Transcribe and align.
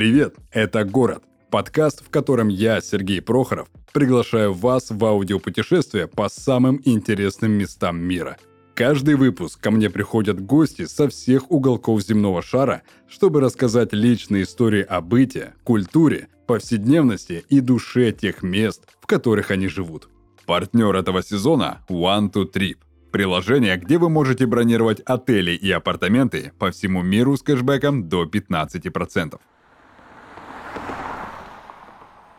Привет, 0.00 0.36
это 0.50 0.84
«Город»– 0.86 1.24
подкаст, 1.50 2.02
в 2.02 2.08
котором 2.08 2.48
я, 2.48 2.80
Сергей 2.80 3.20
Прохоров, 3.20 3.68
приглашаю 3.92 4.54
вас 4.54 4.86
в 4.88 5.04
аудиопутешествие 5.04 6.08
по 6.08 6.30
самым 6.30 6.80
интересным 6.86 7.52
местам 7.52 8.00
мира. 8.00 8.38
Каждый 8.74 9.16
выпуск 9.16 9.60
ко 9.60 9.70
мне 9.70 9.90
приходят 9.90 10.40
гости 10.40 10.86
со 10.86 11.10
всех 11.10 11.50
уголков 11.50 12.00
земного 12.00 12.40
шара, 12.40 12.80
чтобы 13.10 13.42
рассказать 13.42 13.92
личные 13.92 14.44
истории 14.44 14.80
о 14.80 15.02
быте, 15.02 15.52
культуре, 15.64 16.28
повседневности 16.46 17.44
и 17.50 17.60
душе 17.60 18.10
тех 18.12 18.42
мест, 18.42 18.88
в 19.02 19.06
которых 19.06 19.50
они 19.50 19.68
живут. 19.68 20.08
Партнер 20.46 20.96
этого 20.96 21.22
сезона– 21.22 21.84
One 21.90 22.32
to 22.32 22.50
Trip– 22.50 22.78
приложение, 23.12 23.76
где 23.76 23.98
вы 23.98 24.08
можете 24.08 24.46
бронировать 24.46 25.00
отели 25.00 25.50
и 25.50 25.70
апартаменты 25.70 26.52
по 26.58 26.70
всему 26.70 27.02
миру 27.02 27.36
с 27.36 27.42
кэшбэком 27.42 28.08
до 28.08 28.24
15%. 28.24 29.38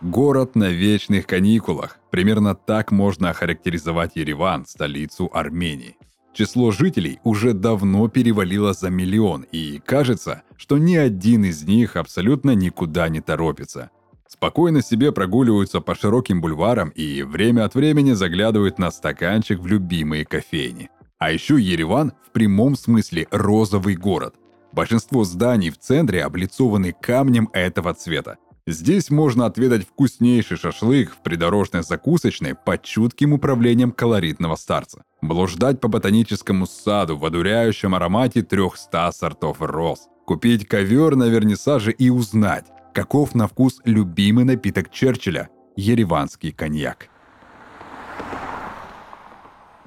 Город 0.01 0.55
на 0.55 0.69
вечных 0.69 1.27
каникулах. 1.27 1.99
Примерно 2.09 2.55
так 2.55 2.91
можно 2.91 3.29
охарактеризовать 3.29 4.15
Ереван, 4.15 4.65
столицу 4.65 5.29
Армении. 5.31 5.95
Число 6.33 6.71
жителей 6.71 7.19
уже 7.23 7.53
давно 7.53 8.07
перевалило 8.07 8.73
за 8.73 8.89
миллион, 8.89 9.45
и 9.51 9.79
кажется, 9.85 10.41
что 10.57 10.79
ни 10.79 10.95
один 10.95 11.45
из 11.45 11.63
них 11.65 11.97
абсолютно 11.97 12.55
никуда 12.55 13.09
не 13.09 13.21
торопится. 13.21 13.91
Спокойно 14.27 14.81
себе 14.81 15.11
прогуливаются 15.11 15.81
по 15.81 15.93
широким 15.93 16.41
бульварам 16.41 16.89
и 16.89 17.21
время 17.21 17.65
от 17.65 17.75
времени 17.75 18.13
заглядывают 18.13 18.79
на 18.79 18.89
стаканчик 18.89 19.59
в 19.59 19.67
любимые 19.67 20.25
кофейни. 20.25 20.89
А 21.19 21.31
еще 21.31 21.61
Ереван 21.61 22.13
в 22.25 22.31
прямом 22.31 22.75
смысле 22.75 23.27
розовый 23.29 23.95
город. 23.95 24.33
Большинство 24.71 25.25
зданий 25.25 25.69
в 25.69 25.77
центре 25.77 26.23
облицованы 26.23 26.91
камнем 26.91 27.49
этого 27.53 27.93
цвета. 27.93 28.37
Здесь 28.67 29.09
можно 29.09 29.47
отведать 29.47 29.87
вкуснейший 29.87 30.57
шашлык 30.57 31.11
в 31.13 31.23
придорожной 31.23 31.83
закусочной 31.83 32.53
под 32.53 32.83
чутким 32.83 33.33
управлением 33.33 33.91
колоритного 33.91 34.55
старца. 34.55 35.03
Блуждать 35.21 35.79
по 35.79 35.87
ботаническому 35.87 36.67
саду 36.67 37.17
в 37.17 37.25
одуряющем 37.25 37.95
аромате 37.95 38.43
300 38.43 39.11
сортов 39.13 39.57
роз. 39.61 40.07
Купить 40.25 40.67
ковер 40.67 41.15
на 41.15 41.25
вернисаже 41.25 41.91
и 41.91 42.09
узнать, 42.09 42.65
каков 42.93 43.33
на 43.33 43.47
вкус 43.47 43.81
любимый 43.83 44.45
напиток 44.45 44.91
Черчилля– 44.91 45.49
ереванский 45.75 46.51
коньяк. 46.51 47.10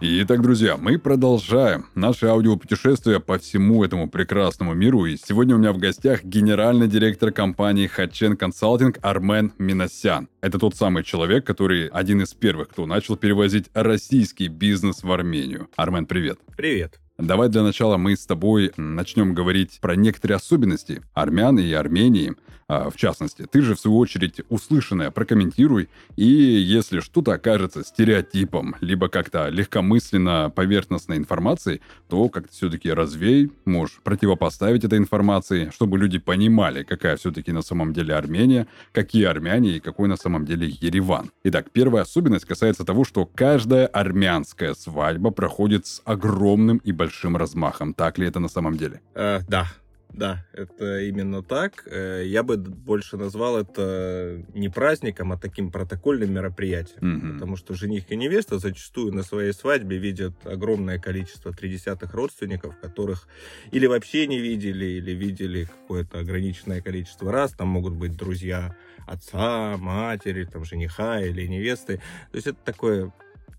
Итак, 0.01 0.43
друзья, 0.43 0.77
мы 0.77 0.99
продолжаем 0.99 1.87
наше 1.95 2.27
аудиопутешествие 2.27 3.21
по 3.21 3.39
всему 3.39 3.85
этому 3.85 4.11
прекрасному 4.11 4.75
миру. 4.75 5.07
И 5.07 5.17
сегодня 5.17 5.55
у 5.55 5.59
меня 5.59 5.73
в 5.73 5.79
гостях 5.79 6.25
генеральный 6.25 6.89
директор 6.89 7.31
компании 7.31 7.87
Хачен 7.87 8.37
Консалтинг 8.37 8.99
Армен 9.03 9.53
Миносян. 9.57 10.29
Это 10.41 10.59
тот 10.59 10.75
самый 10.75 11.05
человек, 11.05 11.47
который 11.47 11.87
один 11.87 12.23
из 12.23 12.35
первых, 12.35 12.71
кто 12.71 12.87
начал 12.87 13.17
перевозить 13.17 13.71
российский 13.73 14.49
бизнес 14.49 15.05
в 15.05 15.13
Армению. 15.13 15.69
Армен, 15.77 16.07
привет. 16.07 16.41
Привет. 16.57 16.99
Давай 17.17 17.49
для 17.49 17.63
начала 17.63 17.97
мы 17.97 18.17
с 18.17 18.27
тобой 18.27 18.73
начнем 18.77 19.35
говорить 19.35 19.79
про 19.81 19.95
некоторые 19.95 20.37
особенности 20.37 21.03
армян 21.15 21.61
и 21.61 21.73
Армении, 21.73 22.35
а, 22.69 22.91
в 22.91 22.97
частности. 22.97 23.47
Ты 23.51 23.63
же, 23.63 23.75
в 23.75 23.81
свою 23.81 23.99
очередь, 23.99 24.41
услышанное 24.49 25.11
прокомментируй, 25.11 25.89
и 26.17 26.25
если 26.25 27.01
что-то 27.01 27.33
окажется 27.33 27.85
стереотипом, 27.85 28.77
либо 28.81 29.09
как-то 29.09 29.49
легкомысленно 29.49 30.53
поверхностной 30.55 31.17
информацией, 31.17 31.81
то 32.09 32.29
как-то 32.29 32.53
все-таки 32.53 32.91
развей, 32.91 33.51
можешь 33.65 34.01
противопоставить 34.03 34.85
этой 34.85 34.99
информации, 34.99 35.71
чтобы 35.75 35.99
люди 35.99 36.19
понимали, 36.19 36.83
какая 36.83 37.17
все-таки 37.17 37.53
на 37.53 37.63
самом 37.63 37.93
деле 37.93 38.15
Армения, 38.15 38.67
какие 38.93 39.25
армяне 39.25 39.77
и 39.77 39.81
какой 39.81 40.09
на 40.09 40.17
самом 40.17 40.45
деле 40.45 40.67
Ереван. 40.81 41.31
Итак, 41.45 41.67
первая 41.73 42.03
особенность 42.03 42.45
касается 42.45 42.85
того, 42.85 43.05
что 43.05 43.27
каждая 43.27 43.87
армянская 43.87 44.75
свадьба 44.75 45.31
проходит 45.31 45.87
с 45.87 46.03
огромным 46.05 46.79
и 46.79 46.93
большим 46.93 47.37
размахом. 47.37 47.95
Так 47.95 48.19
ли 48.19 48.27
это 48.27 48.41
на 48.41 48.49
самом 48.49 48.77
деле? 48.77 49.01
Э, 49.15 49.41
да, 49.49 49.67
да, 50.15 50.45
это 50.53 51.01
именно 51.01 51.43
так. 51.43 51.83
Э, 51.87 52.23
я 52.25 52.45
бы 52.45 52.57
больше 52.57 53.17
назвал 53.17 53.59
это 53.59 54.45
не 54.55 54.69
праздником, 54.69 55.33
а 55.33 55.37
таким 55.37 55.73
протокольным 55.73 56.33
мероприятием. 56.33 57.01
Mm-hmm. 57.03 57.33
Потому 57.35 57.57
что 57.57 57.75
жених 57.75 58.11
и 58.13 58.17
невеста 58.17 58.59
зачастую 58.59 59.13
на 59.13 59.25
своей 59.25 59.53
свадьбе 59.53 59.99
видят 59.99 60.35
огромное 60.47 61.01
количество 61.01 61.53
тридесятых 61.53 62.15
родственников, 62.15 62.79
которых 62.81 63.27
или 63.73 63.87
вообще 63.87 64.29
не 64.29 64.39
видели, 64.39 64.85
или 64.85 65.11
видели 65.11 65.65
какое-то 65.65 66.21
ограниченное 66.21 66.81
количество 66.81 67.33
раз. 67.33 67.53
Там 67.53 67.69
могут 67.69 67.95
быть 67.95 68.17
друзья 68.17 68.77
отца, 69.07 69.77
матери, 69.79 70.45
там, 70.45 70.65
жениха 70.65 71.21
или 71.21 71.47
невесты. 71.47 71.97
То 72.31 72.37
есть 72.37 72.47
это 72.47 72.59
такое 72.65 73.13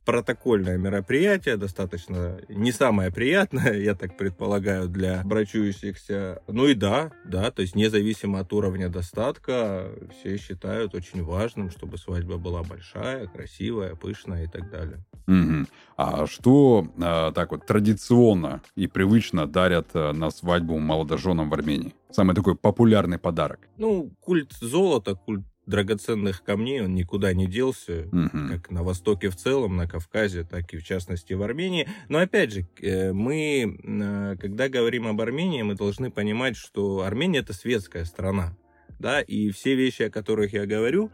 протокольное 0.06 0.78
мероприятие, 0.78 1.58
достаточно 1.58 2.40
не 2.48 2.72
самое 2.72 3.12
приятное, 3.12 3.74
я 3.80 3.96
так 3.96 4.16
предполагаю, 4.18 4.88
для 4.88 5.22
брачующихся. 5.24 6.42
Ну 6.48 6.68
и 6.68 6.76
да, 6.76 7.12
да, 7.26 7.52
то 7.52 7.62
есть 7.62 7.76
независимо 7.76 8.40
от 8.40 8.54
уровня 8.54 8.90
достатка, 8.90 9.92
все 10.12 10.38
считают 10.38 10.94
очень 10.96 11.24
важным, 11.24 11.72
чтобы 11.72 11.98
свадьба 11.98 12.38
была 12.38 12.64
большая, 12.64 13.28
красивая, 13.28 13.96
пышная 13.96 14.46
и 14.46 14.48
так 14.48 14.70
далее. 14.70 15.04
Угу. 15.28 15.66
А 15.98 16.28
что 16.28 16.88
а, 17.02 17.32
так 17.32 17.52
вот 17.52 17.66
традиционно 17.66 18.62
и 18.76 18.88
привычно 18.88 19.48
дарят 19.48 19.88
а, 19.94 20.14
на 20.14 20.30
свадьбу 20.30 20.78
молодоженам 20.78 21.50
в 21.50 21.54
Армении? 21.54 21.96
Самый 22.12 22.36
такой 22.36 22.56
популярный 22.56 23.18
подарок. 23.18 23.60
Ну, 23.78 24.12
культ 24.22 24.54
золота, 24.54 25.16
культ 25.16 25.46
драгоценных 25.66 26.44
камней, 26.44 26.82
он 26.82 26.94
никуда 26.96 27.34
не 27.34 27.48
делся, 27.48 28.08
угу. 28.12 28.30
как 28.50 28.72
на 28.72 28.84
Востоке 28.84 29.30
в 29.30 29.36
целом, 29.36 29.78
на 29.78 29.88
Кавказе, 29.88 30.44
так 30.44 30.74
и 30.74 30.78
в 30.78 30.84
частности 30.84 31.34
в 31.34 31.42
Армении. 31.42 31.88
Но 32.08 32.20
опять 32.20 32.52
же, 32.52 32.68
э, 32.82 33.14
мы, 33.14 33.78
э, 33.84 34.36
когда 34.40 34.70
говорим 34.70 35.08
об 35.08 35.20
Армении, 35.22 35.64
мы 35.64 35.76
должны 35.76 36.12
понимать, 36.12 36.56
что 36.56 37.02
Армения 37.02 37.40
это 37.40 37.54
светская 37.54 38.06
страна, 38.06 38.56
да, 39.00 39.22
и 39.22 39.50
все 39.52 39.76
вещи, 39.76 40.04
о 40.04 40.10
которых 40.10 40.54
я 40.54 40.66
говорю, 40.66 41.12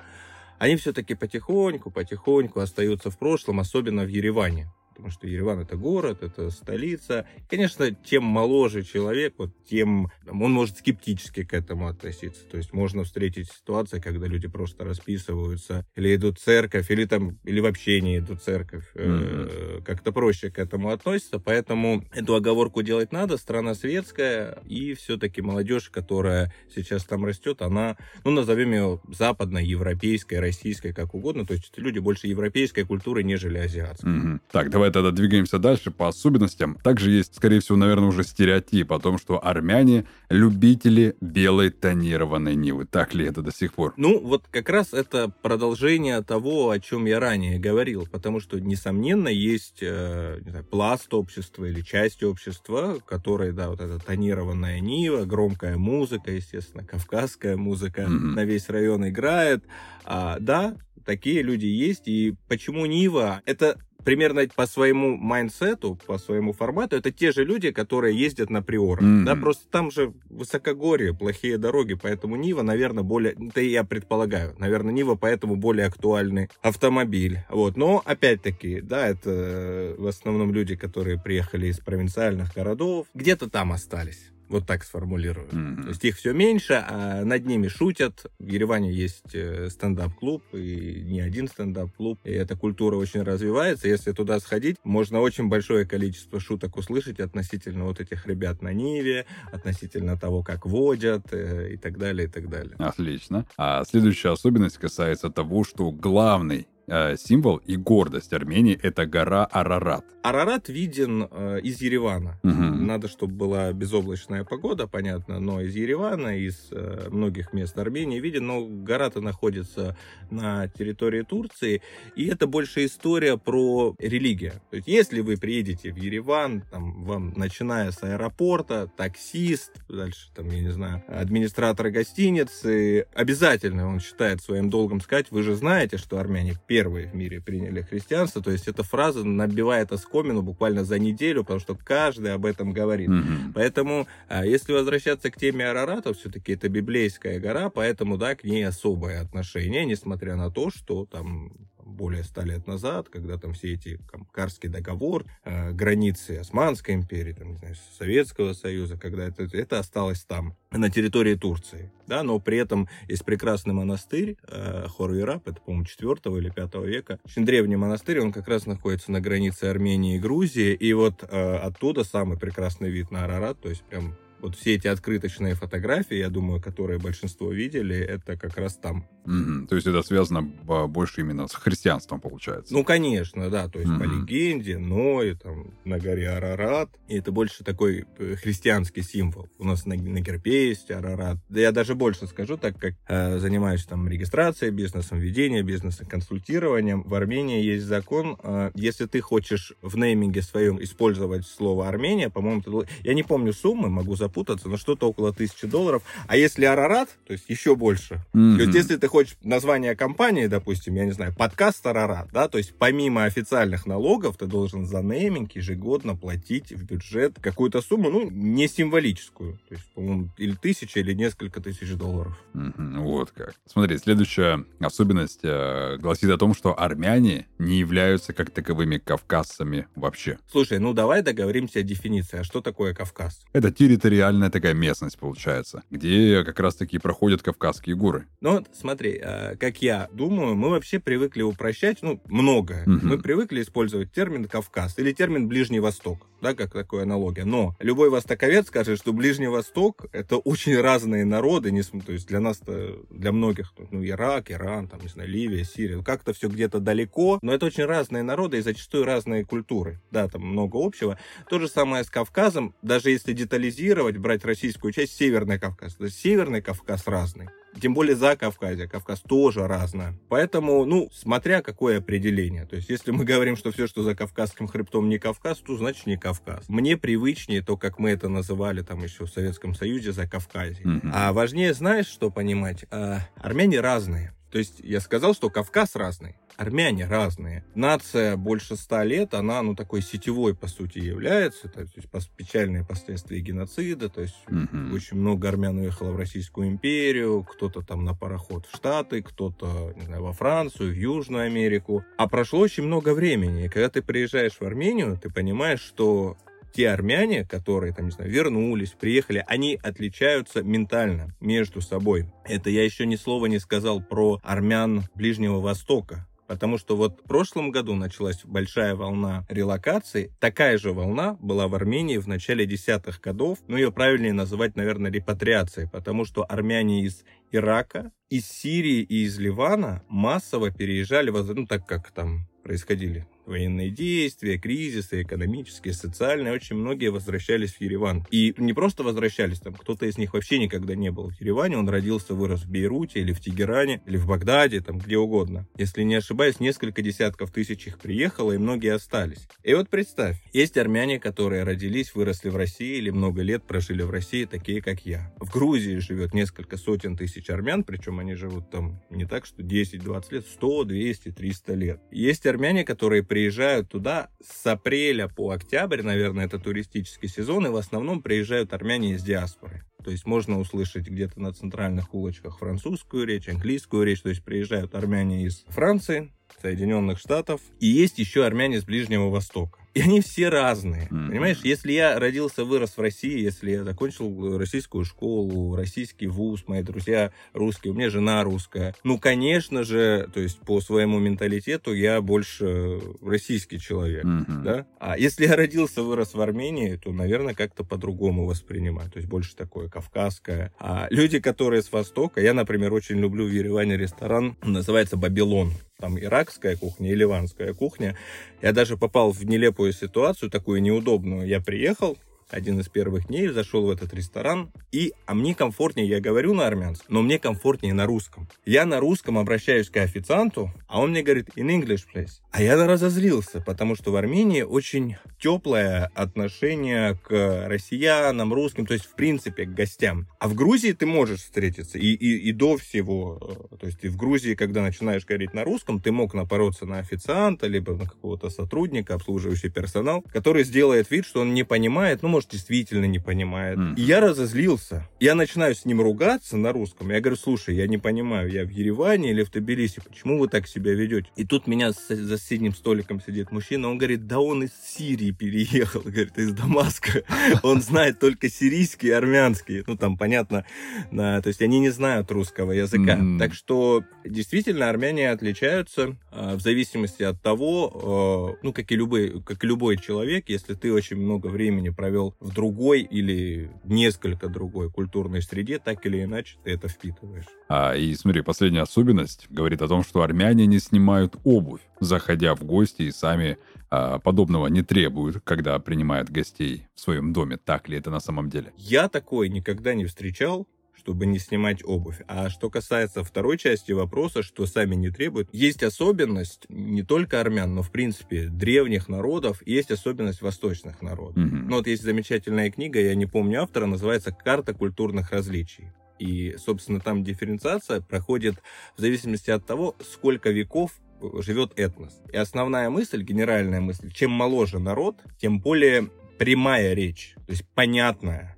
они 0.60 0.76
все-таки 0.76 1.16
потихоньку, 1.16 1.90
потихоньку 1.90 2.60
остаются 2.60 3.10
в 3.10 3.18
прошлом, 3.18 3.60
особенно 3.60 4.04
в 4.04 4.10
Ереване 4.10 4.70
потому 4.92 5.10
что 5.10 5.28
Ереван 5.28 5.60
это 5.60 5.76
город, 5.76 6.22
это 6.22 6.52
столица. 6.52 7.26
Конечно, 7.50 7.92
тем 7.92 8.24
моложе 8.24 8.84
человек, 8.84 9.36
вот 9.38 9.52
тем 9.66 10.12
он 10.28 10.52
может 10.52 10.78
скептически 10.78 11.44
к 11.44 11.54
этому 11.54 11.88
относиться. 11.88 12.46
То 12.46 12.58
есть 12.58 12.74
можно 12.74 13.04
встретить 13.04 13.50
ситуации, 13.50 14.00
когда 14.00 14.28
люди 14.28 14.48
просто 14.48 14.84
расписываются, 14.84 15.86
или 15.96 16.16
идут 16.16 16.40
в 16.40 16.44
церковь, 16.44 16.92
или 16.92 17.06
там, 17.06 17.40
или 17.44 17.60
вообще 17.60 18.02
не 18.02 18.20
идут 18.20 18.42
в 18.42 18.44
церковь. 18.44 18.86
Mm-hmm. 18.96 19.84
Как-то 19.84 20.12
проще 20.12 20.52
к 20.52 20.60
этому 20.60 20.90
относится, 20.90 21.40
поэтому 21.40 22.04
эту 22.14 22.36
оговорку 22.36 22.82
делать 22.82 23.12
надо. 23.12 23.38
Страна 23.38 23.76
светская, 23.76 24.60
и 24.66 24.94
все-таки 24.94 25.42
молодежь, 25.42 25.90
которая 25.90 26.54
сейчас 26.74 27.06
там 27.06 27.26
растет, 27.26 27.62
она, 27.62 27.98
ну, 28.24 28.32
назовем 28.32 28.72
ее 28.72 29.02
западной, 29.10 29.66
европейской, 29.66 30.36
российской, 30.36 30.94
как 30.94 31.14
угодно. 31.16 31.46
То 31.46 31.54
есть 31.54 31.72
люди 31.78 32.00
больше 32.00 32.28
европейской 32.28 32.84
культуры, 32.84 33.24
нежели 33.24 33.58
азиатской. 33.58 34.12
Mm-hmm. 34.12 34.40
Так, 34.52 34.70
давай 34.70 34.81
тогда 34.90 35.12
двигаемся 35.12 35.60
дальше 35.60 35.92
по 35.92 36.08
особенностям. 36.08 36.76
Также 36.84 37.12
есть, 37.12 37.36
скорее 37.36 37.60
всего, 37.60 37.78
наверное, 37.78 38.10
уже 38.10 38.24
стереотип 38.24 38.92
о 38.92 39.00
том, 39.00 39.18
что 39.18 39.46
армяне— 39.46 40.06
любители 40.30 41.16
белой 41.22 41.70
тонированной 41.70 42.56
Нивы. 42.56 42.86
Так 42.86 43.14
ли 43.14 43.26
это 43.26 43.42
до 43.42 43.52
сих 43.52 43.74
пор? 43.74 43.94
Ну, 43.98 44.20
вот 44.20 44.46
как 44.50 44.70
раз 44.70 44.94
это 44.94 45.32
продолжение 45.42 46.22
того, 46.24 46.70
о 46.70 46.80
чем 46.80 47.06
я 47.06 47.20
ранее 47.20 47.60
говорил. 47.60 48.08
Потому 48.12 48.40
что, 48.40 48.60
несомненно, 48.60 49.28
есть 49.28 49.80
э, 49.82 50.40
знаю, 50.52 50.66
пласт 50.66 51.14
общества 51.14 51.66
или 51.66 51.82
часть 51.82 52.24
общества, 52.24 52.98
которой, 53.06 53.52
да, 53.52 53.70
вот 53.70 53.82
эта 53.82 54.00
тонированная 54.00 54.80
Нива, 54.80 55.26
громкая 55.26 55.78
музыка, 55.78 56.32
естественно, 56.32 56.84
кавказская 56.84 57.58
музыка 57.58 58.02
mm-hmm. 58.02 58.34
на 58.36 58.46
весь 58.46 58.70
район 58.70 59.08
играет. 59.08 59.64
А, 60.04 60.38
да, 60.40 60.78
такие 61.06 61.42
люди 61.42 61.66
есть. 61.66 62.08
И 62.08 62.36
почему 62.48 62.86
Нива? 62.86 63.42
Это 63.46 63.78
примерно 64.04 64.48
по 64.56 64.66
своему 64.66 65.18
mindset 65.18 65.82
у, 65.82 66.00
по 66.08 66.18
своему 66.18 66.54
формату, 66.54 66.96
это 66.96 67.12
те 67.12 67.32
же 67.32 67.44
люди, 67.44 67.72
которые 67.72 68.18
ездят 68.18 68.50
на 68.50 68.62
приорах. 68.62 69.04
Mm-hmm. 69.04 69.24
Да, 69.24 69.36
просто 69.36 69.66
там 69.70 69.92
же 69.92 70.14
высокогорье, 70.30 71.14
плохие 71.14 71.58
дороги, 71.58 71.94
поэтому 71.94 72.36
Нива, 72.36 72.62
наверное, 72.62 73.04
более, 73.04 73.34
это 73.34 73.62
я 73.62 73.84
предполагаю, 73.84 74.56
наверное, 74.58 74.94
Нива 74.94 75.16
поэтому 75.16 75.56
более 75.56 75.88
актуальный 75.88 76.50
автомобиль. 76.62 77.40
Вот, 77.50 77.78
но 77.78 78.02
опять-таки, 78.06 78.82
да, 78.82 79.08
это 79.08 79.96
в 79.98 80.08
основном 80.08 80.54
люди, 80.54 80.76
которые 80.76 81.20
приехали 81.20 81.68
из 81.68 81.80
провинциальных 81.80 82.54
городов, 82.54 83.08
где-то 83.14 83.50
там 83.50 83.72
остались 83.72 84.32
Вот 84.52 84.68
так 84.68 84.84
сформулирую. 84.84 85.48
Mm-hmm. 85.48 85.82
То 85.84 85.88
есть 85.90 86.04
их 86.04 86.18
все 86.18 86.34
меньше, 86.34 86.74
а 86.74 87.24
над 87.24 87.46
ними 87.46 87.70
шутят. 87.70 88.26
В 88.38 88.46
Ереване 88.46 88.92
есть 88.92 89.34
э, 89.34 89.70
стендап-клуб, 89.70 90.44
и 90.52 91.04
не 91.06 91.22
один 91.22 91.48
стендап-клуб. 91.48 92.20
И 92.26 92.32
эта 92.32 92.58
культура 92.58 92.98
очень 92.98 93.22
развивается. 93.22 93.88
Если 93.88 94.12
туда 94.12 94.42
сходить, 94.42 94.76
можно 94.84 95.22
очень 95.22 95.48
большое 95.48 95.86
количество 95.86 96.42
шуток 96.42 96.76
услышать 96.76 97.22
относительно 97.22 97.86
вот 97.86 98.02
этих 98.02 98.28
ребят 98.28 98.62
на 98.62 98.74
Ниве, 98.74 99.26
относительно 99.54 100.18
того, 100.18 100.44
как 100.44 100.66
водят 100.66 101.28
э, 101.32 101.74
и 101.74 101.78
так 101.78 101.98
далее, 101.98 102.28
и 102.28 102.30
так 102.30 102.50
далее. 102.50 102.76
Отлично. 102.78 103.46
А 103.58 103.86
следующая 103.86 104.34
особенность 104.34 104.78
касается 104.78 105.30
того, 105.30 105.64
что 105.64 105.92
главный 105.92 106.68
Э, 106.94 107.16
символ 107.16 107.58
и 107.58 107.78
гордость 107.78 108.34
Армении— 108.34 108.78
это 108.84 109.06
гора 109.06 109.46
Арарат. 109.46 110.04
Арарат 110.24 110.68
виден 110.68 111.26
э, 111.32 111.62
из 111.64 111.82
Еревана. 111.82 112.38
Угу. 112.44 112.61
Надо, 112.92 113.08
чтобы 113.08 113.36
была 113.36 113.72
безоблачная 113.72 114.44
погода, 114.44 114.86
понятно, 114.86 115.40
но 115.40 115.62
из 115.62 115.74
Еревана, 115.74 116.38
из 116.38 116.68
э, 116.72 117.08
многих 117.10 117.54
мест 117.54 117.78
Армении 117.78 118.20
виден, 118.20 118.48
но 118.48 118.66
гора-то 118.68 119.22
находится 119.22 119.96
на 120.30 120.68
территории 120.68 121.22
Турции, 121.22 121.82
и 122.18 122.28
это 122.28 122.48
больше 122.48 122.84
история 122.84 123.38
про 123.38 123.96
религию. 123.98 124.56
То 124.72 124.76
есть, 124.76 124.90
если 124.90 125.22
вы 125.22 125.38
приедете 125.38 125.94
в 125.94 125.96
Ереван, 125.96 126.64
там, 126.70 127.06
вам, 127.06 127.34
начиная 127.38 127.92
с 127.92 128.04
аэропорта, 128.04 128.92
таксист, 128.98 129.72
дальше, 129.88 130.30
там, 130.36 130.50
я 130.50 130.60
не 130.60 130.72
знаю, 130.72 131.02
администратор 131.08 131.92
гостиницы, 131.92 133.06
обязательно 133.14 133.88
он 133.88 134.02
считает 134.02 134.42
своим 134.42 134.70
долгом 134.70 135.00
сказать, 135.00 135.28
вы 135.32 135.44
же 135.44 135.56
знаете, 135.56 135.96
что 135.96 136.20
армяне 136.20 136.56
первые 136.68 137.08
в 137.08 137.16
мире 137.16 137.40
приняли 137.40 137.84
христианство. 137.84 138.44
То 138.44 138.52
есть 138.52 138.68
эта 138.68 138.84
фраза 138.84 139.24
набивает 139.24 139.94
оскомину 139.94 140.42
буквально 140.42 140.84
за 140.84 141.00
неделю, 141.00 141.44
потому 141.44 141.62
что 141.62 141.74
каждый 141.74 142.34
об 142.34 142.46
этом 142.46 142.72
говорит. 142.74 142.81
Mm-hmm. 142.82 143.52
Поэтому, 143.54 144.08
а, 144.28 144.46
если 144.46 144.74
возвращаться 144.74 145.32
к 145.32 145.38
теме 145.38 145.68
Арарата, 145.68 146.14
все-таки 146.14 146.54
это 146.54 146.70
библейская 146.70 147.40
гора, 147.40 147.70
поэтому, 147.70 148.18
да, 148.18 148.36
к 148.36 148.44
ней 148.44 148.66
особое 148.66 149.22
отношение, 149.22 149.86
несмотря 149.86 150.36
на 150.36 150.52
то, 150.52 150.70
что 150.70 151.06
там 151.06 151.52
более 151.92 152.24
ста 152.24 152.44
лет 152.44 152.68
назад, 152.68 153.10
когда 153.10 153.38
там 153.38 153.54
все 153.54 153.74
эти 153.74 154.00
Карский 154.32 154.70
договор, 154.70 155.26
э, 155.44 155.72
границы 155.72 156.38
Османской 156.38 156.96
империи, 156.96 157.34
там, 157.34 157.52
не 157.52 157.58
знаю, 157.58 157.76
Советского 157.98 158.54
Союза, 158.54 158.98
когда 158.98 159.26
это, 159.26 159.44
это 159.52 159.80
осталось 159.80 160.24
там, 160.24 160.56
на 160.72 160.90
территории 160.90 161.36
Турции, 161.36 161.92
да, 162.08 162.24
но 162.24 162.40
при 162.40 162.58
этом 162.58 162.88
есть 163.08 163.26
прекрасный 163.26 163.74
монастырь, 163.74 164.38
э, 164.48 164.88
Хор-Ирап, 164.88 165.48
это, 165.48 165.62
по-моему, 165.62 165.86
4 165.86 166.38
или 166.38 166.50
5 166.50 166.76
века, 166.86 167.20
очень 167.26 167.46
древний 167.46 167.76
монастырь, 167.76 168.22
он 168.22 168.32
как 168.32 168.48
раз 168.48 168.66
находится 168.66 169.12
на 169.12 169.22
границе 169.22 169.66
Армении 169.66 170.16
и 170.16 170.20
Грузии, 170.20 170.74
и 170.74 170.94
вот 170.94 171.24
э, 171.24 171.56
оттуда 171.58 172.04
самый 172.04 172.38
прекрасный 172.38 172.90
вид 172.90 173.12
на 173.12 173.26
Арарат, 173.26 173.60
то 173.60 173.70
есть 173.70 173.84
прям 173.84 174.16
вот 174.42 174.56
все 174.56 174.76
эти 174.76 174.88
открыточные 174.88 175.56
фотографии, 175.56 176.16
я 176.16 176.30
думаю, 176.30 176.62
которые 176.62 177.00
большинство 177.00 177.52
видели, 177.52 177.96
это 177.96 178.38
как 178.38 178.58
раз 178.58 178.76
там. 178.76 179.08
Mm-hmm. 179.26 179.68
То 179.68 179.76
есть 179.76 179.88
это 179.88 180.02
связано 180.02 180.42
больше 180.42 181.22
именно 181.22 181.48
с 181.48 181.54
христианством, 181.54 182.20
получается? 182.20 182.74
Ну, 182.74 182.84
конечно, 182.84 183.50
да. 183.50 183.68
То 183.68 183.80
есть 183.80 183.92
mm-hmm. 183.92 184.00
по 184.00 184.04
легенде, 184.04 184.78
Ной, 184.78 185.36
там, 185.36 185.74
на 185.86 186.00
горе 186.00 186.30
Арарат. 186.30 186.90
И 187.08 187.18
это 187.18 187.32
больше 187.32 187.64
такой 187.64 188.06
э, 188.18 188.36
христианский 188.36 189.04
символ. 189.04 189.48
У 189.60 189.64
нас 189.64 189.86
на, 189.86 189.96
на 189.96 190.22
гербе 190.22 190.70
есть 190.70 190.90
Арарат. 190.90 191.38
Да 191.50 191.60
я 191.60 191.72
даже 191.72 191.94
больше 191.94 192.26
скажу, 192.28 192.58
так 192.58 192.80
как 192.80 192.96
э, 193.08 193.38
занимаюсь 193.38 193.86
там 193.86 194.08
регистрацией, 194.08 194.72
бизнесом 194.72 195.20
ведения, 195.20 195.62
бизнесом 195.62 196.08
консультированием. 196.08 197.04
В 197.04 197.14
Армении 197.14 197.64
есть 197.64 197.86
закон, 197.86 198.38
э, 198.44 198.72
если 198.74 199.06
ты 199.06 199.22
хочешь 199.22 199.74
в 199.82 199.98
нейминге 199.98 200.42
своем 200.42 200.82
использовать 200.82 201.46
слово 201.46 201.88
Армения, 201.88 202.30
по-моему, 202.30 202.62
ты... 202.62 202.72
я 203.04 203.14
не 203.14 203.24
помню 203.24 203.54
суммы, 203.54 203.90
могу 203.90 204.16
запомнить, 204.16 204.31
запутаться, 204.32 204.70
но 204.70 204.78
что-то 204.78 205.10
около 205.10 205.34
тысячи 205.34 205.68
долларов. 205.68 206.04
А 206.28 206.38
если 206.38 206.66
Арарат, 206.66 207.10
то 207.28 207.34
есть 207.34 207.50
еще 207.50 207.76
больше. 207.76 208.24
Mm-hmm. 208.34 208.56
То 208.56 208.62
есть 208.64 208.76
если 208.76 208.96
ты 208.96 209.08
хочешь 209.08 209.36
название 209.44 209.96
компании, 209.96 210.48
допустим, 210.48 210.96
я 210.96 211.06
не 211.06 211.12
знаю, 211.12 211.36
подкаст 211.38 211.86
Арарат, 211.86 212.30
да, 212.32 212.48
то 212.48 212.58
есть 212.58 212.74
помимо 212.78 213.26
официальных 213.26 213.86
налогов 213.86 214.38
ты 214.38 214.46
должен 214.46 214.86
за 214.86 215.02
нейминг 215.02 215.52
ежегодно 215.54 216.16
платить 216.16 216.72
в 216.72 216.86
бюджет 216.86 217.38
какую-то 217.42 217.82
сумму, 217.82 218.10
ну, 218.10 218.30
не 218.30 218.68
символическую. 218.68 219.60
То 219.68 219.76
есть, 219.76 219.86
по-моему, 219.94 220.30
или 220.38 220.56
тысяча, 220.56 221.02
или 221.02 221.14
несколько 221.14 221.62
тысяч 221.62 221.94
долларов. 221.94 222.40
Mm-hmm. 222.54 223.00
Вот 223.00 223.32
как. 223.32 223.56
Смотри, 223.66 223.98
следующая 223.98 224.66
особенность 224.80 225.42
э, 225.44 225.98
гласит 225.98 226.30
о 226.30 226.38
том, 226.38 226.54
что 226.54 226.80
армяне 226.80 227.48
не 227.60 227.80
являются 227.80 228.34
как 228.34 228.52
таковыми 228.52 228.98
кавказцами 228.98 229.88
вообще. 229.96 230.38
Слушай, 230.50 230.80
ну 230.80 230.94
давай 230.94 231.22
договоримся 231.22 231.80
о 231.80 231.84
дефиниции. 231.84 232.40
А 232.40 232.44
что 232.44 232.62
такое 232.62 232.94
Кавказ? 232.94 233.42
Это 233.54 233.72
территория 233.72 234.21
реальная 234.22 234.52
такая 234.52 234.76
местность 234.76 235.18
получается, 235.18 235.84
где 235.90 236.44
как 236.44 236.60
раз-таки 236.60 237.00
проходят 237.00 237.42
Кавказские 237.42 237.96
горы. 237.96 238.28
Ну 238.40 238.52
вот 238.52 238.68
смотри, 238.74 239.20
а, 239.20 239.56
как 239.56 239.82
я 239.82 240.10
думаю, 240.14 240.56
мы 240.56 240.70
вообще 240.70 241.00
привыкли 241.00 241.42
упрощать, 241.42 242.00
ну, 242.04 242.22
многое. 242.28 242.84
Угу. 242.84 243.00
Мы 243.04 243.18
привыкли 243.18 243.62
использовать 243.64 244.12
термин 244.12 244.46
Кавказ 244.46 245.00
или 245.00 245.12
термин 245.12 245.48
Ближний 245.48 245.80
Восток, 245.80 246.28
да, 246.40 246.54
как 246.54 246.72
такая 246.72 247.04
аналогия. 247.04 247.46
Но 247.46 247.76
любой 247.80 248.12
востоковед 248.12 248.68
скажет, 248.68 249.00
что 249.00 249.12
Ближний 249.12 249.48
Восток— 249.48 250.06
это 250.12 250.38
очень 250.38 250.80
разные 250.80 251.26
народы, 251.26 251.72
не, 251.72 251.82
то 251.82 252.12
есть 252.12 252.28
для 252.28 252.40
нас 252.40 252.62
для 253.10 253.32
многих, 253.32 253.74
ну, 253.90 254.06
Ирак, 254.06 254.52
Иран, 254.52 254.88
там, 254.88 255.02
не 255.02 255.08
знаю, 255.08 255.30
Ливия, 255.30 255.64
Сирия, 255.64 256.04
как-то 256.04 256.34
все 256.34 256.48
где-то 256.48 256.80
далеко, 256.80 257.40
но 257.42 257.54
это 257.54 257.66
очень 257.66 257.86
разные 257.86 258.22
народы 258.22 258.60
и 258.60 258.62
зачастую 258.62 259.06
разные 259.06 259.46
культуры. 259.46 260.00
Да, 260.12 260.28
там 260.28 260.44
много 260.44 260.78
общего. 260.78 261.18
То 261.50 261.60
же 261.60 261.68
самое 261.68 262.04
с 262.04 262.10
Кавказом, 262.10 262.76
даже 262.84 263.10
если 263.10 263.34
детализировать, 263.34 264.11
попробовать 264.12 264.18
брать 264.18 264.46
российскую 264.46 264.92
часть, 264.94 265.16
Северный 265.18 265.60
Кавказ. 265.60 265.98
Есть 266.00 266.20
Северный 266.20 266.62
Кавказ 266.62 267.08
разный. 267.08 267.50
Тем 267.82 267.94
более 267.94 268.16
за 268.16 268.36
Кавказе. 268.36 268.88
Кавказ 268.88 269.22
тоже 269.22 269.66
разное. 269.68 270.14
Поэтому, 270.30 270.86
ну, 270.86 271.10
смотря 271.14 271.62
какое 271.62 272.00
определение. 272.00 272.66
То 272.66 272.76
есть, 272.76 272.90
если 272.90 273.12
мы 273.12 273.24
говорим, 273.24 273.56
что 273.56 273.72
все, 273.72 273.88
что 273.88 274.04
за 274.04 274.14
Кавказским 274.14 274.68
хребтом 274.68 275.08
не 275.10 275.20
Кавказ, 275.20 275.60
то 275.60 275.78
значит 275.78 276.06
не 276.06 276.18
Кавказ. 276.18 276.68
Мне 276.68 276.98
привычнее 276.98 277.62
то, 277.62 277.78
как 277.78 278.00
мы 278.00 278.10
это 278.10 278.28
называли 278.28 278.82
там 278.82 279.02
еще 279.04 279.26
в 279.26 279.30
Советском 279.30 279.74
Союзе 279.74 280.12
за 280.12 280.28
Кавказе. 280.28 280.84
Mm-hmm. 280.84 281.12
А 281.14 281.32
важнее, 281.32 281.74
знаешь, 281.74 282.08
что 282.08 282.30
понимать? 282.30 282.86
А, 282.92 283.20
армяне 283.36 283.80
разные. 283.80 284.34
То 284.52 284.58
есть 284.58 284.82
я 284.84 285.00
сказал, 285.00 285.34
что 285.34 285.50
Кавказ 285.50 285.96
разный 285.96 286.36
армяне 286.58 287.06
разные. 287.06 287.64
Нация 287.76 288.38
больше 288.38 288.76
ста 288.76 289.04
лет, 289.04 289.34
она, 289.34 289.62
ну, 289.62 289.76
такой 289.76 290.02
сетевой, 290.02 290.56
по 290.56 290.68
сути, 290.68 291.00
является, 291.00 291.68
то 291.68 291.82
есть 291.82 291.96
печальные 292.38 292.86
последствия 292.86 293.40
геноцида, 293.40 294.10
то 294.10 294.22
есть 294.22 294.38
mm-hmm. 294.48 294.94
очень 294.94 295.18
много 295.18 295.50
армян 295.50 295.78
уехало 295.78 296.12
в 296.12 296.18
Российскую 296.18 296.68
империю, 296.68 297.44
кто-то 297.44 297.82
там 297.82 298.04
на 298.06 298.14
пароход 298.14 298.66
в 298.66 298.76
Штаты, 298.76 299.22
кто-то, 299.22 299.94
не 299.96 300.06
знаю, 300.06 300.24
во 300.24 300.34
Францию, 300.34 300.92
в 300.92 300.96
Южную 300.96 301.46
Америку. 301.46 302.04
А 302.18 302.28
прошло 302.28 302.60
очень 302.60 302.84
много 302.84 303.14
времени, 303.14 303.66
и 303.66 303.70
когда 303.70 303.90
ты 303.90 304.02
приезжаешь 304.02 304.58
в 304.60 304.62
Армению, 304.62 305.18
ты 305.18 305.30
понимаешь, 305.30 305.82
что 305.82 306.38
те 306.74 306.90
армяне, 306.90 307.46
которые, 307.46 307.94
там, 307.94 308.06
не 308.06 308.12
знаю, 308.12 308.32
вернулись, 308.32 308.92
приехали, 308.92 309.44
они 309.48 309.78
отличаются 309.82 310.64
ментально 310.64 311.36
между 311.40 311.82
собой. 311.82 312.28
Это 312.46 312.70
я 312.70 312.84
еще 312.84 313.06
ни 313.06 313.16
слова 313.16 313.48
не 313.48 313.60
сказал 313.60 314.02
про 314.02 314.40
армян 314.44 315.04
Ближнего 315.16 315.60
Востока. 315.60 316.28
Потому 316.52 316.78
что 316.78 316.98
вот 316.98 317.22
в 317.22 317.24
прошлом 317.24 317.72
году 317.72 317.96
началась 317.96 318.42
большая 318.44 318.94
волна 318.94 319.46
релокации. 319.48 320.36
Такая 320.42 320.78
же 320.78 320.92
волна 320.92 321.38
была 321.40 321.70
в 321.70 321.76
Армении 321.76 322.18
в 322.18 322.28
начале 322.28 322.66
десятых 322.66 323.22
годов. 323.22 323.60
Ну, 323.70 323.78
ее 323.78 323.90
правильнее 323.90 324.34
называть, 324.34 324.76
наверное, 324.76 325.10
репатриацией, 325.10 325.88
потому 325.90 326.26
что 326.26 326.44
армяне 326.44 327.06
из 327.06 327.24
Ирака, 327.54 328.12
из 328.30 328.50
Сирии 328.50 329.00
и 329.00 329.24
из 329.24 329.40
Ливана 329.40 330.04
массово 330.10 330.72
переезжали, 330.72 331.30
ну, 331.30 331.66
так 331.66 331.88
как 331.88 332.12
там 332.12 332.50
происходили 332.66 333.26
военные 333.52 333.92
действия, 333.92 334.58
кризисы, 334.58 335.22
экономические, 335.22 335.94
социальные, 335.94 336.54
очень 336.54 336.76
многие 336.76 337.10
возвращались 337.10 337.74
в 337.74 337.82
Ереван. 337.82 338.26
И 338.32 338.54
не 338.58 338.74
просто 338.74 339.04
возвращались, 339.04 339.60
там 339.60 339.74
кто-то 339.74 340.06
из 340.06 340.18
них 340.18 340.34
вообще 340.34 340.58
никогда 340.58 340.96
не 340.96 341.12
был 341.12 341.30
в 341.30 341.40
Ереване, 341.40 341.78
он 341.78 341.88
родился, 341.88 342.34
вырос 342.34 342.64
в 342.64 342.72
Бейруте 342.72 343.20
или 343.20 343.34
в 343.34 343.40
Тегеране, 343.40 344.02
или 344.06 344.18
в 344.18 344.26
Багдаде, 344.26 344.82
там 344.82 344.98
где 344.98 345.18
угодно. 345.18 345.68
Если 345.78 346.04
не 346.04 346.16
ошибаюсь, 346.16 346.60
несколько 346.60 347.02
десятков 347.02 347.52
тысяч 347.52 347.88
их 347.88 348.00
приехало, 348.00 348.54
и 348.54 348.58
многие 348.58 348.94
остались. 348.94 349.48
И 349.64 349.74
вот 349.74 349.90
представь, 349.90 350.42
есть 350.54 350.78
армяне, 350.78 351.20
которые 351.20 351.64
родились, 351.64 352.16
выросли 352.16 352.50
в 352.50 352.56
России 352.56 352.98
или 352.98 353.10
много 353.10 353.42
лет 353.42 353.64
прожили 353.64 354.02
в 354.02 354.10
России, 354.10 354.46
такие 354.46 354.82
как 354.82 355.06
я. 355.06 355.34
В 355.40 355.52
Грузии 355.52 355.98
живет 355.98 356.34
несколько 356.34 356.78
сотен 356.78 357.18
тысяч 357.18 357.50
армян, 357.50 357.84
причем 357.84 358.20
они 358.20 358.36
живут 358.36 358.70
там 358.72 359.02
не 359.10 359.26
так, 359.26 359.46
что 359.46 359.62
10-20 359.62 360.26
лет, 360.32 360.46
100, 360.48 360.84
200, 360.86 361.32
300 361.32 361.74
лет. 361.74 362.00
Есть 362.12 362.46
армяне, 362.46 362.84
которые 362.86 363.24
приезжают 363.42 363.90
туда 363.90 364.30
с 364.40 364.68
апреля 364.68 365.28
по 365.28 365.50
октябрь, 365.50 366.04
наверное, 366.04 366.46
это 366.46 366.60
туристический 366.60 367.28
сезон, 367.28 367.66
и 367.66 367.72
в 367.72 367.76
основном 367.76 368.22
приезжают 368.22 368.72
армяне 368.72 369.14
из 369.14 369.24
диаспоры. 369.24 369.84
То 370.04 370.12
есть 370.12 370.28
можно 370.28 370.60
услышать 370.60 371.08
где-то 371.08 371.42
на 371.42 371.52
центральных 371.52 372.14
улочках 372.14 372.60
французскую 372.60 373.26
речь, 373.26 373.50
английскую 373.50 374.04
речь. 374.04 374.22
То 374.22 374.30
есть 374.30 374.44
приезжают 374.44 374.94
армяне 374.94 375.46
из 375.46 375.64
Франции, 375.70 376.32
Соединенных 376.62 377.18
Штатов. 377.18 377.62
И 377.80 377.88
есть 377.88 378.20
еще 378.20 378.46
армяне 378.46 378.80
с 378.80 378.84
Ближнего 378.84 379.30
Востока. 379.30 379.80
И 379.94 380.02
они 380.02 380.22
все 380.22 380.50
разные. 380.50 381.08
Mm-hmm. 381.08 381.28
Понимаешь, 381.28 381.60
если 381.64 381.92
я 381.92 382.18
родился, 382.18 382.64
вырос 382.64 382.96
в 382.96 383.02
России, 383.02 383.40
если 383.40 383.72
я 383.72 383.84
закончил 383.84 384.58
российскую 384.58 385.04
школу, 385.04 385.76
российский 385.76 386.28
вуз, 386.28 386.64
мои 386.68 386.82
друзья 386.82 387.32
русские, 387.54 387.92
у 387.92 387.96
меня 387.96 388.10
жена 388.10 388.44
русская, 388.44 388.96
ну, 389.04 389.20
конечно 389.20 389.84
же, 389.84 390.30
то 390.34 390.40
есть 390.40 390.60
по 390.60 390.80
своему 390.80 391.20
менталитету 391.20 391.94
я 391.94 392.22
больше 392.22 393.02
российский 393.22 393.80
человек, 393.80 394.24
mm-hmm. 394.24 394.64
да? 394.64 394.86
А 395.00 395.18
если 395.18 395.46
я 395.46 395.56
родился, 395.56 396.04
вырос 396.04 396.34
в 396.34 396.42
Армении, 396.42 396.96
то, 396.96 397.12
наверное, 397.12 397.54
как-то 397.54 397.84
по-другому 397.84 398.46
воспринимаю, 398.46 399.10
то 399.12 399.18
есть 399.18 399.28
больше 399.28 399.56
такое 399.56 399.90
кавказское. 399.90 400.74
А 400.80 401.08
люди, 401.10 401.40
которые 401.40 401.82
с 401.82 401.92
Востока, 401.92 402.40
я, 402.40 402.54
например, 402.54 402.94
очень 402.94 403.20
люблю 403.20 403.46
в 403.46 403.52
Ереване 403.52 403.98
ресторан, 403.98 404.56
называется 404.62 405.18
«Бабилон» 405.18 405.74
там 406.02 406.20
иракская 406.20 406.76
кухня 406.76 407.12
и 407.12 407.16
ливанская 407.16 407.74
кухня. 407.74 408.18
Я 408.62 408.74
даже 408.74 408.98
попал 408.98 409.32
в 409.32 409.46
нелепую 409.46 409.94
ситуацию, 409.94 410.50
такую 410.50 410.82
неудобную. 410.82 411.48
Я 411.48 411.62
приехал, 411.62 412.18
один 412.54 412.80
из 412.80 412.90
первых 412.90 413.28
дней, 413.28 413.48
зашел 413.48 413.86
в 413.86 413.90
этот 413.90 414.14
ресторан, 414.14 414.72
и, 414.92 415.14
а 415.26 415.34
мне 415.34 415.56
комфортнее, 415.56 416.08
я 416.08 416.20
говорю 416.20 416.54
на 416.54 416.68
армянском, 416.68 417.08
но 417.10 417.22
мне 417.22 417.40
комфортнее 417.40 417.94
на 417.94 418.06
русском. 418.06 418.48
Я 418.66 418.86
на 418.86 419.00
русском 419.00 419.38
обращаюсь 419.38 419.90
к 419.90 419.98
официанту, 419.98 420.72
а 420.88 421.02
он 421.02 421.12
мне 421.12 421.24
говорит, 421.24 421.50
in 421.56 421.68
English, 421.68 422.06
please. 422.14 422.42
А 422.52 422.62
я 422.62 422.76
разозлился, 422.76 423.62
потому 423.62 423.96
что 423.96 424.12
в 424.12 424.16
Армении 424.16 424.62
очень 424.62 425.16
теплое 425.40 426.12
отношение 426.16 427.18
к 427.24 427.68
россиянам, 427.68 428.54
русским, 428.54 428.86
то 428.86 428.94
есть, 428.94 429.06
в 429.06 429.16
принципе, 429.16 429.66
к 429.66 429.74
гостям. 429.74 430.28
А 430.40 430.48
в 430.48 430.54
Грузии 430.54 430.92
ты 430.92 431.06
можешь 431.06 431.42
встретиться, 431.42 431.98
и, 431.98 432.08
и, 432.08 432.50
и 432.50 432.52
до 432.52 432.78
всего, 432.78 433.68
э, 433.72 433.78
то 433.78 433.88
есть, 433.88 434.04
и 434.04 434.10
в 434.10 434.18
Грузии, 434.18 434.56
когда 434.56 434.82
начинаешь 434.82 435.26
говорить 435.26 435.54
на 435.54 435.64
русском, 435.64 436.02
ты 436.02 436.12
мог 436.12 436.34
напороться 436.34 436.86
на 436.86 437.00
официанта, 437.00 437.68
либо 437.68 437.94
на 437.94 438.06
какого-то 438.06 438.50
сотрудника, 438.50 439.16
обслуживающий 439.16 439.70
персонал, 439.70 440.24
который 440.34 440.64
сделает 440.64 441.10
вид, 441.10 441.26
что 441.26 441.42
он 441.42 441.54
не 441.54 441.64
понимает, 441.64 442.22
ну, 442.22 442.30
может, 442.30 442.41
действительно 442.48 443.06
не 443.06 443.20
понимает. 443.20 443.78
Mm. 443.78 443.96
И 443.98 444.02
я 444.02 444.20
разозлился. 444.20 445.08
Я 445.20 445.36
начинаю 445.36 445.76
с 445.76 445.86
ним 445.86 446.02
ругаться 446.02 446.58
на 446.58 446.72
русском. 446.72 447.10
Я 447.10 447.20
говорю, 447.20 447.38
слушай, 447.38 447.76
я 447.76 447.88
не 447.88 447.98
понимаю, 447.98 448.50
я 448.50 448.66
в 448.66 448.70
Ереване 448.70 449.32
или 449.32 449.44
в 449.44 449.52
Тбилиси, 449.52 450.02
почему 450.08 450.40
вы 450.40 450.48
так 450.48 450.68
себя 450.68 450.94
ведете? 450.94 451.30
И 451.36 451.46
тут 451.46 451.68
меня 451.68 451.92
за 451.92 452.38
соседним 452.38 452.74
столиком 452.74 453.22
сидит 453.22 453.52
мужчина, 453.52 453.90
он 453.90 453.98
говорит, 453.98 454.28
да 454.28 454.40
он 454.40 454.64
из 454.64 454.72
Сирии 454.84 455.32
переехал, 455.32 456.02
говорит, 456.06 456.38
из 456.38 456.54
Дамаска. 456.54 457.24
Он 457.64 457.82
знает 457.82 458.20
только 458.20 458.50
сирийский 458.50 459.08
и 459.08 459.12
армянский. 459.12 459.84
Ну, 459.88 459.98
там, 459.98 460.18
понятно, 460.18 460.66
то 461.12 461.44
есть 461.46 461.62
они 461.62 461.80
не 461.80 461.90
знают 461.90 462.32
русского 462.32 462.72
языка. 462.72 463.20
Так 463.40 463.54
что, 463.54 464.04
действительно, 464.26 464.90
армяне 464.90 465.32
отличаются 465.32 466.16
э, 466.32 466.56
в 466.56 466.62
зависимости 466.62 467.24
от 467.24 467.42
того, 467.42 468.56
э, 468.56 468.60
ну, 468.64 468.74
как 468.74 468.92
и, 468.92 468.96
любой, 468.96 469.42
как 469.44 469.64
и 469.64 469.68
любой 469.68 469.98
человек, 469.98 470.50
если 470.50 470.74
ты 470.74 470.94
очень 470.94 471.18
много 471.18 471.48
времени 471.48 471.90
провел 471.90 472.31
в 472.40 472.54
другой 472.54 473.02
или 473.02 473.72
несколько 473.84 474.48
другой 474.48 474.90
культурной 474.90 475.42
среде, 475.42 475.80
так 475.80 476.06
или 476.06 476.24
иначе 476.24 476.58
ты 476.64 476.72
это 476.72 476.88
впитываешь. 476.88 477.46
А, 477.70 477.96
и 477.96 478.14
смотри, 478.16 478.42
последняя 478.42 478.82
особенность 478.82 479.48
говорит 479.50 479.82
о 479.82 479.88
том, 479.88 480.04
что 480.04 480.22
армяне 480.22 480.66
не 480.66 480.80
снимают 480.80 481.36
обувь, 481.44 481.82
заходя 482.00 482.56
в 482.56 482.64
гости 482.64 483.04
и 483.04 483.12
сами 483.12 483.58
а, 483.90 484.20
подобного 484.20 484.68
не 484.68 484.82
требуют, 484.82 485.42
когда 485.44 485.78
принимают 485.80 486.30
гостей 486.30 486.88
в 486.96 487.00
своем 487.00 487.34
доме. 487.34 487.58
Так 487.58 487.90
ли 487.90 487.98
это 487.98 488.10
на 488.10 488.20
самом 488.20 488.50
деле? 488.50 488.74
Я 488.78 489.10
такой 489.10 489.50
никогда 489.50 489.94
не 489.94 490.06
встречал 490.06 490.68
чтобы 491.02 491.26
не 491.26 491.40
снимать 491.40 491.84
обувь. 491.84 492.22
А 492.28 492.50
что 492.52 492.70
касается 492.70 493.24
второй 493.24 493.58
части 493.58 493.92
вопроса, 493.92 494.44
что 494.44 494.68
сами 494.68 494.94
не 494.94 495.10
требуют, 495.10 495.50
есть 495.52 495.82
особенность 495.82 496.68
не 496.70 497.02
только 497.02 497.42
армян, 497.42 497.74
но 497.74 497.82
в 497.82 497.90
принципе 497.92 498.50
древних 498.50 499.10
народов, 499.10 499.64
есть 499.66 499.90
особенность 499.90 500.44
восточных 500.44 501.02
народов. 501.02 501.38
Mm-hmm. 501.38 501.66
Ну 501.68 501.78
вот 501.78 501.88
есть 501.88 502.04
замечательная 502.04 502.70
книга, 502.70 503.02
я 503.02 503.16
не 503.16 503.26
помню 503.26 503.64
автора, 503.64 503.88
называется 503.88 504.32
«Карта 504.32 504.76
культурных 504.76 505.32
различий». 505.32 505.92
И, 506.20 506.56
собственно, 506.64 507.00
там 507.00 507.24
дифференциация 507.24 508.00
проходит 508.00 508.62
в 508.96 509.02
зависимости 509.02 509.50
от 509.50 509.66
того, 509.66 509.96
сколько 510.02 510.52
веков 510.52 510.92
живет 511.40 511.74
этнос. 511.78 512.22
И 512.32 512.38
основная 512.38 512.92
мысль, 512.92 513.24
генеральная 513.24 513.82
мысль, 513.82 514.12
чем 514.12 514.30
моложе 514.30 514.78
народ, 514.78 515.18
тем 515.40 515.62
более 515.62 516.12
прямая 516.38 516.94
речь, 516.94 517.34
то 517.48 517.54
есть 517.54 517.66
понятная, 517.74 518.56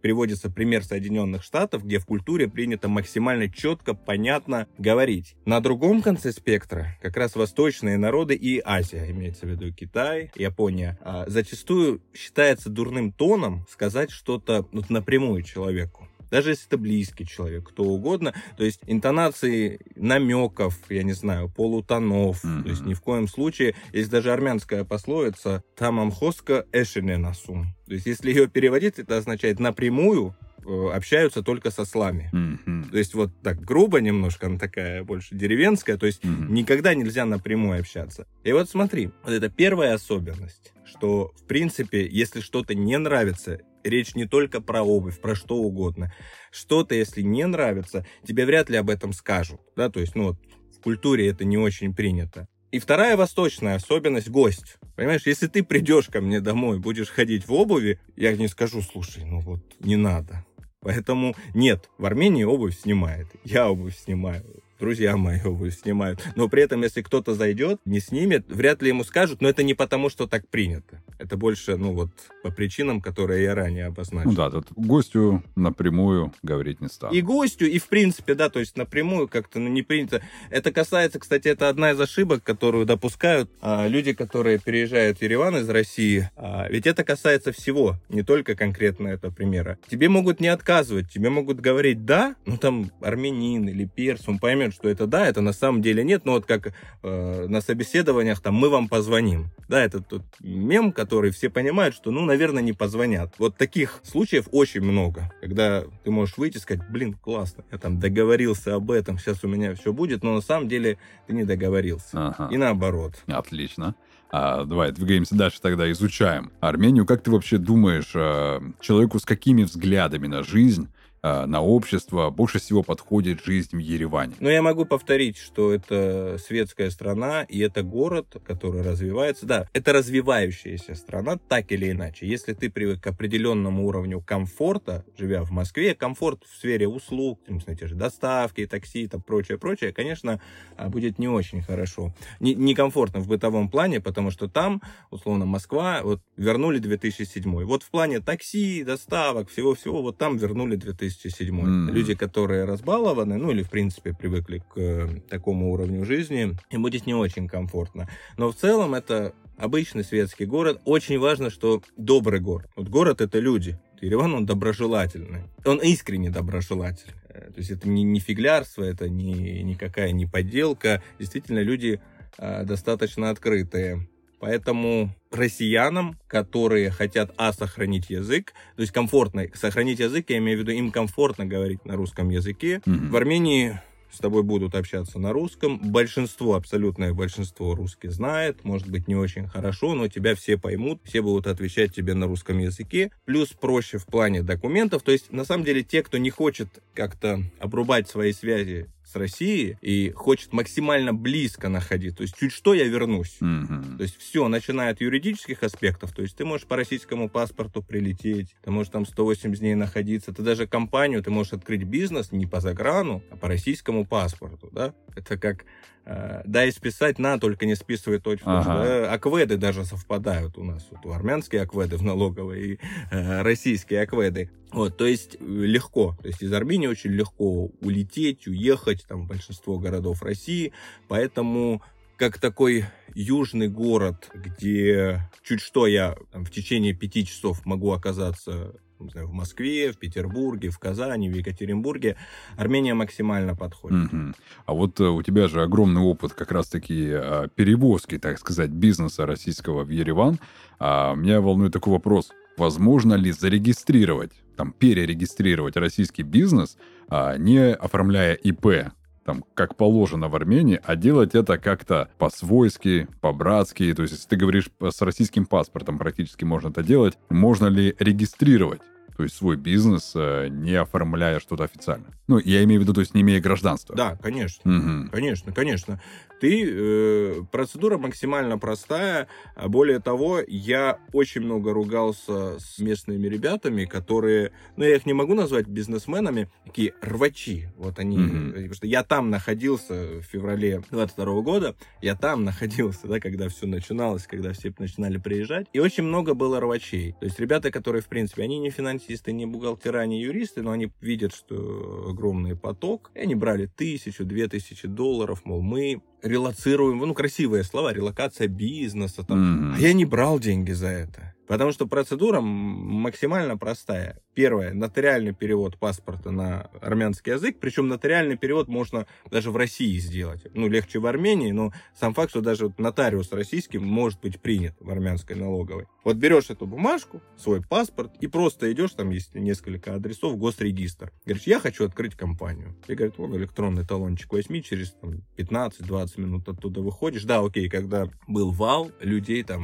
приводится 0.00 0.50
пример 0.50 0.84
Соединенных 0.84 1.42
Штатов, 1.42 1.84
где 1.84 1.98
в 1.98 2.06
культуре 2.06 2.48
принято 2.48 2.88
максимально 2.88 3.48
четко, 3.48 3.94
понятно 3.94 4.66
говорить. 4.78 5.36
На 5.44 5.60
другом 5.60 6.02
конце 6.02 6.32
спектра 6.32 6.96
как 7.02 7.16
раз 7.16 7.34
восточные 7.36 7.98
народы 7.98 8.34
и 8.34 8.60
Азия, 8.64 9.10
имеется 9.10 9.46
в 9.46 9.50
виду 9.50 9.72
Китай, 9.72 10.30
Япония, 10.34 10.98
а, 11.00 11.24
зачастую 11.28 12.02
считается 12.14 12.68
дурным 12.68 13.12
тоном 13.12 13.66
сказать 13.70 14.10
что-то 14.10 14.66
вот, 14.72 14.90
напрямую 14.90 15.42
человеку 15.42 16.08
даже 16.30 16.50
если 16.50 16.66
это 16.66 16.78
близкий 16.78 17.26
человек, 17.26 17.68
кто 17.68 17.84
угодно. 17.84 18.34
То 18.56 18.64
есть 18.64 18.80
интонации 18.86 19.80
намеков, 19.96 20.78
я 20.88 21.02
не 21.02 21.12
знаю, 21.12 21.48
полутонов. 21.48 22.44
Mm-hmm. 22.44 22.62
То 22.62 22.68
есть 22.68 22.86
ни 22.86 22.94
в 22.94 23.00
коем 23.00 23.28
случае, 23.28 23.74
есть 23.92 24.10
даже 24.10 24.32
армянская 24.32 24.84
пословица 24.84 25.62
«тамамхоска 25.76 26.66
эшене 26.72 27.16
насум». 27.16 27.74
То 27.86 27.94
есть 27.94 28.06
если 28.06 28.30
ее 28.30 28.48
переводить, 28.48 28.98
это 28.98 29.16
означает 29.16 29.60
напрямую 29.60 30.34
э, 30.64 30.90
общаются 30.92 31.42
только 31.42 31.70
со 31.70 31.84
слами. 31.84 32.30
Mm-hmm. 32.32 32.90
То 32.90 32.98
есть 32.98 33.14
вот 33.14 33.30
так 33.42 33.60
грубо 33.60 34.00
немножко, 34.00 34.46
она 34.46 34.58
такая 34.58 35.04
больше 35.04 35.34
деревенская, 35.34 35.96
то 35.96 36.06
есть 36.06 36.24
mm-hmm. 36.24 36.50
никогда 36.50 36.94
нельзя 36.94 37.24
напрямую 37.24 37.80
общаться. 37.80 38.26
И 38.42 38.52
вот 38.52 38.70
смотри, 38.70 39.10
вот 39.22 39.32
это 39.32 39.48
первая 39.48 39.94
особенность, 39.94 40.72
что 40.84 41.32
в 41.36 41.44
принципе, 41.46 42.06
если 42.08 42.40
что-то 42.40 42.74
не 42.74 42.96
нравится, 42.98 43.60
речь 43.84 44.14
не 44.14 44.26
только 44.26 44.60
про 44.60 44.82
обувь, 44.82 45.20
про 45.20 45.34
что 45.34 45.56
угодно. 45.56 46.12
Что-то, 46.50 46.94
если 46.94 47.22
не 47.22 47.46
нравится, 47.46 48.06
тебе 48.26 48.46
вряд 48.46 48.70
ли 48.70 48.76
об 48.76 48.90
этом 48.90 49.12
скажут. 49.12 49.60
Да, 49.76 49.90
то 49.90 50.00
есть, 50.00 50.14
ну 50.14 50.28
вот, 50.28 50.36
в 50.76 50.82
культуре 50.82 51.28
это 51.28 51.44
не 51.44 51.58
очень 51.58 51.94
принято. 51.94 52.48
И 52.72 52.80
вторая 52.80 53.16
восточная 53.16 53.76
особенность– 53.76 54.28
гость. 54.30 54.78
Понимаешь, 54.96 55.26
если 55.26 55.46
ты 55.46 55.62
придешь 55.62 56.08
ко 56.08 56.20
мне 56.20 56.40
домой, 56.40 56.80
будешь 56.80 57.08
ходить 57.08 57.46
в 57.46 57.52
обуви, 57.52 58.00
я 58.16 58.36
не 58.36 58.48
скажу, 58.48 58.82
слушай, 58.82 59.24
ну 59.24 59.40
вот, 59.40 59.60
не 59.78 59.96
надо. 59.96 60.44
Поэтому 60.80 61.36
нет, 61.54 61.88
в 61.98 62.04
Армении 62.04 62.44
обувь 62.44 62.76
снимает. 62.78 63.28
Я 63.44 63.70
обувь 63.70 63.96
снимаю 63.96 64.44
друзья 64.84 65.16
мои 65.16 65.40
обувь 65.44 65.74
снимают. 65.74 66.22
Но 66.36 66.46
при 66.46 66.62
этом, 66.62 66.82
если 66.82 67.00
кто-то 67.00 67.34
зайдет, 67.34 67.80
не 67.86 68.00
снимет, 68.00 68.44
вряд 68.48 68.82
ли 68.82 68.88
ему 68.88 69.02
скажут, 69.02 69.40
но 69.40 69.48
это 69.48 69.62
не 69.62 69.72
потому, 69.72 70.10
что 70.10 70.26
так 70.26 70.46
принято. 70.48 71.02
Это 71.18 71.38
больше, 71.38 71.78
ну 71.78 71.94
вот, 71.94 72.10
по 72.42 72.50
причинам, 72.50 73.00
которые 73.00 73.44
я 73.44 73.54
ранее 73.54 73.86
обозначил. 73.86 74.30
Ну 74.30 74.36
да, 74.36 74.50
тут 74.50 74.70
гостю 74.76 75.42
напрямую 75.56 76.34
говорить 76.42 76.82
не 76.82 76.88
стану. 76.88 77.14
И 77.14 77.22
гостю, 77.22 77.64
и 77.64 77.78
в 77.78 77.88
принципе, 77.88 78.34
да, 78.34 78.50
то 78.50 78.60
есть 78.60 78.76
напрямую 78.76 79.26
как-то 79.26 79.58
ну, 79.58 79.68
не 79.70 79.80
принято. 79.82 80.20
Это 80.50 80.70
касается, 80.70 81.18
кстати, 81.18 81.48
это 81.48 81.70
одна 81.70 81.92
из 81.92 82.00
ошибок, 82.00 82.42
которую 82.42 82.84
допускают 82.84 83.50
а, 83.62 83.88
люди, 83.88 84.12
которые 84.12 84.58
переезжают 84.58 85.18
в 85.18 85.22
Ереван 85.22 85.56
из 85.56 85.68
России. 85.70 86.28
А, 86.36 86.68
ведь 86.68 86.86
это 86.86 87.04
касается 87.04 87.52
всего, 87.52 87.96
не 88.10 88.22
только 88.22 88.54
конкретно 88.54 89.08
этого 89.08 89.32
примера. 89.32 89.78
Тебе 89.88 90.10
могут 90.10 90.40
не 90.40 90.48
отказывать, 90.48 91.10
тебе 91.10 91.30
могут 91.30 91.60
говорить 91.60 92.04
«да», 92.04 92.36
ну 92.44 92.58
там 92.58 92.90
армянин 93.00 93.66
или 93.66 93.86
перс, 93.86 94.28
он 94.28 94.38
поймет, 94.38 94.73
что 94.74 94.88
это 94.88 95.06
да, 95.06 95.26
это 95.26 95.40
на 95.40 95.52
самом 95.52 95.80
деле 95.80 96.04
нет, 96.04 96.24
но 96.24 96.32
вот 96.32 96.46
как 96.46 96.74
э, 97.02 97.46
на 97.48 97.60
собеседованиях 97.60 98.40
там 98.40 98.54
мы 98.54 98.68
вам 98.68 98.88
позвоним. 98.88 99.50
Да, 99.68 99.82
это 99.82 100.00
тот 100.00 100.22
мем, 100.40 100.92
который 100.92 101.30
все 101.30 101.48
понимают, 101.48 101.94
что, 101.94 102.10
ну, 102.10 102.24
наверное, 102.24 102.62
не 102.62 102.72
позвонят. 102.72 103.34
Вот 103.38 103.56
таких 103.56 104.00
случаев 104.02 104.48
очень 104.52 104.82
много, 104.82 105.32
когда 105.40 105.84
ты 106.02 106.10
можешь 106.10 106.36
выйти 106.36 106.58
и 106.58 106.60
сказать, 106.60 106.86
блин, 106.90 107.14
классно, 107.14 107.64
я 107.72 107.78
там 107.78 107.98
договорился 107.98 108.74
об 108.74 108.90
этом, 108.90 109.18
сейчас 109.18 109.42
у 109.44 109.48
меня 109.48 109.74
все 109.74 109.92
будет, 109.92 110.22
но 110.22 110.34
на 110.34 110.40
самом 110.40 110.68
деле 110.68 110.98
ты 111.26 111.32
не 111.32 111.44
договорился. 111.44 112.08
Ага. 112.12 112.48
И 112.52 112.56
наоборот. 112.56 113.14
Отлично. 113.26 113.94
А, 114.36 114.64
давай 114.64 114.90
двигаемся 114.90 115.36
дальше 115.36 115.60
тогда, 115.60 115.88
изучаем 115.92 116.50
Армению. 116.60 117.06
Как 117.06 117.22
ты 117.22 117.30
вообще 117.30 117.56
думаешь, 117.56 118.10
э, 118.14 118.60
человеку 118.80 119.20
с 119.20 119.24
какими 119.24 119.62
взглядами 119.62 120.26
на 120.26 120.42
жизнь 120.42 120.88
на 121.24 121.62
общество 121.62 122.28
больше 122.30 122.58
всего 122.58 122.82
подходит 122.82 123.42
жизнь 123.42 123.76
в 123.76 123.78
Ереване. 123.78 124.34
Но 124.40 124.50
я 124.50 124.60
могу 124.60 124.84
повторить, 124.84 125.38
что 125.38 125.72
это 125.72 126.36
светская 126.38 126.90
страна, 126.90 127.44
и 127.44 127.60
это 127.60 127.82
город, 127.82 128.36
который 128.46 128.82
развивается. 128.82 129.46
Да, 129.46 129.66
это 129.72 129.92
развивающаяся 129.92 130.94
страна, 130.94 131.38
так 131.48 131.72
или 131.72 131.90
иначе. 131.90 132.26
Если 132.26 132.52
ты 132.52 132.70
привык 132.70 133.02
к 133.02 133.06
определенному 133.06 133.86
уровню 133.86 134.20
комфорта, 134.20 135.04
живя 135.16 135.42
в 135.44 135.50
Москве, 135.50 135.94
комфорт 135.94 136.44
в 136.44 136.56
сфере 136.56 136.86
услуг, 136.88 137.40
те 137.78 137.86
же 137.86 137.94
доставки, 137.94 138.66
такси, 138.66 139.08
там 139.08 139.22
прочее, 139.22 139.58
прочее, 139.58 139.92
конечно, 139.92 140.40
а, 140.76 140.88
будет 140.90 141.18
не 141.18 141.28
очень 141.28 141.62
хорошо. 141.62 142.14
Некомфортно 142.40 143.20
в 143.20 143.28
бытовом 143.28 143.68
плане, 143.68 144.00
потому 144.00 144.30
что 144.30 144.48
там, 144.48 144.82
условно, 145.10 145.46
Москва, 145.46 146.00
вот 146.02 146.20
вернули 146.36 146.78
2007. 146.78 147.64
Вот 147.64 147.82
в 147.82 147.90
плане 147.90 148.20
такси, 148.20 148.84
доставок, 148.84 149.48
всего-всего, 149.48 150.02
вот 150.02 150.18
там 150.18 150.36
вернули 150.36 150.76
2007 150.76 151.13
207. 151.22 151.60
Mm-hmm. 151.60 151.92
Люди, 151.92 152.14
которые 152.14 152.64
разбалованы, 152.64 153.36
ну 153.36 153.50
или 153.50 153.62
в 153.62 153.70
принципе 153.70 154.14
привыкли 154.14 154.58
к 154.58 154.76
э, 154.76 155.20
такому 155.28 155.72
уровню 155.72 156.04
жизни, 156.04 156.56
им 156.70 156.82
будет 156.82 157.06
не 157.06 157.14
очень 157.14 157.48
комфортно. 157.48 158.08
Но 158.36 158.50
в 158.50 158.56
целом 158.56 158.94
это 158.94 159.34
обычный 159.56 160.04
светский 160.04 160.46
город. 160.46 160.80
Очень 160.84 161.18
важно, 161.18 161.50
что 161.50 161.82
добрый 161.96 162.40
город. 162.40 162.70
Вот 162.76 162.88
город 162.88 163.20
это 163.20 163.38
люди. 163.38 163.78
Ереван, 164.00 164.34
он 164.34 164.46
доброжелательный. 164.46 165.44
Он 165.64 165.78
искренне 165.78 166.30
доброжелательный. 166.30 167.14
Э, 167.28 167.50
то 167.50 167.58
есть 167.58 167.70
это 167.70 167.88
не, 167.88 168.02
не 168.02 168.20
фиглярство, 168.20 168.82
это 168.82 169.08
не, 169.08 169.62
никакая 169.62 170.12
не 170.12 170.26
подделка. 170.26 171.02
Действительно, 171.18 171.60
люди 171.60 172.00
э, 172.38 172.64
достаточно 172.64 173.30
открытые. 173.30 174.08
Поэтому 174.44 175.08
россиянам, 175.30 176.18
которые 176.26 176.90
хотят, 176.90 177.32
а, 177.38 177.54
сохранить 177.54 178.10
язык, 178.10 178.52
то 178.76 178.82
есть 178.82 178.92
комфортно 178.92 179.46
сохранить 179.54 180.00
язык, 180.00 180.26
я 180.28 180.36
имею 180.36 180.58
в 180.58 180.60
виду, 180.60 180.72
им 180.72 180.90
комфортно 180.90 181.46
говорить 181.46 181.86
на 181.86 181.96
русском 181.96 182.28
языке. 182.28 182.82
Mm-hmm. 182.84 183.08
В 183.08 183.16
Армении 183.16 183.80
с 184.12 184.18
тобой 184.18 184.42
будут 184.42 184.74
общаться 184.74 185.18
на 185.18 185.32
русском. 185.32 185.80
Большинство, 185.82 186.56
абсолютное 186.56 187.14
большинство 187.14 187.74
русский 187.74 188.08
знает, 188.08 188.64
может 188.64 188.86
быть, 188.90 189.08
не 189.08 189.16
очень 189.16 189.48
хорошо, 189.48 189.94
но 189.94 190.08
тебя 190.08 190.34
все 190.34 190.58
поймут, 190.58 191.00
все 191.04 191.22
будут 191.22 191.46
отвечать 191.46 191.94
тебе 191.94 192.12
на 192.12 192.26
русском 192.26 192.58
языке. 192.58 193.12
Плюс 193.24 193.48
проще 193.48 193.96
в 193.96 194.04
плане 194.04 194.42
документов. 194.42 195.02
То 195.04 195.12
есть, 195.12 195.32
на 195.32 195.46
самом 195.46 195.64
деле, 195.64 195.82
те, 195.82 196.02
кто 196.02 196.18
не 196.18 196.28
хочет 196.28 196.68
как-то 196.92 197.42
обрубать 197.60 198.10
свои 198.10 198.34
связи 198.34 198.88
с 199.14 199.16
Россией 199.16 199.76
и 199.80 200.10
хочет 200.10 200.52
максимально 200.52 201.14
близко 201.14 201.68
находить. 201.68 202.16
То 202.16 202.22
есть 202.22 202.36
чуть 202.36 202.52
что 202.52 202.74
я 202.74 202.84
вернусь. 202.84 203.36
Mm-hmm. 203.40 203.96
То 203.96 204.02
есть 204.02 204.16
все, 204.18 204.48
начиная 204.48 204.90
от 204.90 205.00
юридических 205.00 205.62
аспектов. 205.62 206.12
То 206.12 206.22
есть 206.22 206.36
ты 206.36 206.44
можешь 206.44 206.66
по 206.66 206.76
российскому 206.76 207.28
паспорту 207.28 207.82
прилететь, 207.82 208.48
ты 208.62 208.70
можешь 208.70 208.90
там 208.90 209.06
108 209.06 209.54
дней 209.54 209.74
находиться, 209.74 210.32
ты 210.32 210.42
даже 210.42 210.66
компанию, 210.66 211.22
ты 211.22 211.30
можешь 211.30 211.52
открыть 211.52 211.84
бизнес 211.84 212.32
не 212.32 212.46
по 212.46 212.60
заграну, 212.60 213.22
а 213.30 213.36
по 213.36 213.48
российскому 213.48 214.04
паспорту. 214.04 214.68
Да? 214.72 214.94
Это 215.14 215.38
как 215.38 215.64
Э, 216.06 216.42
да, 216.44 216.64
и 216.66 216.70
списать 216.70 217.18
на, 217.18 217.38
только 217.38 217.64
не 217.66 217.74
списывай 217.74 218.20
точно. 218.20 218.60
Ага. 218.60 218.84
Да? 218.84 219.12
Акведы 219.12 219.56
даже 219.56 219.84
совпадают 219.84 220.58
у 220.58 220.64
нас. 220.64 220.86
Вот, 220.90 221.14
армянские 221.14 221.62
акведы 221.62 221.96
в 221.96 222.02
налоговой 222.02 222.72
и 222.72 222.78
э, 223.10 223.42
российские 223.42 224.02
акведы. 224.02 224.50
Вот, 224.70 224.96
то 224.96 225.06
есть 225.06 225.36
э, 225.36 225.44
легко. 225.44 226.16
То 226.20 226.28
есть 226.28 226.42
из 226.42 226.52
Армении 226.52 226.88
очень 226.88 227.10
легко 227.10 227.70
улететь, 227.80 228.46
уехать, 228.46 229.03
там 229.08 229.26
большинство 229.26 229.78
городов 229.78 230.22
России. 230.22 230.72
Поэтому 231.08 231.82
как 232.16 232.38
такой 232.38 232.86
южный 233.14 233.68
город, 233.68 234.30
где 234.34 235.28
чуть 235.42 235.60
что 235.60 235.86
я 235.86 236.16
там, 236.32 236.44
в 236.44 236.50
течение 236.50 236.94
пяти 236.94 237.26
часов 237.26 237.64
могу 237.66 237.92
оказаться 237.92 238.74
не 239.00 239.10
знаю, 239.10 239.28
в 239.28 239.32
Москве, 239.32 239.92
в 239.92 239.98
Петербурге, 239.98 240.70
в 240.70 240.78
Казани, 240.78 241.28
в 241.28 241.34
Екатеринбурге, 241.34 242.16
Армения 242.56 242.94
максимально 242.94 243.54
подходит. 243.54 244.12
Угу. 244.12 244.32
А 244.66 244.72
вот 244.72 245.00
э, 245.00 245.04
у 245.04 245.22
тебя 245.22 245.48
же 245.48 245.62
огромный 245.62 246.00
опыт 246.00 246.32
как 246.32 246.52
раз-таки 246.52 247.10
а, 247.12 247.48
перевозки, 247.48 248.18
так 248.18 248.38
сказать, 248.38 248.70
бизнеса 248.70 249.26
российского 249.26 249.84
в 249.84 249.90
Ереван. 249.90 250.38
А 250.78 251.14
меня 251.14 251.40
волнует 251.40 251.72
такой 251.72 251.92
вопрос. 251.92 252.30
Возможно 252.56 253.14
ли 253.14 253.32
зарегистрировать, 253.32 254.32
там, 254.56 254.72
перерегистрировать 254.72 255.76
российский 255.76 256.22
бизнес, 256.22 256.76
а, 257.08 257.36
не 257.36 257.72
оформляя 257.72 258.34
ИП? 258.34 258.92
там, 259.24 259.42
как 259.54 259.76
положено 259.76 260.28
в 260.28 260.36
Армении, 260.36 260.78
а 260.84 260.96
делать 260.96 261.34
это 261.34 261.56
как-то 261.56 262.10
по-свойски, 262.18 263.08
по-братски. 263.22 263.94
То 263.94 264.02
есть, 264.02 264.12
если 264.12 264.28
ты 264.28 264.36
говоришь 264.36 264.68
с 264.82 265.00
российским 265.00 265.46
паспортом, 265.46 265.96
практически 265.96 266.44
можно 266.44 266.68
это 266.68 266.82
делать. 266.82 267.18
Можно 267.30 267.68
ли 267.68 267.96
регистрировать 267.98 268.82
то 269.16 269.22
есть 269.22 269.36
свой 269.36 269.56
бизнес, 269.56 270.12
э, 270.16 270.48
не 270.48 270.74
оформляя 270.74 271.38
что-то 271.38 271.64
официально. 271.64 272.06
Ну, 272.26 272.38
я 272.38 272.64
имею 272.64 272.80
в 272.80 272.82
виду, 272.82 272.94
то 272.94 273.00
есть 273.00 273.14
не 273.14 273.20
имея 273.20 273.40
гражданства. 273.40 273.94
Да, 273.94 274.16
конечно. 274.20 274.68
Угу. 274.68 275.10
Конечно, 275.12 275.52
конечно 275.52 276.00
ты, 276.40 276.64
э, 276.66 277.42
процедура 277.50 277.98
максимально 277.98 278.58
простая. 278.58 279.28
Более 279.66 280.00
того, 280.00 280.40
я 280.46 280.98
очень 281.12 281.42
много 281.42 281.72
ругался 281.72 282.58
с 282.58 282.78
местными 282.78 283.26
ребятами, 283.26 283.84
которые, 283.84 284.52
ну, 284.76 284.84
я 284.84 284.96
их 284.96 285.06
не 285.06 285.12
могу 285.12 285.34
назвать 285.34 285.66
бизнесменами, 285.66 286.48
такие 286.64 286.94
рвачи. 287.00 287.68
Вот 287.76 287.98
они, 287.98 288.18
mm-hmm. 288.18 288.52
потому 288.52 288.74
что 288.74 288.86
я 288.86 289.02
там 289.02 289.30
находился 289.30 290.20
в 290.20 290.22
феврале 290.22 290.82
22 290.90 291.40
года, 291.42 291.76
я 292.02 292.14
там 292.16 292.44
находился, 292.44 293.06
да, 293.06 293.20
когда 293.20 293.48
все 293.48 293.66
начиналось, 293.66 294.26
когда 294.26 294.52
все 294.52 294.72
начинали 294.78 295.18
приезжать, 295.18 295.66
и 295.72 295.78
очень 295.78 296.04
много 296.04 296.34
было 296.34 296.60
рвачей. 296.60 297.14
То 297.20 297.26
есть 297.26 297.38
ребята, 297.38 297.70
которые, 297.70 298.02
в 298.02 298.08
принципе, 298.08 298.42
они 298.42 298.58
не 298.58 298.70
финансисты, 298.70 299.32
не 299.32 299.46
бухгалтера, 299.46 300.04
не 300.06 300.20
юристы, 300.20 300.62
но 300.62 300.72
они 300.72 300.90
видят, 301.00 301.34
что 301.34 302.06
огромный 302.10 302.56
поток, 302.56 303.10
и 303.14 303.20
они 303.20 303.34
брали 303.34 303.66
тысячу, 303.66 304.24
две 304.24 304.48
тысячи 304.48 304.88
долларов, 304.88 305.42
мол, 305.44 305.62
мы 305.62 306.02
релацируем, 306.24 306.98
ну, 306.98 307.14
красивые 307.14 307.62
слова, 307.64 307.92
релокация 307.92 308.48
бизнеса, 308.48 309.22
там. 309.22 309.72
Mm-hmm. 309.72 309.76
А 309.76 309.78
я 309.78 309.92
не 309.92 310.04
брал 310.04 310.38
деньги 310.38 310.72
за 310.72 310.88
это. 310.88 311.34
Потому 311.46 311.72
что 311.72 311.86
процедура 311.86 312.40
максимально 312.40 313.58
простая. 313.58 314.18
Первое, 314.32 314.72
нотариальный 314.72 315.34
перевод 315.34 315.78
паспорта 315.78 316.30
на 316.30 316.70
армянский 316.80 317.32
язык, 317.32 317.58
причем 317.60 317.88
нотариальный 317.88 318.38
перевод 318.38 318.68
можно 318.68 319.06
даже 319.30 319.50
в 319.50 319.56
России 319.56 319.98
сделать. 319.98 320.42
Ну, 320.54 320.68
легче 320.68 321.00
в 321.00 321.06
Армении, 321.06 321.52
но 321.52 321.72
сам 321.94 322.14
факт, 322.14 322.30
что 322.30 322.40
даже 322.40 322.72
нотариус 322.78 323.30
российский 323.32 323.78
может 323.78 324.20
быть 324.20 324.40
принят 324.40 324.74
в 324.80 324.90
армянской 324.90 325.36
налоговой. 325.36 325.86
Вот 326.04 326.16
берешь 326.16 326.50
эту 326.50 326.66
бумажку, 326.66 327.22
свой 327.36 327.62
паспорт, 327.62 328.12
и 328.20 328.26
просто 328.26 328.70
идешь, 328.72 328.92
там 328.92 329.10
есть 329.10 329.34
несколько 329.34 329.94
адресов, 329.94 330.36
госрегистр. 330.36 331.12
Говоришь, 331.24 331.46
я 331.46 331.60
хочу 331.60 331.84
открыть 331.84 332.14
компанию. 332.14 332.76
И 332.86 332.94
говорит, 332.94 333.18
вон 333.18 333.36
электронный 333.36 333.86
талончик 333.86 334.32
возьми, 334.32 334.62
через 334.62 334.94
15-20 335.36 336.20
минут 336.20 336.48
оттуда 336.48 336.80
выходишь. 336.80 337.24
Да, 337.24 337.40
окей, 337.40 337.68
когда 337.68 338.08
был 338.26 338.50
вал, 338.50 338.90
людей 339.00 339.42
там 339.42 339.62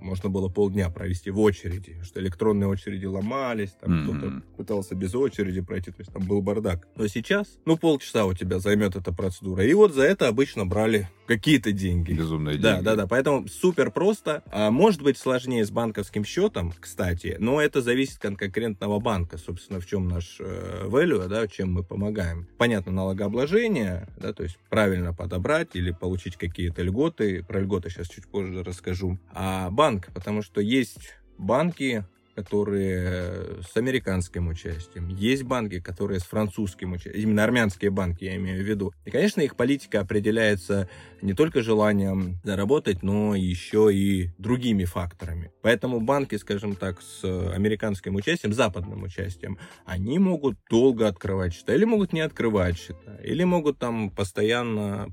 можно 0.00 0.30
было 0.30 0.48
полдня 0.48 0.90
провести 0.90 1.30
в 1.30 1.40
очереди, 1.40 2.00
что 2.02 2.20
электронные 2.20 2.68
очереди 2.68 3.06
ломались, 3.06 3.72
там 3.80 3.92
mm-hmm 3.92 4.02
кто-то 4.02 4.42
пытался 4.56 4.94
без 4.94 5.14
очереди 5.14 5.60
пройти, 5.60 5.90
то 5.90 6.00
есть 6.00 6.12
там 6.12 6.22
был 6.24 6.42
бардак. 6.42 6.86
Но 6.96 7.06
сейчас, 7.06 7.58
ну, 7.64 7.76
полчаса 7.76 8.26
у 8.26 8.34
тебя 8.34 8.58
займет 8.58 8.96
эта 8.96 9.12
процедура. 9.12 9.64
И 9.64 9.72
вот 9.74 9.94
за 9.94 10.02
это 10.02 10.28
обычно 10.28 10.66
брали 10.66 11.08
какие-то 11.26 11.72
деньги. 11.72 12.12
Безумные 12.12 12.54
деньги. 12.54 12.62
Да, 12.62 12.82
да, 12.82 12.96
да. 12.96 13.06
Поэтому 13.06 13.48
супер 13.48 13.90
просто. 13.90 14.42
А, 14.50 14.70
может 14.70 15.02
быть 15.02 15.18
сложнее 15.18 15.64
с 15.64 15.70
банковским 15.82 16.24
счетом, 16.24 16.72
кстати, 16.78 17.36
но 17.40 17.60
это 17.60 17.82
зависит 17.82 18.24
от 18.24 18.36
конкретного 18.36 19.00
банка. 19.00 19.36
Собственно, 19.36 19.80
в 19.80 19.86
чем 19.86 20.06
наш 20.06 20.36
э, 20.38 20.84
value, 20.86 21.26
да, 21.26 21.48
чем 21.48 21.72
мы 21.72 21.82
помогаем. 21.82 22.46
Понятно, 22.56 22.92
налогообложение, 22.92 24.06
да, 24.16 24.32
то 24.32 24.44
есть 24.44 24.58
правильно 24.70 25.12
подобрать 25.12 25.70
или 25.74 25.90
получить 25.90 26.36
какие-то 26.36 26.82
льготы. 26.82 27.42
Про 27.42 27.62
льготы 27.62 27.90
сейчас 27.90 28.08
чуть 28.08 28.28
позже 28.28 28.62
расскажу. 28.62 29.18
А 29.34 29.70
банк, 29.70 30.10
потому 30.14 30.42
что 30.42 30.60
есть 30.60 31.16
банки, 31.36 32.04
которые 32.34 33.62
с 33.62 33.76
американским 33.76 34.48
участием, 34.48 35.08
есть 35.08 35.42
банки, 35.42 35.80
которые 35.80 36.20
с 36.20 36.24
французским 36.24 36.92
участием, 36.92 37.22
именно 37.22 37.44
армянские 37.44 37.90
банки 37.90 38.24
я 38.24 38.36
имею 38.36 38.62
в 38.62 38.66
виду. 38.66 38.92
И, 39.04 39.10
конечно, 39.10 39.40
их 39.40 39.56
политика 39.56 40.00
определяется 40.00 40.88
не 41.20 41.34
только 41.34 41.62
желанием 41.62 42.40
заработать, 42.42 43.02
но 43.02 43.34
еще 43.34 43.90
и 43.92 44.30
другими 44.38 44.84
факторами. 44.84 45.50
Поэтому 45.62 46.00
банки, 46.00 46.36
скажем 46.36 46.74
так, 46.74 47.00
с 47.02 47.22
американским 47.24 48.14
участием, 48.14 48.52
западным 48.52 49.02
участием, 49.02 49.58
они 49.84 50.18
могут 50.18 50.56
долго 50.70 51.08
открывать 51.08 51.54
счета, 51.54 51.74
или 51.74 51.84
могут 51.84 52.12
не 52.12 52.20
открывать 52.20 52.78
счета, 52.78 53.16
или 53.22 53.44
могут 53.44 53.78
там 53.78 54.10
постоянно 54.10 55.08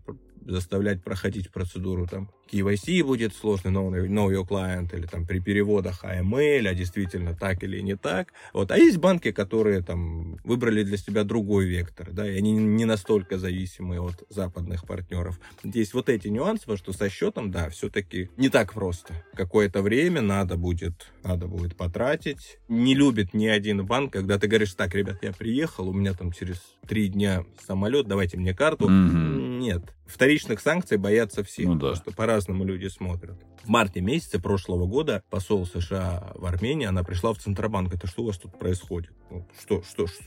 заставлять 0.46 1.04
проходить 1.04 1.52
процедуру 1.52 2.08
там 2.08 2.32
KYC 2.52 3.04
будет 3.04 3.36
сложный, 3.36 3.72
know, 3.72 3.92
know 4.08 4.30
your 4.30 4.48
client, 4.48 4.96
или 4.96 5.06
там 5.06 5.26
при 5.26 5.40
переводах 5.40 6.04
AML, 6.04 6.68
а 6.68 6.74
действительно 6.74 7.36
так 7.36 7.64
или 7.64 7.80
не 7.80 7.96
так. 7.96 8.34
Вот. 8.54 8.72
А 8.72 8.78
есть 8.78 8.98
банки, 8.98 9.32
которые 9.32 9.82
там 9.82 10.38
выбрали 10.44 10.84
для 10.84 10.98
себя 10.98 11.24
другой 11.24 11.66
вектор, 11.66 12.12
да, 12.12 12.30
и 12.30 12.38
они 12.38 12.54
не 12.54 12.86
настолько 12.86 13.38
зависимы 13.38 14.00
от 14.00 14.24
западных 14.30 14.86
партнеров. 14.86 15.40
Здесь 15.64 15.94
вот 15.94 16.10
эти 16.10 16.28
нюансы, 16.28 16.78
что 16.78 16.94
со 16.94 17.10
счетом, 17.10 17.52
да, 17.52 17.70
все-таки 17.70 18.30
не 18.38 18.50
так 18.50 18.74
просто. 18.74 19.14
Какое-то 19.34 19.82
время 19.82 20.22
надо 20.22 20.58
будет, 20.58 21.12
надо 21.24 21.48
будет 21.48 21.76
потратить. 21.76 22.60
Не 22.68 22.96
любит 22.96 23.34
ни 23.34 23.48
один 23.48 23.86
банк, 23.86 24.14
когда 24.14 24.38
ты 24.38 24.48
говоришь, 24.48 24.74
так, 24.74 24.96
ребят, 24.96 25.20
я 25.22 25.32
приехал, 25.32 25.90
у 25.90 25.94
меня 25.94 26.14
там 26.14 26.32
через 26.32 26.58
три 26.88 27.08
дня 27.08 27.46
самолет, 27.66 28.08
давайте 28.08 28.38
мне 28.38 28.54
карту. 28.54 28.90
Mm-hmm. 28.90 29.60
Нет. 29.60 29.84
Вторичных 30.08 30.60
санкций 30.60 30.98
боятся 30.98 31.44
все. 31.44 31.68
Ну, 31.68 31.76
да. 31.76 31.96
что 31.96 32.12
пора 32.12 32.39
по-разному 32.40 32.64
люди 32.64 32.88
смотрят. 32.88 33.38
В 33.64 33.68
марте 33.68 34.00
месяце 34.00 34.40
прошлого 34.40 34.86
года 34.86 35.24
посол 35.30 35.66
США 35.66 36.32
в 36.36 36.46
Армении, 36.46 36.88
она 36.88 37.04
пришла 37.04 37.34
в 37.34 37.38
Центробанк. 37.38 37.94
Это 37.94 38.08
что 38.08 38.24
у 38.24 38.28
вас 38.28 38.38
тут 38.38 38.58
происходит? 38.58 39.12
Ну, 39.30 39.46
что, 39.60 39.84
что, 39.84 40.08
что 40.08 40.24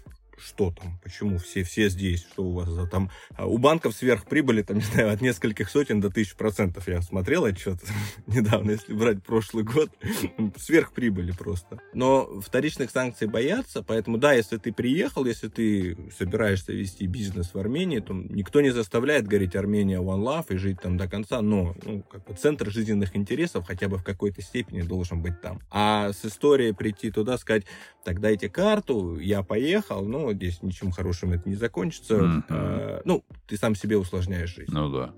там, 0.72 0.98
почему 1.02 1.38
все, 1.38 1.62
все 1.62 1.88
здесь, 1.88 2.20
что 2.20 2.44
у 2.44 2.52
вас 2.52 2.68
за 2.68 2.87
там... 2.87 3.11
А 3.37 3.46
у 3.46 3.59
банков 3.59 3.94
сверхприбыли, 3.94 4.62
там, 4.62 4.76
не 4.78 4.83
знаю, 4.83 5.12
от 5.12 5.20
нескольких 5.20 5.70
сотен 5.70 6.00
до 6.00 6.11
тысяч 6.11 6.35
процентов. 6.35 6.88
Я 6.88 7.02
смотрел 7.02 7.44
отчет 7.44 7.78
недавно, 8.26 8.72
если 8.72 8.92
брать 8.92 9.22
прошлый 9.22 9.64
год, 9.64 9.90
сверхприбыли 10.57 11.33
просто. 11.33 11.78
Но 11.94 12.40
вторичных 12.40 12.90
санкций 12.90 13.28
боятся, 13.28 13.83
поэтому, 13.83 14.18
да, 14.18 14.33
если 14.33 14.57
ты 14.57 14.72
приехал, 14.72 15.24
если 15.24 15.48
ты 15.48 15.96
собираешься 16.16 16.72
вести 16.72 17.07
бизнес 17.07 17.55
в 17.55 17.59
Армении, 17.59 18.00
то 18.00 18.12
никто 18.12 18.61
не 18.61 18.70
заставляет 18.70 19.26
говорить 19.26 19.57
Армения 19.57 20.00
One 20.00 20.22
Love 20.22 20.55
и 20.55 20.57
жить 20.57 20.81
там 20.81 20.96
до 20.96 21.09
конца, 21.09 21.40
но 21.40 21.74
ну, 21.85 22.02
как 22.02 22.24
бы 22.24 22.35
центр 22.35 22.70
жизненных 22.70 23.16
интересов 23.16 23.66
хотя 23.66 23.88
бы 23.88 23.98
в 23.98 24.05
какой-то 24.05 24.42
степени 24.42 24.83
должен 24.83 25.22
быть 25.22 25.40
там. 25.40 25.61
А 25.70 26.12
с 26.12 26.24
историей 26.24 26.72
прийти 26.72 27.11
туда, 27.11 27.38
сказать, 27.38 27.64
так 28.05 28.20
дайте 28.20 28.48
карту, 28.48 29.18
я 29.18 29.42
поехал, 29.42 30.05
ну, 30.05 30.32
здесь 30.33 30.62
ничем 30.62 30.90
хорошим 30.90 31.33
это 31.33 31.49
не 31.49 31.57
закончится. 31.57 32.14
Mm-hmm. 32.14 32.45
А, 32.49 33.03
ну, 33.05 33.25
ты 33.47 33.57
сам 33.57 33.75
себе 33.75 33.97
усложняешь 33.97 34.55
жизнь. 34.55 34.73
Ну 34.73 34.90
да. 34.90 35.14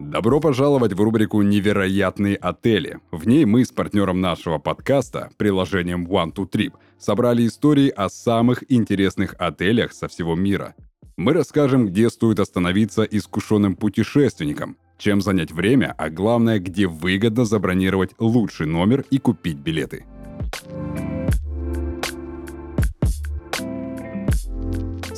Добро 0.00 0.38
пожаловать 0.38 0.92
в 0.92 1.00
рубрику 1.00 1.40
«Невероятные 1.42 2.36
отели». 2.36 3.00
В 3.10 3.26
ней 3.26 3.44
мы 3.46 3.64
с 3.64 3.72
партнером 3.72 4.20
нашего 4.20 4.58
подкаста, 4.58 5.30
приложением 5.38 6.06
One 6.06 6.32
to 6.32 6.48
Trip, 6.48 6.74
собрали 6.98 7.46
истории 7.46 7.88
о 7.88 8.08
самых 8.08 8.70
интересных 8.70 9.34
отелях 9.38 9.92
со 9.92 10.08
всего 10.08 10.34
мира. 10.34 10.74
Мы 11.16 11.32
расскажем, 11.32 11.86
где 11.86 12.10
стоит 12.10 12.38
остановиться 12.38 13.02
искушенным 13.02 13.76
путешественникам, 13.76 14.76
чем 14.98 15.20
занять 15.20 15.52
время, 15.52 15.94
а 15.96 16.10
главное, 16.10 16.58
где 16.58 16.86
выгодно 16.86 17.44
забронировать 17.44 18.10
лучший 18.18 18.66
номер 18.66 19.04
и 19.10 19.18
купить 19.18 19.58
билеты. 19.58 20.04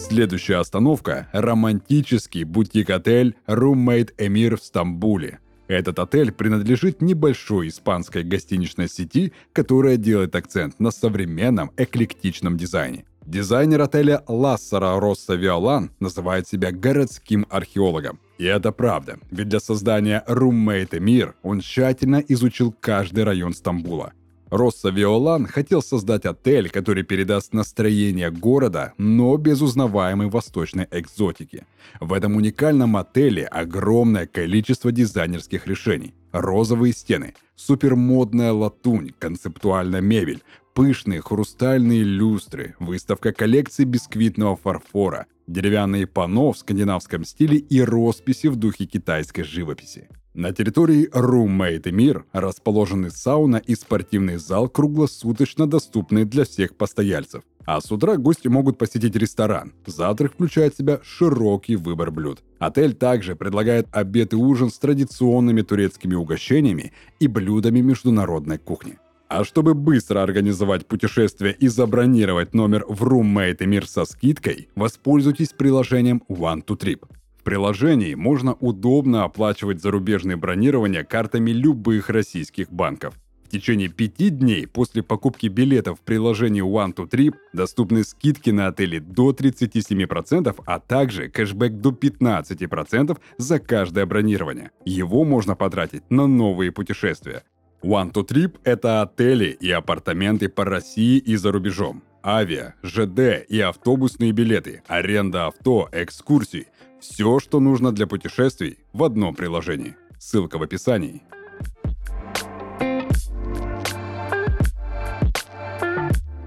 Следующая 0.08 0.58
остановка– 0.58 1.28
романтический 1.32 2.44
бутик-отель 2.44 3.34
Roommate 3.46 4.14
Emir 4.16 4.56
в 4.56 4.62
Стамбуле. 4.62 5.40
Этот 5.68 5.98
отель 5.98 6.30
принадлежит 6.30 7.02
небольшой 7.02 7.68
испанской 7.68 8.22
гостиничной 8.22 8.88
сети, 8.88 9.32
которая 9.52 9.96
делает 9.96 10.36
акцент 10.36 10.78
на 10.78 10.92
современном 10.92 11.72
эклектичном 11.76 12.56
дизайне. 12.56 13.04
Дизайнер 13.24 13.82
отеля 13.82 14.22
Лассара 14.28 15.00
Росса 15.00 15.34
Виолан 15.34 15.90
называет 15.98 16.46
себя 16.46 16.70
городским 16.70 17.44
археологом. 17.50 18.20
И 18.38 18.44
это 18.44 18.72
правда, 18.72 19.18
ведь 19.30 19.48
для 19.48 19.60
создания 19.60 20.22
Roommate 20.28 20.90
Emir 20.90 21.34
он 21.42 21.60
тщательно 21.60 22.22
изучил 22.28 22.74
каждый 22.80 23.24
район 23.24 23.54
Стамбула. 23.54 24.12
Росса 24.50 24.90
Виолан 24.90 25.46
хотел 25.46 25.82
создать 25.82 26.24
отель, 26.24 26.70
который 26.70 27.02
передаст 27.02 27.52
настроение 27.52 28.30
города, 28.30 28.92
но 28.96 29.36
без 29.36 29.60
узнаваемой 29.60 30.28
восточной 30.28 30.86
экзотики. 30.92 31.66
В 31.98 32.12
этом 32.12 32.36
уникальном 32.36 32.96
отеле 32.96 33.46
огромное 33.46 34.26
количество 34.26 34.92
дизайнерских 34.92 35.66
решений. 35.66 36.14
Розовые 36.30 36.92
стены, 36.92 37.34
супермодная 37.56 38.52
латунь, 38.52 39.12
концептуальная 39.18 40.00
мебель, 40.00 40.42
пышные 40.76 41.22
хрустальные 41.22 42.04
люстры, 42.04 42.74
выставка 42.78 43.32
коллекций 43.32 43.86
бисквитного 43.86 44.56
фарфора, 44.56 45.24
деревянные 45.46 46.06
панно 46.06 46.52
в 46.52 46.58
скандинавском 46.58 47.24
стиле 47.24 47.56
и 47.56 47.80
росписи 47.80 48.48
в 48.48 48.56
духе 48.56 48.84
китайской 48.84 49.42
живописи. 49.42 50.10
На 50.34 50.52
территории 50.52 51.08
Roommate 51.08 51.90
Мир 51.92 52.26
расположены 52.32 53.10
сауна 53.10 53.56
и 53.56 53.74
спортивный 53.74 54.36
зал, 54.36 54.68
круглосуточно 54.68 55.66
доступные 55.66 56.26
для 56.26 56.44
всех 56.44 56.76
постояльцев. 56.76 57.42
А 57.64 57.80
с 57.80 57.90
утра 57.90 58.18
гости 58.18 58.48
могут 58.48 58.76
посетить 58.76 59.16
ресторан. 59.16 59.72
Завтрак 59.86 60.34
включает 60.34 60.74
в 60.74 60.76
себя 60.76 61.00
широкий 61.02 61.76
выбор 61.76 62.10
блюд. 62.10 62.42
Отель 62.58 62.92
также 62.92 63.34
предлагает 63.34 63.88
обед 63.92 64.34
и 64.34 64.36
ужин 64.36 64.68
с 64.68 64.78
традиционными 64.78 65.62
турецкими 65.62 66.14
угощениями 66.14 66.92
и 67.18 67.28
блюдами 67.28 67.80
международной 67.80 68.58
кухни. 68.58 68.98
А 69.28 69.44
чтобы 69.44 69.74
быстро 69.74 70.22
организовать 70.22 70.86
путешествие 70.86 71.54
и 71.54 71.68
забронировать 71.68 72.54
номер 72.54 72.84
в 72.88 73.02
Roommate 73.04 73.64
Мир 73.66 73.86
со 73.86 74.04
скидкой, 74.04 74.68
воспользуйтесь 74.74 75.48
приложением 75.48 76.22
One 76.28 76.64
to 76.64 76.78
Trip 76.78 77.04
приложении 77.46 78.16
можно 78.16 78.54
удобно 78.54 79.22
оплачивать 79.22 79.80
зарубежные 79.80 80.36
бронирования 80.36 81.04
картами 81.04 81.52
любых 81.52 82.10
российских 82.10 82.72
банков. 82.72 83.14
В 83.44 83.48
течение 83.50 83.88
пяти 83.88 84.30
дней 84.30 84.66
после 84.66 85.04
покупки 85.04 85.46
билетов 85.46 86.00
в 86.00 86.02
приложении 86.02 86.64
One 86.64 86.92
to 86.92 87.08
Trip 87.08 87.34
доступны 87.52 88.02
скидки 88.02 88.50
на 88.50 88.66
отели 88.66 88.98
до 88.98 89.30
37%, 89.30 90.60
а 90.66 90.80
также 90.80 91.28
кэшбэк 91.28 91.74
до 91.74 91.90
15% 91.90 93.16
за 93.38 93.58
каждое 93.60 94.06
бронирование. 94.06 94.72
Его 94.84 95.22
можно 95.22 95.54
потратить 95.54 96.02
на 96.10 96.26
новые 96.26 96.72
путешествия. 96.72 97.44
One 97.82 98.12
to 98.12 98.26
Trip– 98.26 98.58
это 98.64 99.02
отели 99.02 99.46
и 99.46 99.70
апартаменты 99.70 100.48
по 100.48 100.64
России 100.64 101.18
и 101.18 101.36
за 101.36 101.52
рубежом. 101.52 102.02
Авиа, 102.24 102.74
ЖД 102.82 103.48
и 103.48 103.60
автобусные 103.60 104.32
билеты, 104.32 104.82
аренда 104.88 105.46
авто, 105.46 105.88
экскурсии– 105.92 106.66
все, 107.00 107.38
что 107.38 107.60
нужно 107.60 107.92
для 107.92 108.06
путешествий 108.06 108.78
в 108.92 109.04
одном 109.04 109.34
приложении. 109.34 109.96
Ссылка 110.18 110.58
в 110.58 110.62
описании. 110.62 111.22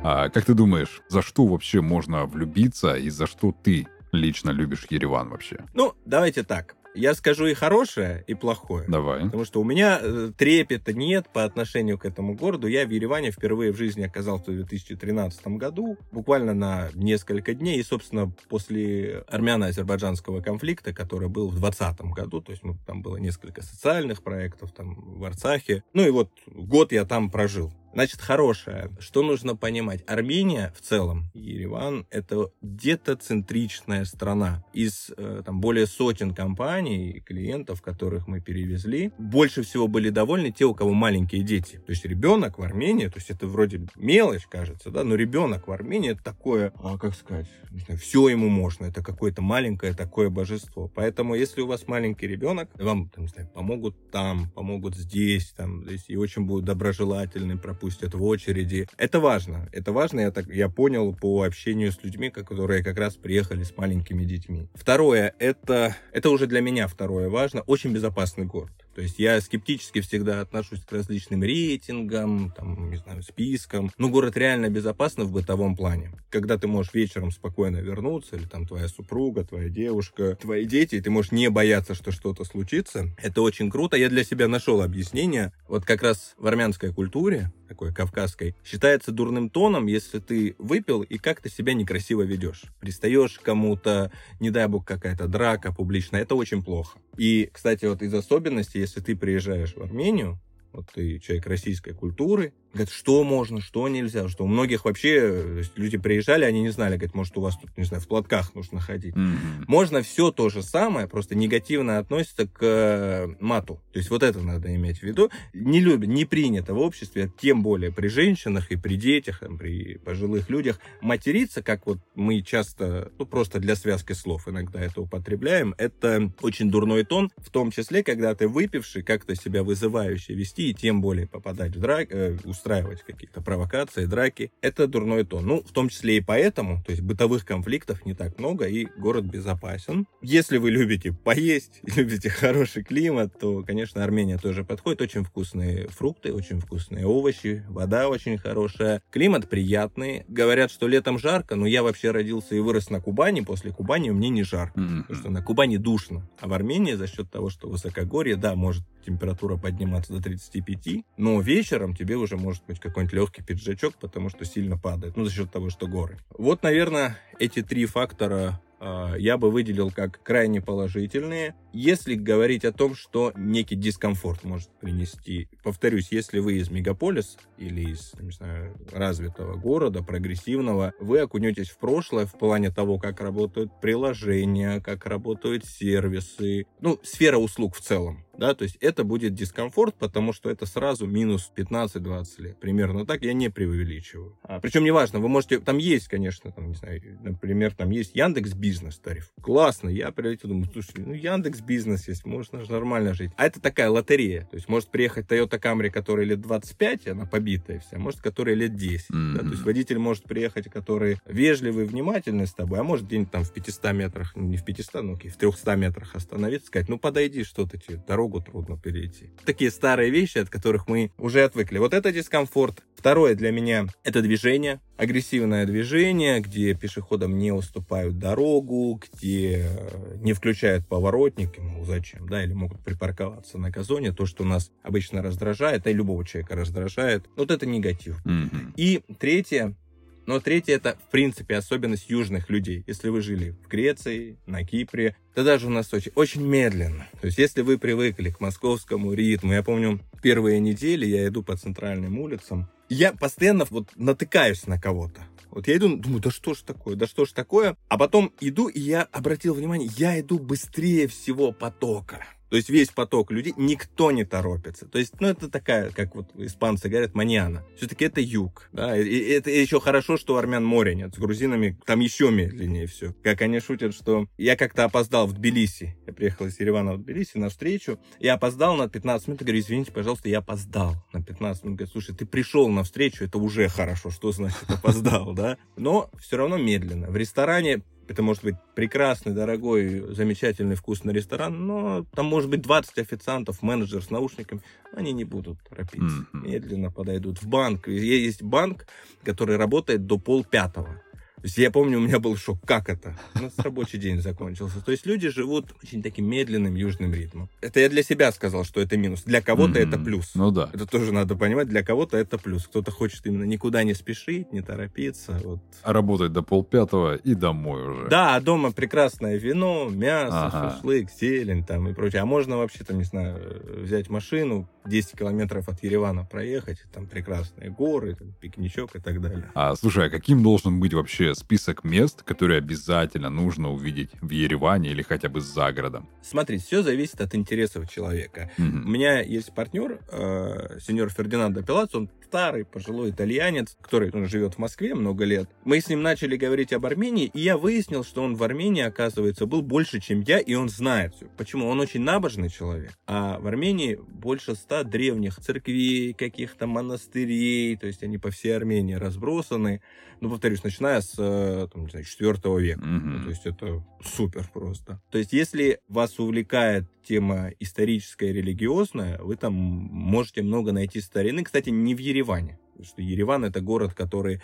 А 0.04 0.30
как 0.30 0.46
ты 0.46 0.54
думаешь, 0.54 1.02
за 1.08 1.22
что 1.22 1.46
вообще 1.46 1.82
можно 1.82 2.26
влюбиться 2.26 2.96
и 2.96 3.10
за 3.10 3.28
что 3.28 3.54
ты 3.64 3.88
лично 4.12 4.50
любишь 4.50 4.88
Ереван 4.90 5.30
вообще? 5.30 5.66
Ну, 5.74 5.94
давайте 6.06 6.44
так. 6.44 6.76
Я 6.96 7.14
скажу 7.14 7.46
и 7.46 7.54
хорошее, 7.54 8.24
и 8.28 8.34
плохое. 8.34 8.86
Давай. 8.88 9.24
Потому 9.24 9.46
что 9.46 9.62
у 9.62 9.64
меня 9.64 10.00
э, 10.02 10.32
трепета 10.36 10.94
нет 10.94 11.28
по 11.32 11.44
отношению 11.44 11.98
к 11.98 12.06
этому 12.06 12.36
городу. 12.36 12.68
Я 12.68 12.86
в 12.86 12.90
Ереване 12.90 13.32
впервые 13.32 13.72
в 13.72 13.78
жизни 13.78 14.04
оказался 14.04 14.52
в 14.52 14.56
2013 14.56 15.48
году, 15.48 15.98
буквально 16.12 16.54
на 16.54 16.90
несколько 16.94 17.54
дней. 17.54 17.80
И, 17.80 17.84
собственно, 17.84 18.32
после 18.50 19.24
армяно-азербайджанского 19.28 20.42
конфликта, 20.42 20.94
который 20.94 21.30
был 21.30 21.50
в 21.50 21.60
2020 21.60 22.02
году, 22.14 22.42
то 22.42 22.52
есть 22.52 22.64
ну, 22.64 22.76
там 22.86 23.02
было 23.02 23.18
несколько 23.18 23.62
социальных 23.62 24.24
проектов 24.24 24.72
там 24.72 24.96
в 24.96 25.24
Арцахе. 25.24 25.84
Ну 25.94 26.06
и 26.06 26.10
вот 26.10 26.32
год 26.48 26.92
я 26.92 27.06
там 27.06 27.30
прожил. 27.30 27.72
Значит, 27.94 28.22
хорошее. 28.22 28.92
Что 29.00 29.24
нужно 29.24 29.56
понимать? 29.56 30.04
Армения 30.08 30.74
в 30.78 30.82
целом, 30.82 31.30
Ереван, 31.34 32.06
это 32.12 32.52
где-то 32.62 33.16
центричная 33.16 34.06
страна. 34.06 34.64
Из 34.74 35.12
э, 35.18 35.42
там, 35.46 35.60
более 35.60 35.88
сотен 35.88 36.34
компаний 36.34 37.12
и 37.12 37.20
клиентов, 37.20 37.82
которых 37.82 38.28
мы 38.28 38.42
перевезли, 38.42 39.12
больше 39.18 39.64
всего 39.64 39.88
были 39.88 40.10
довольны 40.10 40.52
те, 40.52 40.66
у 40.66 40.76
кого 40.76 40.94
маленькие 40.94 41.44
дети. 41.44 41.78
То 41.78 41.92
есть 41.92 42.06
ребенок 42.06 42.60
в 42.60 42.62
Армении, 42.62 43.08
то 43.08 43.18
есть 43.18 43.30
это 43.30 43.48
вроде 43.48 43.88
мелочь, 43.96 44.46
кажется, 44.48 44.92
да, 44.92 45.04
но 45.04 45.16
ребенок 45.16 45.68
в 45.68 45.72
Армении 45.72 46.12
это 46.12 46.24
такое, 46.24 46.72
а, 46.84 46.98
как 46.98 47.16
сказать, 47.16 47.48
знаю, 47.90 48.00
все 48.00 48.30
ему 48.30 48.50
можно. 48.50 48.86
Это 48.86 49.04
какое-то 49.04 49.42
маленькое 49.42 49.94
такое 49.94 50.30
божество. 50.30 50.88
Поэтому, 50.94 51.36
если 51.36 51.62
у 51.62 51.68
вас 51.68 51.88
маленький 51.88 52.28
ребенок, 52.28 52.70
вам, 52.76 53.10
там, 53.10 53.26
не 53.26 53.30
знаю, 53.30 53.50
помогут 53.50 54.12
там, 54.12 54.50
помогут 54.52 54.96
здесь, 54.96 55.52
там, 55.52 55.86
здесь, 55.86 56.06
и 56.08 56.16
очень 56.16 56.46
будут 56.46 56.66
доброжелательны, 56.66 57.58
пропустят 57.80 58.14
в 58.14 58.24
очереди. 58.24 58.88
Это 58.98 59.20
важно. 59.20 59.70
Это 59.72 59.92
важно, 59.92 60.22
я, 60.22 60.32
так, 60.32 60.48
я 60.48 60.70
понял 60.70 61.14
по 61.14 61.44
общению 61.44 61.92
с 61.92 62.04
людьми, 62.04 62.30
которые 62.30 62.84
как 62.84 62.98
раз 62.98 63.16
приехали 63.16 63.64
с 63.64 63.78
маленькими 63.78 64.26
детьми. 64.26 64.68
Второе, 64.74 65.34
это, 65.40 65.96
это 66.12 66.30
уже 66.30 66.48
для 66.48 66.62
меня 66.62 66.88
второе 66.88 67.30
важно, 67.30 67.62
очень 67.62 67.94
безопасный 67.94 68.46
город. 68.46 68.72
То 69.00 69.04
есть 69.04 69.18
я 69.18 69.40
скептически 69.40 70.02
всегда 70.02 70.42
отношусь 70.42 70.82
к 70.82 70.92
различным 70.92 71.42
рейтингам, 71.42 72.52
там, 72.52 72.90
не 72.90 72.98
знаю, 72.98 73.24
спискам. 73.24 73.92
Но 73.98 74.10
город 74.10 74.36
реально 74.36 74.70
безопасный 74.70 75.24
в 75.24 75.32
бытовом 75.32 75.78
плане. 75.78 76.12
Когда 76.30 76.58
ты 76.58 76.68
можешь 76.68 76.94
вечером 76.94 77.32
спокойно 77.32 77.78
вернуться, 77.78 78.36
или 78.36 78.44
там 78.44 78.68
твоя 78.68 78.90
супруга, 78.90 79.46
твоя 79.46 79.70
девушка, 79.70 80.36
твои 80.36 80.66
дети, 80.66 80.96
и 80.96 81.02
ты 81.02 81.10
можешь 81.12 81.32
не 81.32 81.50
бояться, 81.50 81.94
что 81.94 82.12
что-то 82.12 82.44
случится, 82.44 83.06
это 83.24 83.42
очень 83.42 83.72
круто. 83.72 83.96
Я 83.96 84.10
для 84.10 84.26
себя 84.26 84.50
нашел 84.50 84.82
объяснение. 84.82 85.54
Вот 85.70 85.86
как 85.86 86.04
раз 86.04 86.36
в 86.38 86.46
армянской 86.46 86.94
культуре 86.94 87.54
такой 87.70 87.94
кавказской, 87.94 88.56
считается 88.66 89.12
дурным 89.12 89.50
тоном, 89.50 89.86
если 89.86 90.20
ты 90.20 90.56
выпил 90.58 91.04
и 91.04 91.18
как-то 91.20 91.50
себя 91.50 91.74
некрасиво 91.74 92.24
ведешь. 92.24 92.64
Пристаешь 92.80 93.40
кому-то, 93.40 94.12
не 94.40 94.50
дай 94.50 94.68
бог 94.68 94.86
какая-то 94.86 95.28
драка 95.28 95.72
публичная, 95.72 96.24
это 96.24 96.36
очень 96.36 96.64
плохо. 96.64 96.98
И, 97.16 97.50
кстати, 97.54 97.86
вот 97.86 98.02
из 98.02 98.14
особенностей, 98.14 98.80
если 98.90 99.02
ты 99.02 99.16
приезжаешь 99.16 99.76
в 99.76 99.82
Армению, 99.82 100.40
вот 100.74 100.86
ты 100.94 101.20
человек 101.20 101.48
российской 101.48 101.94
культуры, 101.94 102.54
говорят, 102.74 102.92
что 102.92 103.24
можно, 103.24 103.62
что 103.62 103.88
нельзя, 103.88 104.28
что 104.28 104.44
у 104.44 104.48
многих 104.48 104.86
вообще 104.86 105.64
люди 105.76 105.98
приезжали, 105.98 106.46
они 106.46 106.62
не 106.62 106.70
знали, 106.70 106.96
говорят, 106.96 107.16
может, 107.16 107.38
у 107.38 107.42
вас 107.42 107.58
тут, 107.58 107.76
не 107.78 107.84
знаю, 107.84 108.02
в 108.02 108.08
платках 108.08 108.54
нужно 108.54 108.80
ходить. 108.80 109.16
Mm-hmm. 109.16 109.66
Можно 109.68 110.02
все 110.02 110.32
то 110.32 110.50
же 110.50 110.62
самое, 110.62 111.08
просто 111.08 111.36
негативно 111.36 111.98
относится 111.98 112.48
к 112.48 112.60
э, 112.62 113.28
мату. 113.40 113.82
То 113.92 114.00
есть 114.00 114.10
вот 114.10 114.24
это 114.24 114.40
надо 114.42 114.74
иметь 114.76 115.00
в 115.00 115.04
виду. 115.04 115.32
Не 115.54 115.80
любят, 115.80 116.10
не 116.10 116.26
принято 116.26 116.74
в 116.74 116.80
обществе, 116.80 117.32
тем 117.42 117.64
более 117.64 117.92
при 117.92 118.08
женщинах 118.08 118.72
и 118.72 118.76
при 118.76 118.96
детях, 118.96 119.40
там, 119.40 119.58
при 119.58 119.98
пожилых 119.98 120.50
людях, 120.50 120.80
материться, 121.02 121.64
как 121.64 121.88
вот 121.88 121.98
мы 122.16 122.42
часто, 122.42 123.12
ну, 123.18 123.26
просто 123.26 123.60
для 123.60 123.76
связки 123.76 124.14
слов 124.14 124.48
иногда 124.48 124.80
это 124.80 125.02
употребляем, 125.02 125.74
это 125.78 126.32
очень 126.42 126.70
дурной 126.70 127.04
тон, 127.04 127.32
в 127.38 127.50
том 127.50 127.72
числе, 127.72 128.04
когда 128.04 128.36
ты 128.36 128.48
выпивший, 128.48 129.02
как-то 129.02 129.36
себя 129.36 129.64
вызывающе 129.64 130.36
вести, 130.36 130.59
и 130.60 130.74
тем 130.74 131.00
более 131.00 131.26
попадать 131.26 131.74
в 131.74 131.80
драк, 131.80 132.10
э, 132.12 132.36
устраивать 132.44 133.02
какие-то 133.04 133.42
провокации, 133.42 134.06
драки, 134.06 134.52
это 134.62 134.88
дурной 134.88 135.24
тон. 135.24 135.46
Ну, 135.46 135.64
в 135.64 135.72
том 135.72 135.88
числе 135.88 136.18
и 136.18 136.22
поэтому, 136.22 136.84
то 136.86 136.92
есть 136.92 137.02
бытовых 137.02 137.46
конфликтов 137.46 138.06
не 138.06 138.14
так 138.14 138.38
много, 138.38 138.68
и 138.68 138.88
город 138.98 139.24
безопасен. 139.24 140.06
Если 140.22 140.58
вы 140.58 140.72
любите 140.72 141.14
поесть, 141.14 141.80
любите 141.96 142.30
хороший 142.30 142.84
климат, 142.84 143.40
то, 143.40 143.64
конечно, 143.64 144.04
Армения 144.04 144.38
тоже 144.38 144.66
подходит. 144.66 145.02
Очень 145.02 145.24
вкусные 145.24 145.88
фрукты, 145.88 146.34
очень 146.34 146.60
вкусные 146.60 147.06
овощи, 147.06 147.64
вода 147.70 148.10
очень 148.10 148.38
хорошая, 148.38 149.02
климат 149.12 149.50
приятный. 149.50 150.26
Говорят, 150.28 150.72
что 150.72 150.90
летом 150.90 151.20
жарко, 151.20 151.56
но 151.56 151.68
я 151.68 151.84
вообще 151.84 152.12
родился 152.12 152.56
и 152.56 152.60
вырос 152.60 152.90
на 152.90 153.00
Кубани. 153.00 153.40
После 153.40 153.72
Кубани 153.72 154.10
мне 154.10 154.28
не 154.28 154.44
жарко, 154.44 154.78
mm-hmm. 154.78 155.02
потому 155.04 155.20
что 155.20 155.30
на 155.30 155.42
Кубани 155.42 155.78
душно. 155.78 156.30
А 156.42 156.50
в 156.50 156.54
Армении 156.54 156.96
за 156.96 157.08
счет 157.08 157.32
того, 157.32 157.50
что 157.50 157.70
высокогорье, 157.70 158.36
да, 158.36 158.56
может 158.56 158.84
температура 159.06 159.58
подниматься 159.58 160.14
до 160.14 160.22
35, 160.52 161.06
но 161.18 161.40
вечером 161.42 161.96
тебе 161.96 162.16
уже 162.16 162.38
может 162.38 162.64
быть 162.68 162.80
какой-нибудь 162.80 163.14
легкий 163.14 163.42
пиджачок, 163.42 163.96
потому 163.96 164.30
что 164.30 164.46
сильно 164.46 164.78
падает, 164.78 165.16
ну, 165.18 165.26
за 165.26 165.32
счет 165.32 165.52
того, 165.52 165.70
что 165.70 165.88
горы. 165.88 166.18
Вот, 166.38 166.64
наверное, 166.64 167.18
эти 167.40 167.62
три 167.62 167.86
фактора 167.86 168.60
я 168.82 169.38
бы 169.38 169.52
выделил 169.52 169.92
как 169.92 170.22
крайне 170.24 170.62
положительные. 170.62 171.56
Если 171.72 172.16
говорить 172.16 172.66
о 172.66 172.72
том, 172.72 172.96
что 172.96 173.32
некий 173.36 173.76
дискомфорт 173.76 174.44
может 174.44 174.70
принести, 174.80 175.48
повторюсь, 175.64 176.08
если 176.12 176.40
вы 176.40 176.54
из 176.58 176.70
мегаполиса 176.70 177.38
или 177.58 177.92
из, 177.92 178.14
не 178.20 178.32
знаю, 178.32 178.76
развитого 178.92 179.56
города, 179.56 180.02
прогрессивного, 180.02 180.94
вы 181.00 181.20
окунетесь 181.20 181.70
в 181.70 181.78
прошлое 181.78 182.26
в 182.26 182.34
плане 182.38 182.72
того, 182.72 182.98
как 182.98 183.22
работают 183.22 183.80
приложения, 183.82 184.82
как 184.82 185.06
работают 185.06 185.66
сервисы, 185.66 186.66
ну, 186.82 187.00
сфера 187.04 187.38
услуг 187.38 187.76
в 187.76 187.82
целом 187.82 188.26
да, 188.40 188.56
то 188.56 188.64
есть 188.64 188.78
это 188.80 189.04
будет 189.04 189.34
дискомфорт, 189.34 189.96
потому 189.96 190.34
что 190.34 190.50
это 190.50 190.66
сразу 190.66 191.06
минус 191.06 191.52
15-20 191.56 192.26
лет, 192.42 192.60
примерно 192.60 193.06
так, 193.06 193.22
я 193.24 193.34
не 193.34 193.50
преувеличиваю. 193.50 194.40
А, 194.44 194.60
причем 194.60 194.86
неважно, 194.86 195.20
вы 195.20 195.28
можете, 195.28 195.60
там 195.60 195.78
есть, 195.78 196.08
конечно, 196.08 196.52
там, 196.52 196.70
не 196.70 196.76
знаю, 196.76 197.02
например, 197.22 197.76
там 197.76 197.90
есть 197.90 198.16
Яндекс 198.16 198.54
Бизнес 198.70 199.00
тариф, 199.00 199.32
классно, 199.42 199.90
я 199.90 200.12
прилетел, 200.12 200.50
думаю, 200.50 200.70
слушай, 200.72 200.94
ну 200.98 201.14
Яндекс 201.14 201.62
Бизнес 201.62 202.08
есть, 202.08 202.26
можно 202.26 202.64
же 202.64 202.72
нормально 202.72 203.14
жить. 203.14 203.32
А 203.36 203.46
это 203.46 203.60
такая 203.60 203.90
лотерея, 203.90 204.48
то 204.50 204.56
есть 204.56 204.70
может 204.70 204.90
приехать 204.90 205.26
Toyota 205.26 205.60
Camry, 205.60 205.90
которая 205.90 206.26
лет 206.26 206.40
25, 206.42 207.08
она 207.08 207.26
побитая 207.26 207.80
вся, 207.80 207.98
может, 207.98 208.22
которая 208.22 208.56
лет 208.56 208.76
10, 208.76 209.10
mm-hmm. 209.10 209.34
да, 209.34 209.40
то 209.40 209.50
есть 209.50 209.64
водитель 209.64 210.00
может 210.00 210.24
приехать, 210.24 210.70
который 210.70 211.18
вежливый, 211.26 211.86
внимательный 211.86 212.48
с 212.48 212.54
тобой, 212.54 212.80
а 212.80 212.84
может 212.84 213.08
где-нибудь 213.08 213.32
там 213.32 213.44
в 213.44 213.52
500 213.52 213.94
метрах, 213.94 214.36
не 214.36 214.58
в 214.58 214.64
500, 214.64 215.04
ну 215.04 215.14
окей, 215.16 215.32
в 215.32 215.38
300 215.38 215.76
метрах 215.76 216.16
остановиться, 216.16 216.68
сказать, 216.68 216.90
ну 216.90 216.98
подойди, 216.98 217.44
что-то 217.44 217.78
тебе, 217.78 218.02
дорогу 218.08 218.30
дорогу 218.30 218.42
трудно 218.42 218.78
перейти. 218.78 219.30
Такие 219.46 219.72
старые 219.72 220.10
вещи, 220.12 220.40
от 220.40 220.50
которых 220.50 220.88
мы 220.88 221.12
уже 221.18 221.44
отвыкли. 221.44 221.78
Вот 221.80 221.94
это 221.94 222.12
дискомфорт. 222.12 222.84
Второе 223.00 223.34
для 223.34 223.52
меня— 223.52 223.88
это 224.04 224.22
движение. 224.22 224.82
Агрессивное 224.98 225.66
движение, 225.66 226.42
где 226.42 226.74
пешеходам 226.74 227.38
не 227.38 227.54
уступают 227.54 228.20
дорогу, 228.20 229.00
где 229.14 229.68
э, 229.70 230.18
не 230.18 230.34
включают 230.34 230.86
поворотники, 230.86 231.62
мол, 231.62 231.86
зачем, 231.86 232.28
да, 232.28 232.44
или 232.44 232.52
могут 232.52 232.84
припарковаться 232.84 233.58
на 233.58 233.70
газоне. 233.70 234.12
То, 234.12 234.26
что 234.26 234.44
нас 234.44 234.70
обычно 234.84 235.22
раздражает, 235.22 235.88
и 235.88 235.94
любого 235.94 236.26
человека 236.26 236.58
раздражает. 236.58 237.24
Вот 237.38 237.52
это 237.52 237.66
негатив. 237.66 238.22
Mm-hmm. 238.26 238.74
И 238.76 239.02
третье 239.18 239.78
но 240.26 240.40
третье 240.40 240.76
это, 240.76 240.96
в 241.08 241.10
принципе, 241.10 241.56
особенность 241.56 242.08
южных 242.10 242.52
людей. 242.52 242.84
Если 242.86 243.10
вы 243.10 243.22
жили 243.22 243.56
в 243.64 243.68
Греции, 243.68 244.38
на 244.46 244.64
Кипре, 244.64 245.16
да 245.36 245.44
даже 245.44 245.66
у 245.66 245.72
нас 245.72 245.92
очень, 245.92 246.12
очень 246.14 246.46
медленно. 246.46 247.08
То 247.20 247.28
есть, 247.28 247.40
если 247.40 247.62
вы 247.62 247.80
привыкли 247.80 248.30
к 248.30 248.40
московскому 248.40 249.14
ритму, 249.14 249.54
я 249.54 249.64
помню, 249.64 250.02
первые 250.22 250.60
недели 250.60 251.08
я 251.08 251.28
иду 251.28 251.42
по 251.42 251.58
центральным 251.58 252.20
улицам, 252.20 252.70
я 252.90 253.14
постоянно 253.14 253.66
вот 253.70 253.90
натыкаюсь 253.96 254.68
на 254.68 254.80
кого-то. 254.80 255.22
Вот 255.52 255.68
я 255.68 255.78
иду, 255.78 255.96
думаю, 255.98 256.22
да 256.22 256.30
что 256.30 256.54
ж 256.54 256.62
такое, 256.62 256.96
да 256.96 257.08
что 257.08 257.26
ж 257.26 257.32
такое. 257.32 257.76
А 257.88 257.98
потом 257.98 258.34
иду, 258.40 258.68
и 258.68 258.80
я 258.80 259.04
обратил 259.04 259.54
внимание, 259.54 259.90
я 259.98 260.20
иду 260.20 260.38
быстрее 260.38 261.08
всего 261.08 261.52
потока. 261.52 262.26
То 262.50 262.56
есть 262.56 262.70
весь 262.70 262.90
поток 262.90 263.32
людей, 263.32 263.54
никто 263.58 264.12
не 264.12 264.26
торопится. 264.26 264.88
То 264.88 265.00
есть, 265.00 265.20
ну, 265.20 265.28
это 265.28 265.50
такая, 265.50 265.92
как 265.92 266.16
вот 266.16 266.30
испанцы 266.36 266.90
говорят, 266.90 267.14
маньяна. 267.14 267.64
Все-таки 267.78 268.06
это 268.06 268.22
юг. 268.22 268.70
Да? 268.74 268.98
И, 268.98 269.20
это 269.20 269.52
еще 269.52 269.80
хорошо, 269.80 270.18
что 270.18 270.38
армян 270.38 270.66
моря 270.66 270.96
нет. 270.96 271.14
С 271.14 271.18
грузинами 271.18 271.80
там 271.86 272.00
еще 272.00 272.32
медленнее 272.32 272.88
все. 272.88 273.14
Как 273.24 273.42
они 273.42 273.60
шутят, 273.60 273.94
что 273.94 274.28
я 274.38 274.56
как-то 274.56 274.84
опоздал 274.84 275.28
в 275.28 275.34
Тбилиси. 275.34 275.98
Я 276.08 276.14
приехал 276.14 276.48
из 276.48 276.60
Еревана 276.60 276.94
в 276.94 277.04
Тбилиси 277.04 277.38
на 277.38 277.50
встречу. 277.50 278.00
Я 278.20 278.34
опоздал 278.34 278.76
на 278.76 278.90
15 278.90 279.28
минут. 279.28 279.42
Я 279.42 279.46
говорю, 279.46 279.60
извините, 279.62 279.92
пожалуйста, 279.92 280.30
я 280.30 280.40
опоздал 280.40 280.96
на 281.14 281.24
15 281.24 281.64
минут. 281.64 281.78
Говорю, 281.78 281.92
слушай, 281.92 282.16
ты 282.16 282.26
пришел 282.26 282.68
на 282.70 282.84
встречу, 282.84 283.24
это 283.24 283.38
уже 283.38 283.68
хорошо. 283.68 284.10
Что 284.10 284.32
значит 284.32 284.64
опоздал, 284.68 285.34
да? 285.34 285.58
Но 285.78 286.10
все 286.20 286.38
равно 286.38 286.58
медленно. 286.58 287.10
В 287.10 287.16
ресторане 287.16 287.84
это 288.10 288.24
может 288.24 288.44
быть 288.44 288.56
прекрасный, 288.76 289.34
дорогой, 289.34 290.14
замечательный, 290.14 290.76
вкусный 290.76 291.14
ресторан, 291.14 291.68
но 291.68 292.06
там 292.16 292.26
может 292.26 292.50
быть 292.50 292.62
20 292.62 292.98
официантов, 292.98 293.62
менеджер 293.62 294.04
с 294.04 294.10
наушниками. 294.10 294.62
Они 294.94 295.12
не 295.14 295.24
будут 295.24 295.60
торопиться. 295.70 296.26
Mm-hmm. 296.34 296.48
Медленно 296.48 296.92
подойдут 296.92 297.42
в 297.42 297.48
банк. 297.48 297.88
Есть 297.88 298.42
банк, 298.42 298.88
который 299.24 299.58
работает 299.58 300.06
до 300.06 300.18
полпятого. 300.18 301.02
То 301.42 301.46
есть 301.46 301.58
я 301.58 301.72
помню, 301.72 302.00
у 302.00 302.02
меня 302.02 302.20
был 302.20 302.36
шок, 302.36 302.60
как 302.66 302.90
это? 302.90 303.18
У 303.36 303.44
нас 303.44 303.54
рабочий 303.58 303.98
день 303.98 304.22
закончился. 304.22 304.82
То 304.82 304.92
есть 304.92 305.06
люди 305.06 305.30
живут 305.30 305.74
очень 305.82 306.04
таким 306.04 306.30
медленным 306.30 306.76
южным 306.76 307.14
ритмом. 307.14 307.50
Это 307.62 307.80
я 307.80 307.90
для 307.90 308.04
себя 308.04 308.32
сказал, 308.32 308.66
что 308.66 308.82
это 308.82 308.98
минус. 308.98 309.24
Для 309.24 309.42
кого-то 309.42 309.80
mm-hmm. 309.80 309.88
это 309.88 310.00
плюс. 310.00 310.32
Ну 310.36 310.52
да. 310.52 310.70
Это 310.74 310.86
тоже 310.86 311.14
надо 311.14 311.36
понимать. 311.36 311.70
Для 311.70 311.84
кого-то 311.84 312.18
это 312.18 312.38
плюс. 312.38 312.68
Кто-то 312.68 312.92
хочет 312.92 313.26
именно 313.26 313.44
никуда 313.44 313.84
не 313.84 313.94
спешить, 313.94 314.52
не 314.52 314.62
торопиться. 314.62 315.40
Вот. 315.44 315.60
А 315.84 315.94
работать 315.94 316.34
до 316.34 316.42
полпятого 316.42 317.16
и 317.16 317.34
домой 317.36 317.88
уже. 317.88 318.10
Да, 318.10 318.36
а 318.36 318.42
дома 318.42 318.72
прекрасное 318.72 319.38
вино, 319.38 319.90
мясо, 319.90 320.48
ага. 320.48 320.72
шашлык, 320.72 321.10
зелень 321.12 321.64
там 321.64 321.88
и 321.88 321.94
прочее. 321.94 322.22
А 322.22 322.26
можно 322.26 322.58
вообще 322.58 322.84
там, 322.84 322.98
не 322.98 323.06
знаю, 323.06 323.64
взять 323.82 324.10
машину, 324.10 324.70
10 324.90 325.18
километров 325.18 325.70
от 325.70 325.84
Еревана 325.84 326.26
проехать, 326.26 326.84
там 326.94 327.08
прекрасные 327.08 327.70
горы, 327.70 328.16
там, 328.16 328.34
пикничок 328.40 328.96
и 328.96 329.00
так 329.00 329.22
далее. 329.22 329.50
А 329.54 329.76
слушай, 329.76 330.08
а 330.08 330.10
каким 330.10 330.44
должен 330.44 330.80
быть 330.80 330.94
вообще 330.94 331.36
список 331.36 331.84
мест, 331.84 332.24
которые 332.24 332.58
обязательно 332.58 333.30
нужно 333.30 333.72
увидеть 333.72 334.10
в 334.22 334.30
Ереване 334.32 334.92
или 334.92 335.02
хотя 335.02 335.30
бы 335.30 335.40
за 335.42 335.72
городом? 335.72 336.10
Смотри, 336.22 336.58
все 336.58 336.82
зависит 336.84 337.22
от 337.22 337.36
интересов 337.36 337.90
человека. 337.90 338.52
Угу. 338.58 338.66
У 338.66 338.90
меня 338.90 339.22
есть 339.22 339.54
партнер, 339.54 340.00
э, 340.12 340.80
сеньор 340.82 341.10
Фердинандо 341.10 341.64
Пилац, 341.64 341.94
он 341.96 342.10
старый 342.30 342.64
пожилой 342.64 343.10
итальянец, 343.10 343.76
который 343.82 344.12
ну, 344.14 344.28
живет 344.28 344.54
в 344.54 344.58
Москве 344.60 344.94
много 344.94 345.26
лет. 345.26 345.50
Мы 345.66 345.82
с 345.82 345.90
ним 345.90 346.04
начали 346.04 346.38
говорить 346.38 346.72
об 346.74 346.86
Армении, 346.86 347.32
и 347.34 347.40
я 347.40 347.58
выяснил, 347.58 348.04
что 348.04 348.22
он 348.22 348.36
в 348.36 348.44
Армении, 348.44 348.84
оказывается, 348.84 349.48
был 349.48 349.64
больше, 349.64 350.00
чем 350.00 350.22
я, 350.22 350.38
и 350.38 350.54
он 350.54 350.70
знает 350.70 351.16
все. 351.16 351.26
Почему? 351.38 351.68
Он 351.68 351.80
очень 351.80 352.02
набожный 352.02 352.50
человек, 352.50 352.94
а 353.08 353.40
в 353.40 353.48
Армении 353.48 354.00
больше 354.08 354.54
ста 354.54 354.84
древних 354.84 355.38
церквей, 355.38 356.14
каких-то 356.14 356.68
монастырей, 356.68 357.76
то 357.78 357.88
есть 357.88 358.04
они 358.04 358.20
по 358.20 358.30
всей 358.30 358.56
Армении 358.56 358.94
разбросаны. 358.94 359.82
Ну, 360.22 360.30
повторюсь, 360.30 360.64
начиная 360.64 361.02
с 361.02 361.16
э, 361.18 361.68
там, 361.72 361.86
не 361.86 361.90
знаю, 361.90 362.06
4 362.06 362.34
века. 362.60 362.82
Mm-hmm. 362.82 363.00
Ну, 363.00 363.24
то 363.24 363.30
есть 363.30 363.46
это 363.46 363.84
супер 364.04 364.50
просто. 364.54 365.02
То 365.10 365.18
есть 365.18 365.32
если 365.32 365.80
вас 365.88 366.20
увлекает 366.20 366.84
тема 367.10 367.50
историческая 367.60 368.32
религиозная, 368.32 369.18
вы 369.18 369.36
там 369.36 369.54
можете 369.54 370.44
много 370.44 370.72
найти 370.72 371.02
старины. 371.02 371.44
Кстати, 371.44 371.72
не 371.72 371.96
в 371.96 371.98
Ереване. 371.98 372.60
Что 372.84 373.02
Ереван 373.02 373.44
это 373.46 373.62
город, 373.62 373.96
который 373.96 374.42